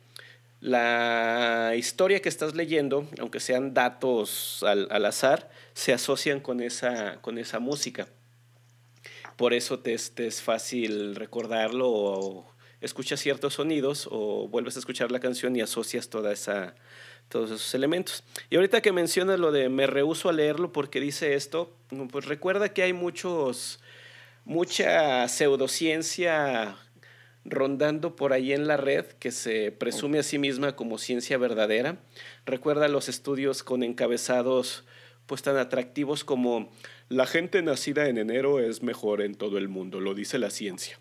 la 0.62 1.74
historia 1.76 2.22
que 2.22 2.28
estás 2.28 2.54
leyendo, 2.54 3.08
aunque 3.18 3.40
sean 3.40 3.74
datos 3.74 4.62
al, 4.62 5.04
azar, 5.04 5.50
se 5.74 5.92
asocian 5.92 6.38
con 6.38 6.60
esa, 6.60 7.20
con 7.20 7.36
esa 7.36 7.58
música. 7.58 8.06
Por 9.36 9.54
eso 9.54 9.80
te, 9.80 9.92
es 9.92 10.40
fácil 10.40 11.16
recordarlo 11.16 11.90
o 11.90 12.54
escuchas 12.80 13.18
ciertos 13.18 13.54
sonidos 13.54 14.08
o 14.08 14.46
vuelves 14.46 14.76
a 14.76 14.78
escuchar 14.78 15.10
la 15.10 15.18
canción 15.18 15.56
y 15.56 15.62
asocias 15.62 16.08
toda 16.08 16.32
esa, 16.32 16.76
todos 17.28 17.50
esos 17.50 17.74
elementos. 17.74 18.22
Y 18.48 18.54
ahorita 18.54 18.82
que 18.82 18.92
mencionas 18.92 19.40
lo 19.40 19.50
de 19.50 19.68
me 19.68 19.88
rehuso 19.88 20.28
a 20.28 20.32
leerlo 20.32 20.70
porque 20.70 21.00
dice 21.00 21.34
esto, 21.34 21.74
pues 22.12 22.26
recuerda 22.26 22.72
que 22.72 22.84
hay 22.84 22.92
muchos, 22.92 23.80
mucha 24.44 25.26
pseudociencia 25.26 26.76
rondando 27.44 28.16
por 28.16 28.32
ahí 28.32 28.52
en 28.52 28.66
la 28.66 28.76
red 28.76 29.04
que 29.04 29.32
se 29.32 29.72
presume 29.72 30.18
a 30.18 30.22
sí 30.22 30.38
misma 30.38 30.76
como 30.76 30.98
ciencia 30.98 31.38
verdadera. 31.38 31.98
Recuerda 32.46 32.88
los 32.88 33.08
estudios 33.08 33.62
con 33.62 33.82
encabezados 33.82 34.84
pues 35.26 35.42
tan 35.42 35.56
atractivos 35.56 36.24
como 36.24 36.70
la 37.08 37.26
gente 37.26 37.62
nacida 37.62 38.08
en 38.08 38.18
enero 38.18 38.60
es 38.60 38.82
mejor 38.82 39.22
en 39.22 39.34
todo 39.34 39.58
el 39.58 39.68
mundo, 39.68 40.00
lo 40.00 40.14
dice 40.14 40.38
la 40.38 40.50
ciencia. 40.50 40.98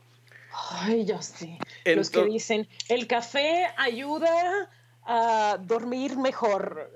Ay, 0.69 1.05
ya 1.05 1.21
sé. 1.21 1.57
los 1.85 2.09
que 2.09 2.25
dicen, 2.25 2.67
el 2.89 3.07
café 3.07 3.67
ayuda 3.77 4.69
a 5.03 5.57
dormir 5.61 6.17
mejor. 6.17 6.91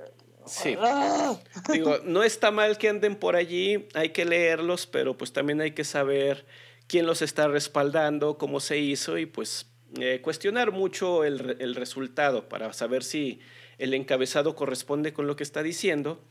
Sí. 0.45 0.75
Ah. 0.79 1.39
Digo, 1.71 1.97
no 2.03 2.23
está 2.23 2.51
mal 2.51 2.77
que 2.77 2.89
anden 2.89 3.15
por 3.15 3.35
allí, 3.35 3.87
hay 3.95 4.09
que 4.09 4.25
leerlos, 4.25 4.85
pero 4.85 5.17
pues 5.17 5.33
también 5.33 5.59
hay 5.59 5.71
que 5.71 5.83
saber 5.83 6.45
quién 6.87 7.05
los 7.05 7.21
está 7.21 7.47
respaldando, 7.47 8.37
cómo 8.37 8.59
se 8.59 8.77
hizo 8.77 9.17
y 9.17 9.25
pues 9.25 9.67
eh, 9.99 10.19
cuestionar 10.21 10.71
mucho 10.71 11.23
el, 11.23 11.57
el, 11.59 11.75
resultado 11.75 12.49
para 12.49 12.73
saber 12.73 13.03
si 13.03 13.39
el 13.77 13.93
encabezado 13.93 14.55
corresponde 14.55 15.13
con 15.13 15.27
lo 15.27 15.35
que 15.35 15.43
está 15.43 15.63
diciendo 15.63 16.21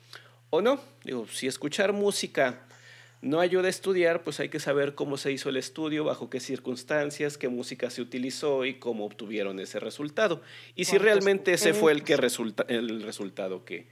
o 0.50 0.60
no. 0.60 0.80
Digo, 1.04 1.26
si 1.28 1.46
escuchar 1.46 1.92
música 1.92 2.66
no 3.24 3.40
ayuda 3.40 3.68
a 3.68 3.70
estudiar, 3.70 4.22
pues 4.22 4.38
hay 4.38 4.50
que 4.50 4.60
saber 4.60 4.94
cómo 4.94 5.16
se 5.16 5.32
hizo 5.32 5.48
el 5.48 5.56
estudio, 5.56 6.04
bajo 6.04 6.28
qué 6.28 6.40
circunstancias, 6.40 7.38
qué 7.38 7.48
música 7.48 7.88
se 7.88 8.02
utilizó 8.02 8.66
y 8.66 8.74
cómo 8.74 9.06
obtuvieron 9.06 9.58
ese 9.60 9.80
resultado. 9.80 10.42
Y 10.76 10.84
si 10.84 10.98
realmente 10.98 11.54
ese 11.54 11.72
fue 11.72 11.92
el, 11.92 12.04
que 12.04 12.18
resulta, 12.18 12.66
el 12.68 13.02
resultado 13.02 13.64
que, 13.64 13.86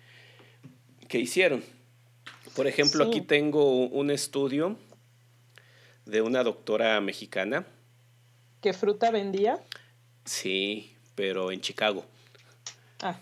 que 1.09 1.19
hicieron. 1.19 1.65
Por 2.55 2.67
ejemplo, 2.67 3.05
aquí 3.05 3.23
tengo 3.23 3.87
un 3.87 4.11
estudio 4.11 4.77
de 6.05 6.23
una 6.23 6.43
doctora 6.43 7.01
mexicana. 7.01 7.67
¿Qué 8.61 8.73
fruta 8.73 9.11
vendía? 9.11 9.61
Sí, 10.25 10.97
pero 11.15 11.51
en 11.51 11.61
Chicago. 11.61 12.05
Ah. 13.01 13.19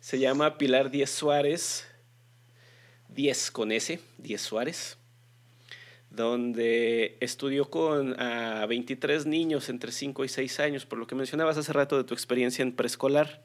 Se 0.00 0.18
llama 0.18 0.58
Pilar 0.58 0.90
Díez 0.90 1.10
Suárez, 1.10 1.86
10 3.08 3.50
con 3.50 3.72
S, 3.72 4.00
Díez 4.18 4.40
Suárez, 4.40 4.96
donde 6.10 7.16
estudió 7.20 7.70
con 7.70 8.20
a 8.20 8.66
23 8.66 9.26
niños 9.26 9.68
entre 9.68 9.92
5 9.92 10.24
y 10.24 10.28
6 10.28 10.60
años, 10.60 10.86
por 10.86 10.98
lo 10.98 11.06
que 11.06 11.14
mencionabas 11.14 11.56
hace 11.56 11.72
rato 11.72 11.96
de 11.96 12.04
tu 12.04 12.14
experiencia 12.14 12.62
en 12.62 12.74
preescolar. 12.74 13.44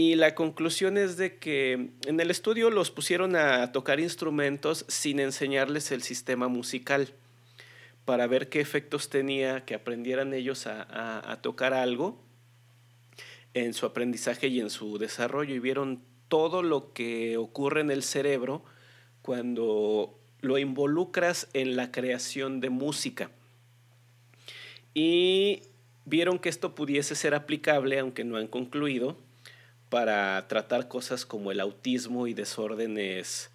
Y 0.00 0.14
la 0.14 0.34
conclusión 0.34 0.96
es 0.96 1.18
de 1.18 1.36
que 1.36 1.90
en 2.06 2.20
el 2.20 2.30
estudio 2.30 2.70
los 2.70 2.90
pusieron 2.90 3.36
a 3.36 3.70
tocar 3.70 4.00
instrumentos 4.00 4.86
sin 4.88 5.20
enseñarles 5.20 5.92
el 5.92 6.02
sistema 6.02 6.48
musical 6.48 7.12
para 8.06 8.26
ver 8.26 8.48
qué 8.48 8.62
efectos 8.62 9.10
tenía 9.10 9.66
que 9.66 9.74
aprendieran 9.74 10.32
ellos 10.32 10.66
a, 10.66 11.38
tocar 11.42 11.74
algo 11.74 12.18
en 13.52 13.74
su 13.74 13.84
aprendizaje 13.84 14.48
y 14.48 14.60
en 14.60 14.70
su 14.70 14.96
desarrollo 14.96 15.54
y 15.54 15.58
vieron 15.58 16.00
todo 16.28 16.62
lo 16.62 16.94
que 16.94 17.36
ocurre 17.36 17.82
en 17.82 17.90
el 17.90 18.02
cerebro 18.02 18.64
cuando 19.20 20.18
lo 20.40 20.56
involucras 20.56 21.46
en 21.52 21.76
la 21.76 21.92
creación 21.92 22.60
de 22.60 22.70
música. 22.70 23.30
Y 24.94 25.60
vieron 26.06 26.38
que 26.38 26.48
esto 26.48 26.74
pudiese 26.74 27.14
ser 27.14 27.34
aplicable, 27.34 27.98
aunque 27.98 28.24
no 28.24 28.38
han 28.38 28.46
concluido, 28.46 29.18
para 29.90 30.46
tratar 30.48 30.88
cosas 30.88 31.26
como 31.26 31.52
el 31.52 31.60
autismo 31.60 32.26
y 32.26 32.32
desórdenes, 32.32 33.50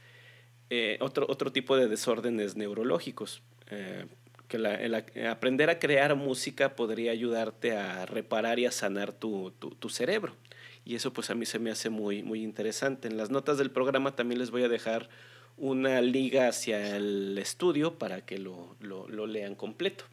eh, 0.69 0.97
otro, 0.99 1.25
otro 1.29 1.51
tipo 1.51 1.77
de 1.77 1.87
desórdenes 1.87 2.55
neurológicos. 2.55 3.41
Eh, 3.71 4.05
que 4.47 4.59
la, 4.59 5.05
aprender 5.31 5.71
a 5.71 5.79
crear 5.79 6.15
música 6.15 6.75
podría 6.75 7.11
ayudarte 7.11 7.75
a 7.75 8.05
reparar 8.05 8.59
y 8.59 8.67
a 8.67 8.71
sanar 8.71 9.11
tu, 9.11 9.51
tu, 9.51 9.89
cerebro. 9.89 10.35
Y 10.83 10.93
eso 10.93 11.11
pues 11.13 11.31
a 11.31 11.35
mí 11.35 11.47
se 11.47 11.57
me 11.57 11.71
hace 11.71 11.89
muy, 11.89 12.21
muy 12.21 12.43
interesante. 12.43 13.07
En 13.07 13.17
las 13.17 13.31
notas 13.31 13.57
del 13.57 13.71
programa 13.71 14.15
también 14.15 14.37
les 14.37 14.51
voy 14.51 14.63
a 14.63 14.69
dejar 14.69 15.09
una 15.57 15.99
liga 16.01 16.47
hacia 16.47 16.95
el 16.95 17.37
estudio 17.39 17.97
para 17.97 18.21
que 18.21 18.37
lo, 18.37 18.75
lo, 18.81 19.07
lo 19.07 19.25
lean 19.25 19.55
completo. 19.55 20.05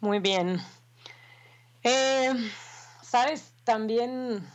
Muy 0.00 0.20
bien. 0.20 0.60
Eh, 1.82 2.32
Sabes, 3.08 3.54
también, 3.64 4.46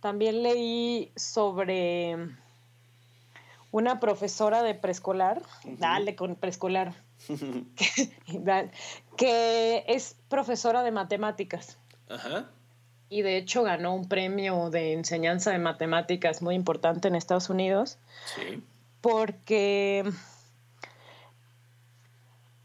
también 0.00 0.42
leí 0.42 1.12
sobre 1.16 2.28
una 3.70 4.00
profesora 4.00 4.62
de 4.62 4.74
preescolar, 4.74 5.40
dale 5.64 6.14
con 6.14 6.36
preescolar, 6.36 6.92
que, 9.16 9.84
es 9.88 10.16
profesora 10.28 10.82
de 10.82 10.90
matemáticas. 10.90 11.78
Ajá. 12.10 12.50
Y 13.08 13.22
de 13.22 13.38
hecho 13.38 13.62
ganó 13.62 13.94
un 13.94 14.06
premio 14.06 14.68
de 14.68 14.92
enseñanza 14.92 15.52
de 15.52 15.58
matemáticas 15.58 16.42
muy 16.42 16.54
importante 16.54 17.08
en 17.08 17.14
Estados 17.14 17.48
Unidos. 17.48 17.96
Sí. 18.34 18.62
Porque 19.00 20.04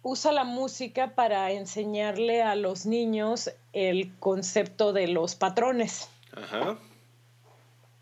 usa 0.03 0.31
la 0.31 0.43
música 0.43 1.15
para 1.15 1.51
enseñarle 1.51 2.41
a 2.41 2.55
los 2.55 2.85
niños 2.85 3.51
el 3.73 4.15
concepto 4.19 4.93
de 4.93 5.07
los 5.07 5.35
patrones. 5.35 6.09
Ajá. 6.35 6.77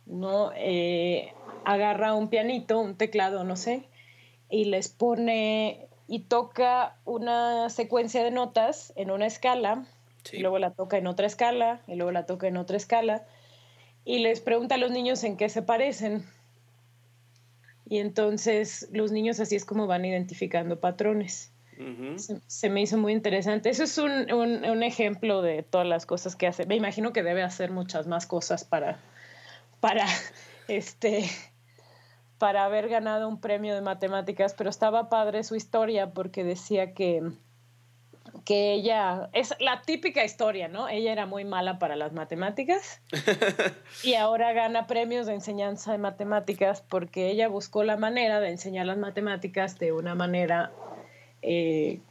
¿No? 0.06 0.52
Eh, 0.56 1.34
agarra 1.66 2.14
un 2.14 2.30
pianito, 2.30 2.80
un 2.80 2.96
teclado, 2.96 3.44
no 3.44 3.56
sé, 3.56 3.84
y 4.50 4.66
les 4.66 4.90
pone 4.90 5.88
y 6.08 6.20
toca 6.20 6.96
una 7.04 7.70
secuencia 7.70 8.24
de 8.24 8.32
notas 8.32 8.94
en 8.96 9.12
una 9.12 9.26
escala, 9.26 9.86
y 10.32 10.40
luego 10.40 10.60
la 10.60 10.72
toca 10.72 10.98
en 10.98 11.08
otra 11.08 11.28
escala, 11.28 11.82
y 11.88 11.96
luego 11.96 12.12
la 12.12 12.26
toca 12.26 12.48
en 12.48 12.56
otra 12.56 12.78
escala, 12.78 13.26
y 14.06 14.20
les 14.20 14.40
pregunta 14.40 14.76
a 14.76 14.78
los 14.78 14.92
niños 14.92 15.24
en 15.26 15.36
qué 15.36 15.50
se 15.50 15.62
parecen. 15.62 16.26
Y 17.90 18.00
entonces 18.00 18.88
los 18.94 19.12
niños 19.12 19.42
así 19.42 19.58
es 19.58 19.66
como 19.66 19.88
van 19.88 20.06
identificando 20.06 20.80
patrones 20.80 21.52
se, 22.48 22.70
me 22.70 22.82
hizo 22.82 22.98
muy 22.98 23.14
interesante. 23.14 23.70
Eso 23.70 23.84
es 23.84 23.98
un, 23.98 24.32
un, 24.32 24.84
ejemplo 24.84 25.42
de 25.42 25.64
todas 25.64 25.88
las 25.88 26.06
cosas 26.06 26.36
que 26.36 26.48
hace. 26.48 26.66
Me 26.66 26.76
imagino 26.76 27.14
que 27.14 27.24
debe 27.24 27.44
hacer 27.44 27.72
muchas 27.72 28.08
más 28.08 28.26
cosas 28.26 28.64
para, 28.64 29.00
para, 29.80 30.06
este, 30.68 31.30
para 32.38 32.66
haber 32.66 32.90
ganado 32.90 33.28
un 33.28 33.40
premio 33.40 33.76
de 33.76 33.82
matemáticas, 33.82 34.54
pero 34.56 34.70
estaba 34.70 35.10
padre 35.10 35.44
su 35.44 35.56
historia 35.56 36.14
porque 36.14 36.44
decía 36.44 36.94
que, 36.94 37.22
que 38.44 38.74
ella, 38.74 39.30
es 39.34 39.54
la 39.60 39.82
típica 39.84 40.24
historia, 40.24 40.68
¿no? 40.68 40.90
Ella 40.90 41.12
era 41.12 41.28
muy 41.28 41.46
mala 41.46 41.78
para 41.78 41.96
las 41.96 42.12
matemáticas 42.12 43.02
y 44.04 44.16
ahora 44.16 44.54
gana 44.54 44.88
premios 44.88 45.28
de 45.28 45.34
enseñanza 45.34 45.92
de 45.92 46.00
matemáticas 46.00 46.82
porque 46.82 47.30
ella 47.30 47.48
buscó 47.50 47.84
la 47.84 47.98
manera 47.98 48.40
de 48.40 48.50
enseñar 48.50 48.88
las 48.88 48.98
matemáticas 48.98 49.78
de 49.78 49.92
una 49.92 50.16
manera 50.16 50.72
eh, 51.50 52.02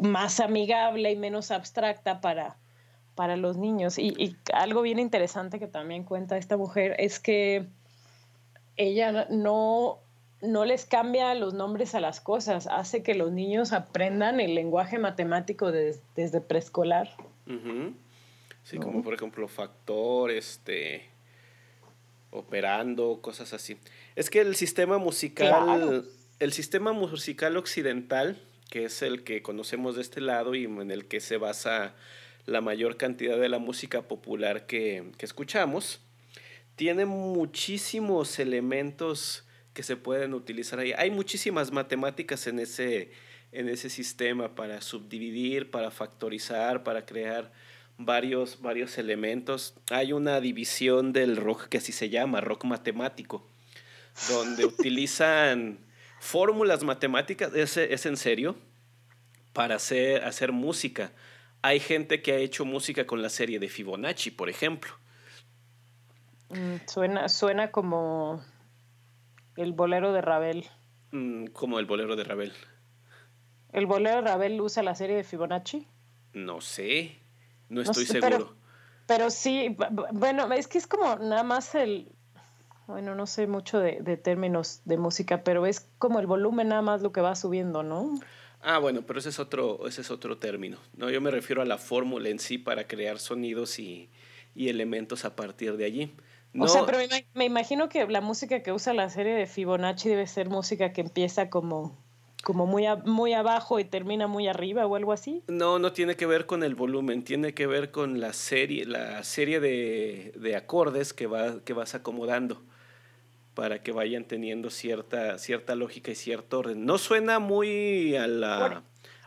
más 0.00 0.40
amigable 0.40 1.12
y 1.12 1.16
menos 1.16 1.52
abstracta 1.52 2.20
para, 2.20 2.56
para 3.14 3.36
los 3.36 3.56
niños. 3.56 3.98
Y, 3.98 4.36
algo 4.52 4.82
bien 4.82 4.98
interesante 4.98 5.60
que 5.60 5.68
también 5.68 6.02
cuenta 6.02 6.36
esta 6.36 6.56
mujer 6.56 6.96
es 6.98 7.20
que 7.20 7.66
ella 8.76 9.28
no, 9.30 10.00
no 10.42 10.64
les 10.64 10.86
cambia 10.86 11.34
los 11.36 11.54
nombres 11.54 11.94
a 11.94 12.00
las 12.00 12.20
cosas, 12.20 12.66
hace 12.66 13.04
que 13.04 13.14
los 13.14 13.30
niños 13.30 13.72
aprendan 13.72 14.40
el 14.40 14.56
lenguaje 14.56 14.98
matemático 14.98 15.70
desde 15.70 16.40
preescolar. 16.40 17.10
Sí, 18.64 18.78
como 18.78 19.04
por 19.04 19.14
ejemplo 19.14 19.46
factor, 19.46 20.32
este, 20.32 21.08
operando, 22.32 23.20
cosas 23.20 23.52
así. 23.52 23.78
Es 24.16 24.30
que 24.30 24.40
el 24.40 24.56
sistema 24.56 24.98
musical, 24.98 26.04
el 26.40 26.52
sistema 26.52 26.92
musical 26.92 27.56
occidental, 27.56 28.40
que 28.70 28.84
es 28.84 29.02
el 29.02 29.24
que 29.24 29.42
conocemos 29.42 29.96
de 29.96 30.02
este 30.02 30.20
lado 30.20 30.54
y 30.54 30.64
en 30.64 30.90
el 30.90 31.06
que 31.06 31.20
se 31.20 31.36
basa 31.36 31.94
la 32.46 32.60
mayor 32.60 32.96
cantidad 32.96 33.38
de 33.38 33.48
la 33.48 33.58
música 33.58 34.02
popular 34.02 34.66
que, 34.66 35.12
que 35.16 35.26
escuchamos, 35.26 36.00
tiene 36.76 37.06
muchísimos 37.06 38.38
elementos 38.38 39.44
que 39.72 39.82
se 39.82 39.96
pueden 39.96 40.34
utilizar 40.34 40.78
ahí. 40.78 40.92
Hay 40.96 41.10
muchísimas 41.10 41.72
matemáticas 41.72 42.46
en 42.46 42.58
ese, 42.60 43.10
en 43.52 43.68
ese 43.68 43.90
sistema 43.90 44.54
para 44.54 44.80
subdividir, 44.80 45.70
para 45.70 45.90
factorizar, 45.90 46.84
para 46.84 47.06
crear 47.06 47.52
varios, 47.98 48.60
varios 48.60 48.98
elementos. 48.98 49.74
Hay 49.90 50.12
una 50.12 50.40
división 50.40 51.12
del 51.12 51.36
rock 51.36 51.68
que 51.68 51.78
así 51.78 51.92
se 51.92 52.08
llama, 52.08 52.40
rock 52.40 52.64
matemático, 52.64 53.46
donde 54.28 54.64
utilizan 54.66 55.78
fórmulas 56.24 56.82
matemáticas, 56.82 57.54
es, 57.54 57.76
es 57.76 58.06
en 58.06 58.16
serio, 58.16 58.56
para 59.52 59.76
hacer, 59.76 60.24
hacer 60.24 60.52
música. 60.52 61.12
Hay 61.60 61.80
gente 61.80 62.22
que 62.22 62.32
ha 62.32 62.36
hecho 62.36 62.64
música 62.64 63.06
con 63.06 63.20
la 63.20 63.28
serie 63.28 63.58
de 63.58 63.68
Fibonacci, 63.68 64.30
por 64.30 64.48
ejemplo. 64.48 64.90
Mm, 66.48 66.76
suena, 66.86 67.28
suena 67.28 67.70
como 67.70 68.42
el 69.56 69.74
bolero 69.74 70.14
de 70.14 70.22
Ravel. 70.22 70.66
Mm, 71.10 71.48
como 71.48 71.78
el 71.78 71.84
bolero 71.84 72.16
de 72.16 72.24
Ravel. 72.24 72.52
¿El 73.72 73.84
bolero 73.84 74.16
de 74.16 74.22
Ravel 74.22 74.58
usa 74.62 74.82
la 74.82 74.94
serie 74.94 75.16
de 75.16 75.24
Fibonacci? 75.24 75.86
No 76.32 76.62
sé, 76.62 77.18
no 77.68 77.82
estoy 77.82 78.06
seguro. 78.06 78.56
Pero, 79.06 79.28
sí, 79.28 79.76
bueno, 80.12 80.50
es 80.54 80.68
que 80.68 80.78
es 80.78 80.86
como 80.86 81.16
nada 81.16 81.42
más 81.42 81.74
el, 81.74 82.13
bueno, 82.86 83.14
no 83.14 83.26
sé 83.26 83.46
mucho 83.46 83.78
de, 83.78 84.00
de, 84.00 84.16
términos 84.16 84.82
de 84.84 84.96
música, 84.96 85.42
pero 85.44 85.66
es 85.66 85.88
como 85.98 86.20
el 86.20 86.26
volumen 86.26 86.68
nada 86.68 86.82
más 86.82 87.02
lo 87.02 87.12
que 87.12 87.20
va 87.20 87.34
subiendo, 87.34 87.82
¿no? 87.82 88.18
Ah, 88.60 88.78
bueno, 88.78 89.02
pero 89.06 89.18
ese 89.18 89.28
es 89.28 89.38
otro, 89.38 89.86
ese 89.86 90.00
es 90.00 90.10
otro 90.10 90.38
término. 90.38 90.78
No, 90.96 91.10
yo 91.10 91.20
me 91.20 91.30
refiero 91.30 91.60
a 91.60 91.66
la 91.66 91.76
fórmula 91.76 92.30
en 92.30 92.38
sí 92.38 92.56
para 92.56 92.86
crear 92.86 93.18
sonidos 93.18 93.78
y, 93.78 94.08
y 94.54 94.68
elementos 94.68 95.24
a 95.24 95.36
partir 95.36 95.76
de 95.76 95.84
allí. 95.84 96.14
O 96.58 96.68
sea, 96.68 96.86
pero 96.86 96.98
me, 97.34 97.44
imagino 97.44 97.88
que 97.88 98.06
la 98.06 98.20
música 98.20 98.62
que 98.62 98.72
usa 98.72 98.94
la 98.94 99.10
serie 99.10 99.34
de 99.34 99.46
Fibonacci 99.46 100.08
debe 100.08 100.26
ser 100.26 100.48
música 100.48 100.92
que 100.92 101.00
empieza 101.00 101.50
como, 101.50 101.98
como 102.44 102.64
muy, 102.66 102.84
muy 103.04 103.32
abajo 103.32 103.80
y 103.80 103.84
termina 103.84 104.28
muy 104.28 104.46
arriba 104.46 104.86
o 104.86 104.94
algo 104.94 105.12
así. 105.12 105.42
No, 105.48 105.80
no 105.80 105.92
tiene 105.92 106.14
que 106.14 106.26
ver 106.26 106.46
con 106.46 106.62
el 106.62 106.76
volumen, 106.76 107.24
tiene 107.24 107.54
que 107.54 107.66
ver 107.66 107.90
con 107.90 108.20
la 108.20 108.32
serie, 108.32 108.86
la 108.86 109.24
serie 109.24 109.58
de, 109.58 110.54
acordes 110.56 111.12
que, 111.12 111.26
va, 111.26 111.60
que 111.64 111.72
vas 111.72 111.96
acomodando 111.96 112.62
para 113.54 113.82
que 113.82 113.92
vayan 113.92 114.24
teniendo 114.24 114.70
cierta, 114.70 115.38
cierta 115.38 115.74
lógica 115.74 116.10
y 116.10 116.14
cierto 116.14 116.60
orden. 116.60 116.84
No 116.84 116.98
suena 116.98 117.38
muy 117.38 118.16
a, 118.16 118.26
la, 118.26 118.82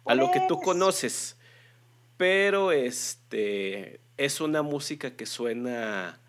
a 0.06 0.16
lo 0.16 0.32
que 0.32 0.42
tú 0.48 0.60
conoces, 0.60 1.38
pero 2.18 2.72
este, 2.72 4.02
es 4.18 4.42
una 4.42 4.62
música 4.62 5.16
que 5.16 5.26
suena 5.26 6.20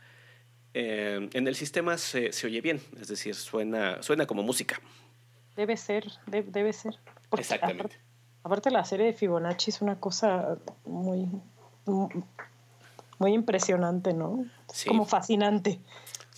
eh, 0.74 1.28
en 1.32 1.48
el 1.48 1.56
sistema 1.56 1.98
se, 1.98 2.30
oye 2.44 2.60
bien, 2.60 2.80
es 3.00 3.08
decir, 3.08 3.34
suena, 3.34 4.02
suena 4.02 4.26
como 4.26 4.42
música. 4.42 4.80
Debe 5.56 5.76
ser, 5.76 6.04
debe 6.26 6.72
ser. 6.72 6.94
Exactamente. 7.36 7.98
Aparte, 8.44 8.70
la 8.70 8.84
serie 8.84 9.06
de 9.06 9.12
Fibonacci 9.12 9.70
es 9.70 9.82
una 9.82 9.98
cosa 9.98 10.56
muy, 10.84 11.28
muy 13.18 13.34
impresionante, 13.34 14.12
¿no? 14.12 14.46
Como 14.86 15.04
fascinante. 15.04 15.80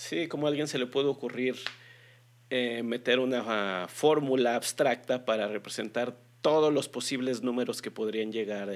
Sí, 0.01 0.29
como 0.29 0.47
a 0.47 0.49
alguien 0.49 0.67
se 0.67 0.79
le 0.79 0.87
puede 0.87 1.09
ocurrir 1.09 1.57
eh, 2.49 2.83
meter 2.83 3.19
una 3.19 3.87
fórmula 3.87 4.55
abstracta 4.55 5.27
para 5.27 5.47
representar 5.47 6.17
todos 6.41 6.73
los 6.73 6.89
posibles 6.89 7.43
números 7.43 7.83
que 7.83 7.91
podrían 7.91 8.33
llegar 8.33 8.71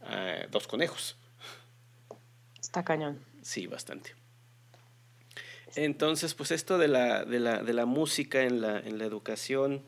a 0.00 0.46
dos 0.50 0.66
conejos. 0.66 1.18
Está 2.58 2.82
cañón. 2.82 3.22
Sí, 3.42 3.66
bastante. 3.66 4.14
Entonces, 5.76 6.32
pues 6.32 6.50
esto 6.50 6.78
de 6.78 6.88
la, 6.88 7.26
de 7.26 7.38
la, 7.38 7.84
música 7.84 8.42
en 8.42 8.62
la, 8.62 8.80
en 8.80 8.96
la 8.96 9.04
educación, 9.04 9.82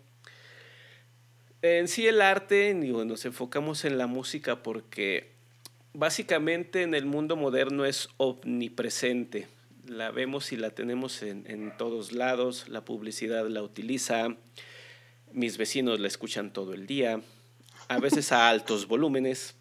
en 1.62 1.88
sí 1.88 2.06
el 2.06 2.20
arte, 2.20 2.74
digo, 2.74 3.06
nos 3.06 3.24
enfocamos 3.24 3.86
en 3.86 3.96
la 3.96 4.06
música 4.06 4.62
porque 4.62 5.32
básicamente 5.94 6.82
en 6.82 6.94
el 6.94 7.06
mundo 7.06 7.34
moderno 7.34 7.86
es 7.86 8.10
omnipresente. 8.18 9.53
La 9.86 10.10
vemos 10.10 10.52
y 10.52 10.56
la 10.56 10.70
tenemos 10.70 11.22
en, 11.22 11.44
en 11.50 11.76
todos 11.76 12.12
lados, 12.12 12.68
la 12.68 12.84
publicidad 12.84 13.48
la 13.48 13.62
utiliza, 13.62 14.36
mis 15.32 15.58
vecinos 15.58 16.00
la 16.00 16.08
escuchan 16.08 16.52
todo 16.52 16.72
el 16.74 16.86
día, 16.86 17.20
a 17.88 17.98
veces 17.98 18.32
a 18.32 18.48
altos 18.48 18.86
volúmenes. 18.86 19.56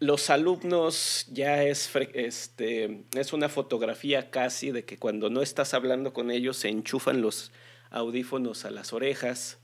los 0.00 0.30
alumnos 0.30 1.26
ya 1.30 1.64
es, 1.64 1.90
este, 2.12 3.04
es 3.16 3.32
una 3.32 3.48
fotografía 3.48 4.30
casi 4.30 4.70
de 4.70 4.84
que 4.84 4.98
cuando 4.98 5.30
no 5.30 5.40
estás 5.40 5.74
hablando 5.74 6.12
con 6.12 6.30
ellos 6.30 6.56
se 6.56 6.68
enchufan 6.68 7.22
los 7.22 7.52
audífonos 7.90 8.64
a 8.64 8.70
las 8.70 8.92
orejas. 8.92 9.58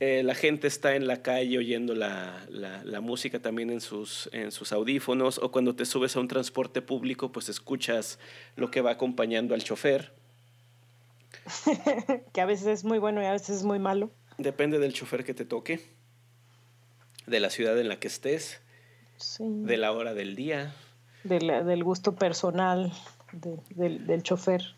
Eh, 0.00 0.22
la 0.24 0.34
gente 0.34 0.66
está 0.66 0.96
en 0.96 1.06
la 1.06 1.22
calle 1.22 1.56
oyendo 1.56 1.94
la, 1.94 2.46
música 3.00 3.40
también 3.40 3.70
en 3.70 3.80
sus, 3.80 4.28
en 4.32 4.50
sus 4.50 4.72
audífonos 4.72 5.38
o 5.38 5.50
cuando 5.52 5.76
te 5.76 5.84
subes 5.84 6.16
a 6.16 6.20
un 6.20 6.28
transporte 6.28 6.82
público 6.82 7.30
pues 7.30 7.48
escuchas 7.48 8.18
lo 8.56 8.70
que 8.70 8.80
va 8.80 8.92
acompañando 8.92 9.54
al 9.54 9.62
chofer. 9.62 10.12
que 12.32 12.40
a 12.40 12.46
veces 12.46 12.66
es 12.66 12.84
muy 12.84 12.98
bueno 12.98 13.22
y 13.22 13.26
a 13.26 13.32
veces 13.32 13.58
es 13.58 13.64
muy 13.64 13.78
malo. 13.78 14.10
Depende 14.36 14.78
del 14.78 14.92
chofer 14.92 15.24
que 15.24 15.34
te 15.34 15.44
toque, 15.44 15.80
de 17.26 17.40
la 17.40 17.50
ciudad 17.50 17.78
en 17.78 17.88
la 17.88 18.00
que 18.00 18.08
estés 18.08 18.60
de 19.38 19.76
la 19.76 19.92
hora 19.92 20.12
del 20.12 20.34
día. 20.34 20.74
del 21.22 21.84
gusto 21.84 22.16
personal 22.16 22.92
del, 23.32 24.06
del, 24.06 24.22
chofer. 24.22 24.74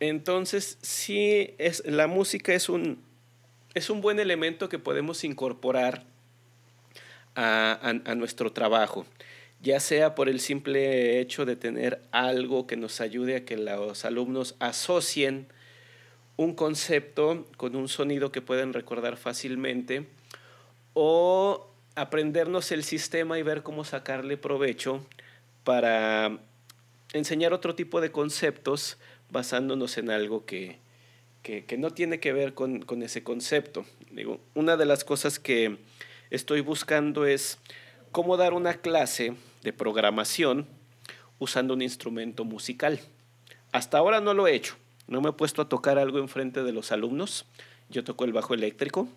Entonces, 0.00 0.78
sí, 0.82 1.54
es, 1.58 1.84
la 1.86 2.06
música 2.06 2.52
es 2.52 2.68
un, 2.68 3.05
es 3.76 3.90
un 3.90 4.00
buen 4.00 4.18
elemento 4.18 4.70
que 4.70 4.78
podemos 4.78 5.22
incorporar 5.22 6.04
a, 7.34 7.78
a, 7.82 8.14
nuestro 8.14 8.50
trabajo, 8.50 9.04
ya 9.60 9.80
sea 9.80 10.14
por 10.14 10.30
el 10.30 10.40
simple 10.40 11.20
hecho 11.20 11.44
de 11.44 11.56
tener 11.56 12.00
algo 12.10 12.66
que 12.66 12.78
nos 12.78 13.02
ayude 13.02 13.36
a 13.36 13.44
que 13.44 13.58
los 13.58 14.06
alumnos 14.06 14.56
asocien 14.60 15.48
un 16.38 16.54
concepto 16.54 17.44
con 17.58 17.76
un 17.76 17.88
sonido 17.88 18.32
que 18.32 18.40
pueden 18.40 18.72
recordar 18.72 19.18
fácilmente, 19.18 20.06
o 20.94 21.68
aprendernos 21.96 22.72
el 22.72 22.82
sistema 22.82 23.38
y 23.38 23.42
ver 23.42 23.62
cómo 23.62 23.84
sacarle 23.84 24.38
provecho 24.38 25.04
para 25.64 26.38
enseñar 27.12 27.52
otro 27.52 27.74
tipo 27.74 28.00
de 28.00 28.10
conceptos 28.10 28.96
basándonos 29.30 29.98
en 29.98 30.08
algo 30.08 30.46
que, 30.46 30.78
no 31.78 31.90
tiene 31.90 32.20
que 32.20 32.32
ver 32.32 32.54
con, 32.54 32.84
ese 33.02 33.22
concepto. 33.22 33.84
Digo, 34.10 34.40
una 34.54 34.76
de 34.76 34.86
las 34.86 35.04
cosas 35.04 35.38
que 35.38 35.76
estoy 36.30 36.60
buscando 36.60 37.26
es 37.26 37.58
cómo 38.12 38.36
dar 38.36 38.54
una 38.54 38.74
clase 38.74 39.34
de 39.62 39.72
programación 39.72 40.66
usando 41.38 41.74
un 41.74 41.82
instrumento 41.82 42.44
musical. 42.44 43.00
Hasta 43.72 43.98
ahora 43.98 44.20
no 44.20 44.34
lo 44.34 44.46
he 44.46 44.54
hecho. 44.54 44.76
No 45.06 45.20
me 45.20 45.30
he 45.30 45.32
puesto 45.32 45.62
a 45.62 45.68
tocar 45.68 45.98
algo 45.98 46.18
enfrente 46.18 46.62
de 46.62 46.72
los 46.72 46.92
alumnos. 46.92 47.44
Yo 47.90 48.02
toco 48.02 48.24
el 48.24 48.32
bajo 48.32 48.54
eléctrico 48.54 49.08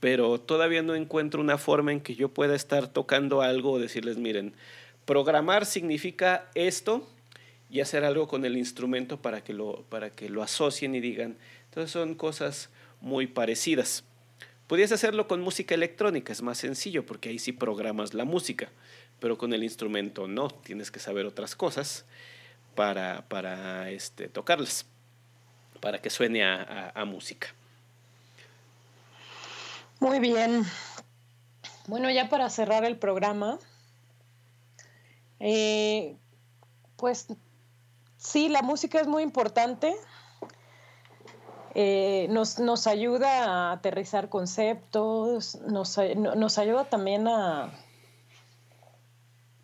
pero 0.00 0.38
todavía 0.40 0.82
no 0.82 0.94
encuentro 0.94 1.40
una 1.40 1.58
forma 1.58 1.92
en 1.92 2.00
que 2.00 2.14
yo 2.14 2.28
pueda 2.28 2.54
estar 2.54 2.88
tocando 2.88 3.42
algo 3.42 3.72
o 3.72 3.78
decirles, 3.78 4.18
miren, 4.18 4.54
programar 5.04 5.66
significa 5.66 6.50
esto 6.54 7.08
y 7.76 7.82
hacer 7.82 8.06
algo 8.06 8.26
con 8.26 8.46
el 8.46 8.56
instrumento 8.56 9.20
para 9.20 9.44
que 9.44 9.52
lo, 9.52 9.82
para 9.90 10.08
que 10.08 10.30
lo 10.30 10.42
asocien 10.42 10.94
y 10.94 11.00
digan. 11.00 11.36
Entonces 11.66 11.90
son 11.90 12.14
cosas 12.14 12.70
muy 13.02 13.26
parecidas. 13.26 14.02
Podrías 14.66 14.92
hacerlo 14.92 15.28
con 15.28 15.42
música 15.42 15.74
electrónica, 15.74 16.32
es 16.32 16.40
más 16.40 16.56
sencillo 16.56 17.04
porque 17.04 17.28
ahí 17.28 17.38
sí 17.38 17.52
programas 17.52 18.14
la 18.14 18.24
música, 18.24 18.70
pero 19.20 19.36
con 19.36 19.52
el 19.52 19.62
instrumento 19.62 20.26
no, 20.26 20.48
tienes 20.48 20.90
que 20.90 21.00
saber 21.00 21.26
otras 21.26 21.54
cosas 21.54 22.06
para, 22.74 23.28
para 23.28 23.90
este, 23.90 24.28
tocarlas, 24.28 24.86
para 25.82 26.00
que 26.00 26.08
suene 26.08 26.44
a 26.44 27.04
música. 27.06 27.48
Muy 30.00 30.18
bien. 30.18 30.64
Bueno, 31.88 32.10
ya 32.10 32.30
para 32.30 32.48
cerrar 32.48 32.86
el 32.86 32.96
programa, 32.96 33.58
eh, 35.40 36.16
pues 36.96 37.26
sí, 38.26 38.48
la 38.48 38.62
música 38.62 39.00
es 39.00 39.06
muy 39.06 39.22
importante. 39.22 39.94
Eh, 41.74 42.26
nos, 42.30 42.58
nos, 42.58 42.86
ayuda 42.86 43.44
a 43.44 43.72
aterrizar 43.72 44.30
conceptos, 44.30 45.56
nos, 45.66 45.98
nos 46.16 46.58
ayuda 46.58 46.84
también 46.84 47.28
a, 47.28 47.70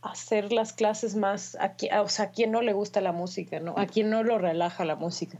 hacer 0.03 0.53
las 0.53 0.73
clases 0.73 1.15
más, 1.15 1.57
a, 1.57 2.03
o 2.03 2.09
sea, 2.09 2.27
a 2.27 2.31
quien 2.31 2.51
no 2.51 2.61
le 2.61 2.73
gusta 2.73 3.01
la 3.01 3.13
música, 3.13 3.61
¿no? 3.61 3.75
A 3.79 3.87
quien 3.87 4.11
no 4.11 4.23
lo 4.25 4.39
relaja 4.39 4.85
la 4.85 4.97
música. 4.97 5.39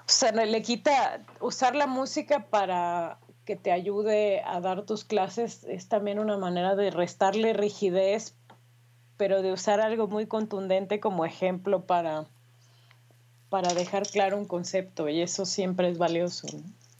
O 0.00 0.08
sea, 0.08 0.32
le 0.32 0.62
quita, 0.62 1.20
usar 1.40 1.76
la 1.76 1.86
música 1.86 2.46
para 2.46 3.18
que 3.44 3.56
te 3.56 3.72
ayude 3.72 4.42
a 4.44 4.60
dar 4.60 4.82
tus 4.82 5.04
clases 5.04 5.64
es 5.64 5.88
también 5.88 6.18
una 6.18 6.38
manera 6.38 6.74
de 6.74 6.90
restarle 6.90 7.52
rigidez, 7.52 8.34
pero 9.22 9.40
de 9.40 9.52
usar 9.52 9.80
algo 9.80 10.08
muy 10.08 10.26
contundente 10.26 10.98
como 10.98 11.24
ejemplo 11.24 11.86
para, 11.86 12.26
para 13.50 13.72
dejar 13.72 14.02
claro 14.04 14.36
un 14.36 14.46
concepto 14.46 15.08
y 15.08 15.20
eso 15.20 15.46
siempre 15.46 15.88
es 15.88 15.96
valioso. 15.96 16.48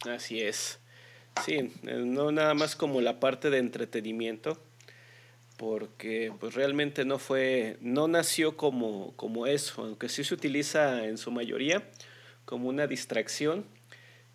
Así 0.08 0.40
es. 0.40 0.78
Sí, 1.44 1.72
no 1.82 2.30
nada 2.30 2.54
más 2.54 2.76
como 2.76 3.00
la 3.00 3.18
parte 3.18 3.50
de 3.50 3.58
entretenimiento, 3.58 4.56
porque 5.56 6.32
pues 6.38 6.54
realmente 6.54 7.04
no 7.04 7.18
fue, 7.18 7.76
no 7.80 8.06
nació 8.06 8.56
como, 8.56 9.14
como 9.16 9.48
eso, 9.48 9.82
aunque 9.82 10.08
sí 10.08 10.22
se 10.22 10.32
utiliza 10.32 11.04
en 11.06 11.18
su 11.18 11.32
mayoría 11.32 11.82
como 12.44 12.68
una 12.68 12.86
distracción, 12.86 13.64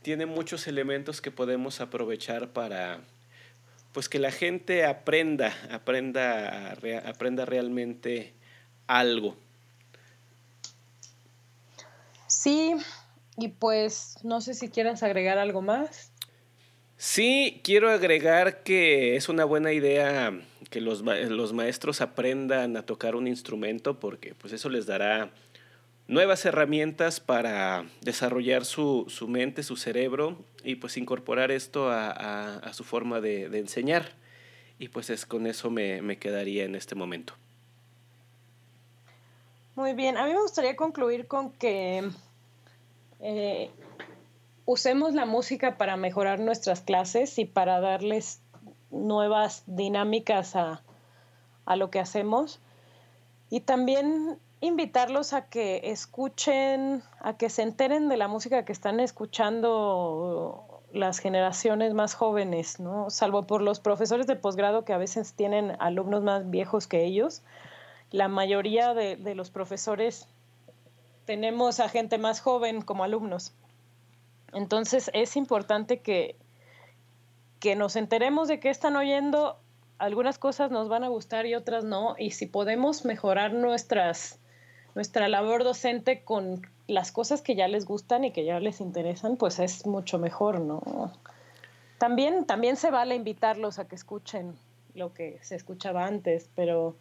tiene 0.01 0.25
muchos 0.25 0.67
elementos 0.67 1.21
que 1.21 1.31
podemos 1.31 1.79
aprovechar 1.79 2.49
para 2.49 2.99
pues 3.97 4.09
que 4.09 4.19
la 4.19 4.29
gente 4.29 4.85
aprenda, 4.85 5.55
aprenda, 5.71 6.77
aprenda 7.03 7.45
realmente 7.45 8.35
algo. 8.85 9.35
Sí, 12.27 12.75
y 13.37 13.47
pues 13.47 14.17
no 14.21 14.39
sé 14.39 14.53
si 14.53 14.69
quieras 14.69 15.01
agregar 15.01 15.39
algo 15.39 15.63
más. 15.63 16.11
Sí, 16.97 17.59
quiero 17.63 17.89
agregar 17.89 18.61
que 18.61 19.15
es 19.15 19.29
una 19.29 19.45
buena 19.45 19.73
idea 19.73 20.31
que 20.69 20.79
los, 20.79 21.01
los 21.01 21.53
maestros 21.53 21.99
aprendan 21.99 22.77
a 22.77 22.85
tocar 22.85 23.15
un 23.15 23.25
instrumento 23.25 23.99
porque 23.99 24.35
pues 24.35 24.53
eso 24.53 24.69
les 24.69 24.85
dará 24.85 25.31
nuevas 26.07 26.45
herramientas 26.45 27.19
para 27.19 27.85
desarrollar 28.01 28.65
su, 28.65 29.05
su 29.09 29.27
mente, 29.27 29.63
su 29.63 29.75
cerebro 29.75 30.37
y 30.63 30.75
pues 30.75 30.97
incorporar 30.97 31.51
esto 31.51 31.89
a, 31.89 32.09
a, 32.57 32.73
su 32.73 32.83
forma 32.83 33.19
de, 33.21 33.49
de, 33.49 33.59
enseñar. 33.59 34.13
Y 34.79 34.89
pues 34.89 35.09
es 35.09 35.25
con 35.25 35.47
eso 35.47 35.69
me, 35.69 36.01
me, 36.01 36.17
quedaría 36.17 36.63
en 36.63 36.75
este 36.75 36.95
momento. 36.95 37.33
Muy 39.75 39.93
bien, 39.93 40.17
a 40.17 40.25
mí 40.25 40.33
me 40.33 40.41
gustaría 40.41 40.75
concluir 40.75 41.27
con 41.27 41.51
que 41.51 42.09
eh, 43.19 43.69
usemos 44.65 45.13
la 45.13 45.25
música 45.25 45.77
para 45.77 45.97
mejorar 45.97 46.39
nuestras 46.39 46.81
clases 46.81 47.37
y 47.37 47.45
para 47.45 47.79
darles 47.79 48.41
nuevas 48.91 49.63
dinámicas 49.67 50.55
a, 50.55 50.81
a 51.65 51.75
lo 51.75 51.91
que 51.91 51.99
hacemos. 51.99 52.59
Y 53.49 53.61
también 53.61 54.39
invitarlos 54.61 55.33
a 55.33 55.49
que 55.49 55.81
escuchen, 55.91 57.03
a 57.19 57.37
que 57.37 57.49
se 57.49 57.61
enteren 57.61 58.09
de 58.09 58.17
la 58.17 58.27
música 58.27 58.65
que 58.65 58.71
están 58.71 58.99
escuchando 58.99 60.83
las 60.93 61.19
generaciones 61.19 61.93
más 61.93 62.15
jóvenes, 62.15 62.79
¿no? 62.79 63.09
Salvo 63.09 63.45
por 63.45 63.61
los 63.61 63.79
profesores 63.79 64.25
de 64.25 64.35
posgrado 64.35 64.85
que 64.85 64.93
a 64.93 64.97
veces 64.97 65.33
tienen 65.33 65.75
alumnos 65.79 66.23
más 66.23 66.49
viejos 66.49 66.87
que 66.87 67.05
ellos. 67.05 67.43
La 68.09 68.27
mayoría 68.29 68.93
de, 68.93 69.15
de 69.15 69.35
los 69.35 69.51
profesores 69.51 70.27
tenemos 71.25 71.79
a 71.79 71.89
gente 71.89 72.17
más 72.17 72.39
joven 72.39 72.81
como 72.81 73.03
alumnos. 73.03 73.53
Entonces 74.53 75.11
es 75.13 75.35
importante 75.35 75.99
que, 75.99 76.37
que 77.59 77.75
nos 77.75 77.95
enteremos 77.95 78.47
de 78.47 78.59
qué 78.59 78.69
están 78.69 78.95
oyendo. 78.95 79.59
Algunas 79.99 80.39
cosas 80.39 80.71
nos 80.71 80.89
van 80.89 81.03
a 81.03 81.09
gustar 81.09 81.45
y 81.45 81.53
otras 81.53 81.83
no. 81.83 82.15
Y 82.17 82.31
si 82.31 82.45
podemos 82.45 83.03
mejorar 83.05 83.53
nuestras 83.53 84.39
nuestra 84.97 85.27
labor 85.27 85.63
docente 85.63 86.21
con 86.23 86.65
las 86.87 87.11
cosas 87.11 87.43
que 87.43 87.55
ya 87.55 87.67
les 87.67 87.85
gustan 87.85 88.23
y 88.23 88.31
que 88.31 88.43
ya 88.43 88.59
les 88.59 88.81
interesan, 88.81 89.37
pues 89.37 89.59
es 89.59 89.85
mucho 89.85 90.17
mejor, 90.17 90.59
¿no? 90.59 91.13
También, 91.99 92.45
también 92.45 92.77
se 92.77 92.89
vale 92.89 93.13
invitarlos 93.13 93.77
a 93.77 93.87
que 93.87 93.93
escuchen 93.93 94.55
lo 94.95 95.13
que 95.13 95.37
se 95.43 95.55
escuchaba 95.55 96.07
antes, 96.07 96.49
pero, 96.55 96.95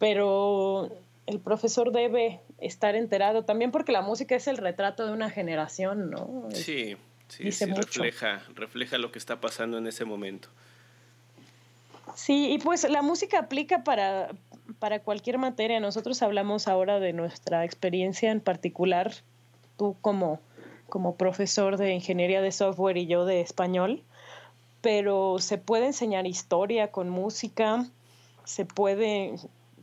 pero 0.00 0.90
el 1.28 1.38
profesor 1.38 1.92
debe 1.92 2.40
estar 2.58 2.96
enterado 2.96 3.44
también 3.44 3.70
porque 3.70 3.92
la 3.92 4.02
música 4.02 4.34
es 4.34 4.48
el 4.48 4.56
retrato 4.56 5.06
de 5.06 5.12
una 5.12 5.30
generación, 5.30 6.10
¿no? 6.10 6.48
Sí, 6.50 6.96
sí, 7.28 7.52
sí 7.52 7.66
refleja, 7.66 8.42
refleja 8.56 8.98
lo 8.98 9.12
que 9.12 9.20
está 9.20 9.40
pasando 9.40 9.78
en 9.78 9.86
ese 9.86 10.04
momento. 10.04 10.48
Sí, 12.16 12.50
y 12.52 12.58
pues 12.58 12.82
la 12.90 13.00
música 13.00 13.38
aplica 13.38 13.84
para, 13.84 14.30
para 14.78 15.00
cualquier 15.00 15.38
materia. 15.38 15.80
Nosotros 15.80 16.22
hablamos 16.22 16.68
ahora 16.68 17.00
de 17.00 17.12
nuestra 17.12 17.64
experiencia 17.64 18.30
en 18.30 18.40
particular, 18.40 19.12
tú 19.76 19.96
como, 20.00 20.40
como 20.88 21.16
profesor 21.16 21.76
de 21.76 21.92
ingeniería 21.92 22.40
de 22.42 22.52
software 22.52 22.96
y 22.96 23.06
yo 23.06 23.24
de 23.24 23.40
español, 23.40 24.02
pero 24.80 25.38
se 25.38 25.58
puede 25.58 25.86
enseñar 25.86 26.26
historia 26.26 26.90
con 26.90 27.08
música, 27.08 27.86
se 28.44 28.64
puede, 28.64 29.34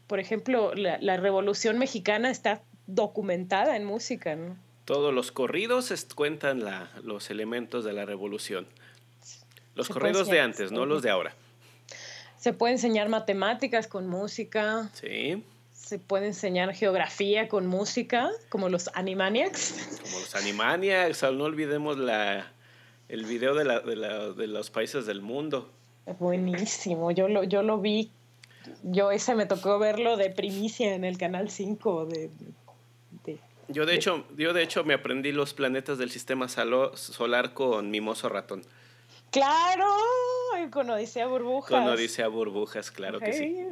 por 0.08 0.20
ejemplo, 0.20 0.74
la, 0.76 0.98
la 1.00 1.18
Revolución 1.18 1.78
Mexicana 1.78 2.30
está 2.30 2.62
documentada 2.88 3.76
en 3.76 3.86
música, 3.86 4.36
¿no? 4.36 4.58
Todos 4.86 5.14
los 5.14 5.32
corridos 5.32 5.94
cuentan 6.16 6.64
la, 6.64 6.90
los 7.04 7.30
elementos 7.30 7.86
de 7.86 7.94
la 7.94 8.06
revolución. 8.06 8.66
Los 9.76 9.88
corridos 9.88 10.28
de 10.28 10.42
antes, 10.42 10.72
no 10.72 10.88
los 10.88 11.04
de 11.04 11.12
ahora. 11.12 11.36
Se 12.40 12.54
puede 12.54 12.74
enseñar 12.74 13.10
matemáticas 13.10 13.88
con 13.88 14.08
música. 14.08 14.90
Sí. 14.94 15.44
Se 15.74 16.00
puede 16.00 16.28
enseñar 16.28 16.74
geografía 16.74 17.48
con 17.48 17.68
música, 17.68 18.30
como 18.50 18.70
los 18.70 18.90
Animaniacs. 18.94 20.00
Como 20.04 20.20
los 20.20 20.36
Animaniacs, 20.36 21.24
no 21.24 21.44
olvidemos 21.44 21.98
la, 21.98 22.52
el 23.10 23.26
video 23.26 23.56
de, 23.56 23.66
la, 23.66 23.80
de, 23.82 23.96
la, 23.96 24.30
de 24.32 24.48
los 24.48 24.70
países 24.70 25.06
del 25.06 25.22
mundo. 25.22 25.70
Buenísimo, 26.18 27.12
yo 27.12 27.28
lo, 27.28 27.44
yo 27.44 27.62
lo 27.62 27.80
vi, 27.80 28.10
yo 28.84 29.12
ese 29.12 29.36
me 29.36 29.46
tocó 29.46 29.78
verlo 29.78 30.18
de 30.18 30.30
primicia 30.32 30.96
en 30.96 31.04
el 31.04 31.18
Canal 31.18 31.52
5 31.52 32.06
de, 32.06 32.32
yo 33.68 33.86
de, 33.86 33.94
hecho, 33.94 34.26
yo 34.36 34.54
de 34.54 34.64
hecho 34.64 34.84
me 34.84 34.96
aprendí 34.96 35.32
los 35.32 35.54
planetas 35.54 36.00
del 36.00 36.10
sistema 36.10 36.48
solar 36.48 37.54
con 37.54 37.92
Mimoso 37.92 38.28
Ratón. 38.28 38.64
Claro, 39.30 39.86
con 40.68 40.90
Odisea 40.90 41.28
Burbujas. 41.28 41.70
Con 41.70 41.88
Odisea 41.88 42.28
Burbujas, 42.28 42.92
claro 42.92 43.20
que 43.20 43.34
sí. 43.34 43.68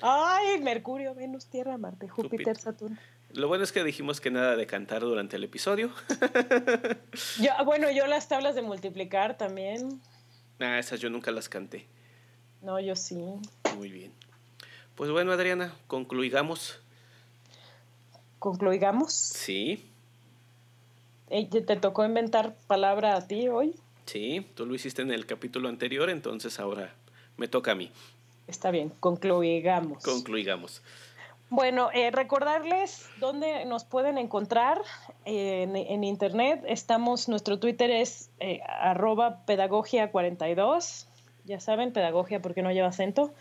Ay, 0.00 0.60
Mercurio, 0.60 1.14
Venus, 1.14 1.46
Tierra, 1.46 1.76
Marte, 1.76 2.08
Júpiter, 2.08 2.56
Saturno. 2.56 2.96
Lo 3.32 3.46
bueno 3.46 3.62
es 3.62 3.70
que 3.70 3.84
dijimos 3.84 4.20
que 4.20 4.30
nada 4.30 4.56
de 4.56 4.66
cantar 4.66 5.02
durante 5.02 5.36
el 5.36 5.44
episodio. 5.44 5.92
yo, 7.40 7.50
bueno, 7.64 7.90
yo 7.90 8.06
las 8.06 8.28
tablas 8.28 8.54
de 8.54 8.62
multiplicar 8.62 9.36
también. 9.36 10.00
Ah, 10.58 10.78
esas 10.78 11.00
yo 11.00 11.10
nunca 11.10 11.30
las 11.30 11.48
canté. 11.48 11.86
No, 12.62 12.80
yo 12.80 12.96
sí. 12.96 13.22
Muy 13.76 13.90
bien. 13.90 14.12
Pues 14.96 15.10
bueno, 15.10 15.32
Adriana, 15.32 15.74
concluigamos. 15.86 16.80
¿Concluigamos? 18.38 19.12
Sí. 19.12 19.86
¿Te 21.28 21.76
tocó 21.76 22.04
inventar 22.04 22.56
palabra 22.66 23.16
a 23.16 23.26
ti 23.26 23.48
hoy? 23.48 23.76
Sí, 24.10 24.44
tú 24.56 24.66
lo 24.66 24.74
hiciste 24.74 25.02
en 25.02 25.12
el 25.12 25.24
capítulo 25.24 25.68
anterior, 25.68 26.10
entonces 26.10 26.58
ahora 26.58 26.92
me 27.36 27.46
toca 27.46 27.70
a 27.70 27.74
mí. 27.76 27.92
Está 28.48 28.72
bien, 28.72 28.90
concluigamos. 28.98 30.02
Concluigamos. 30.02 30.82
Bueno, 31.48 31.90
eh, 31.94 32.10
recordarles 32.10 33.08
dónde 33.20 33.64
nos 33.66 33.84
pueden 33.84 34.18
encontrar 34.18 34.80
en, 35.24 36.02
internet. 36.02 36.64
Estamos, 36.66 37.28
nuestro 37.28 37.60
Twitter 37.60 37.88
es 37.92 38.30
eh, 38.40 38.58
arroba 38.66 39.46
pedagogia42. 39.46 41.06
Ya 41.44 41.60
saben, 41.60 41.92
pedagogia 41.92 42.42
porque 42.42 42.62
no 42.62 42.72
lleva 42.72 42.88
acento. 42.88 43.32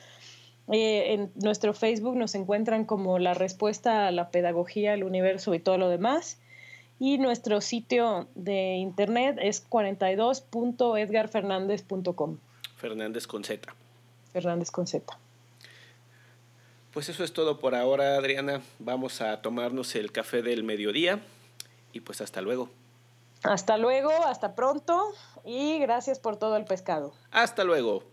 Eh, 0.72 1.16
en 1.16 1.32
nuestro 1.34 1.74
Facebook 1.74 2.16
nos 2.16 2.36
encuentran 2.36 2.86
como 2.86 3.18
la 3.18 3.34
respuesta 3.34 4.06
a 4.06 4.12
la 4.12 4.30
pedagogía, 4.30 4.94
el 4.94 5.04
universo 5.04 5.56
y 5.56 5.60
todo 5.60 5.80
lo 5.80 5.90
demás. 5.90 6.40
Y 7.00 7.18
nuestro 7.18 7.62
sitio 7.62 8.28
de 8.36 8.76
internet 8.76 9.38
es 9.42 9.68
42.edgarfernandez.com. 9.70 12.38
Fernández 12.76 13.26
con 13.26 13.44
Z. 13.44 13.74
Fernández 14.34 14.72
con 14.72 14.86
Z. 14.86 15.18
Pues 16.94 17.08
eso 17.08 17.24
es 17.24 17.34
todo 17.34 17.60
por 17.60 17.76
ahora, 17.76 18.18
Adriana. 18.18 18.62
Vamos 18.80 19.22
a 19.22 19.42
tomarnos 19.42 19.96
el 19.96 20.12
café 20.12 20.42
del 20.42 20.64
mediodía 20.64 21.20
y 21.94 22.02
pues 22.02 22.22
hasta 22.22 22.42
luego. 22.42 22.70
Hasta 23.44 23.78
luego, 23.78 24.12
hasta 24.26 24.56
pronto 24.56 25.14
y 25.46 25.80
gracias 25.80 26.20
por 26.20 26.38
todo 26.38 26.58
el 26.58 26.66
pescado. 26.66 27.14
Hasta 27.32 27.64
luego. 27.64 28.04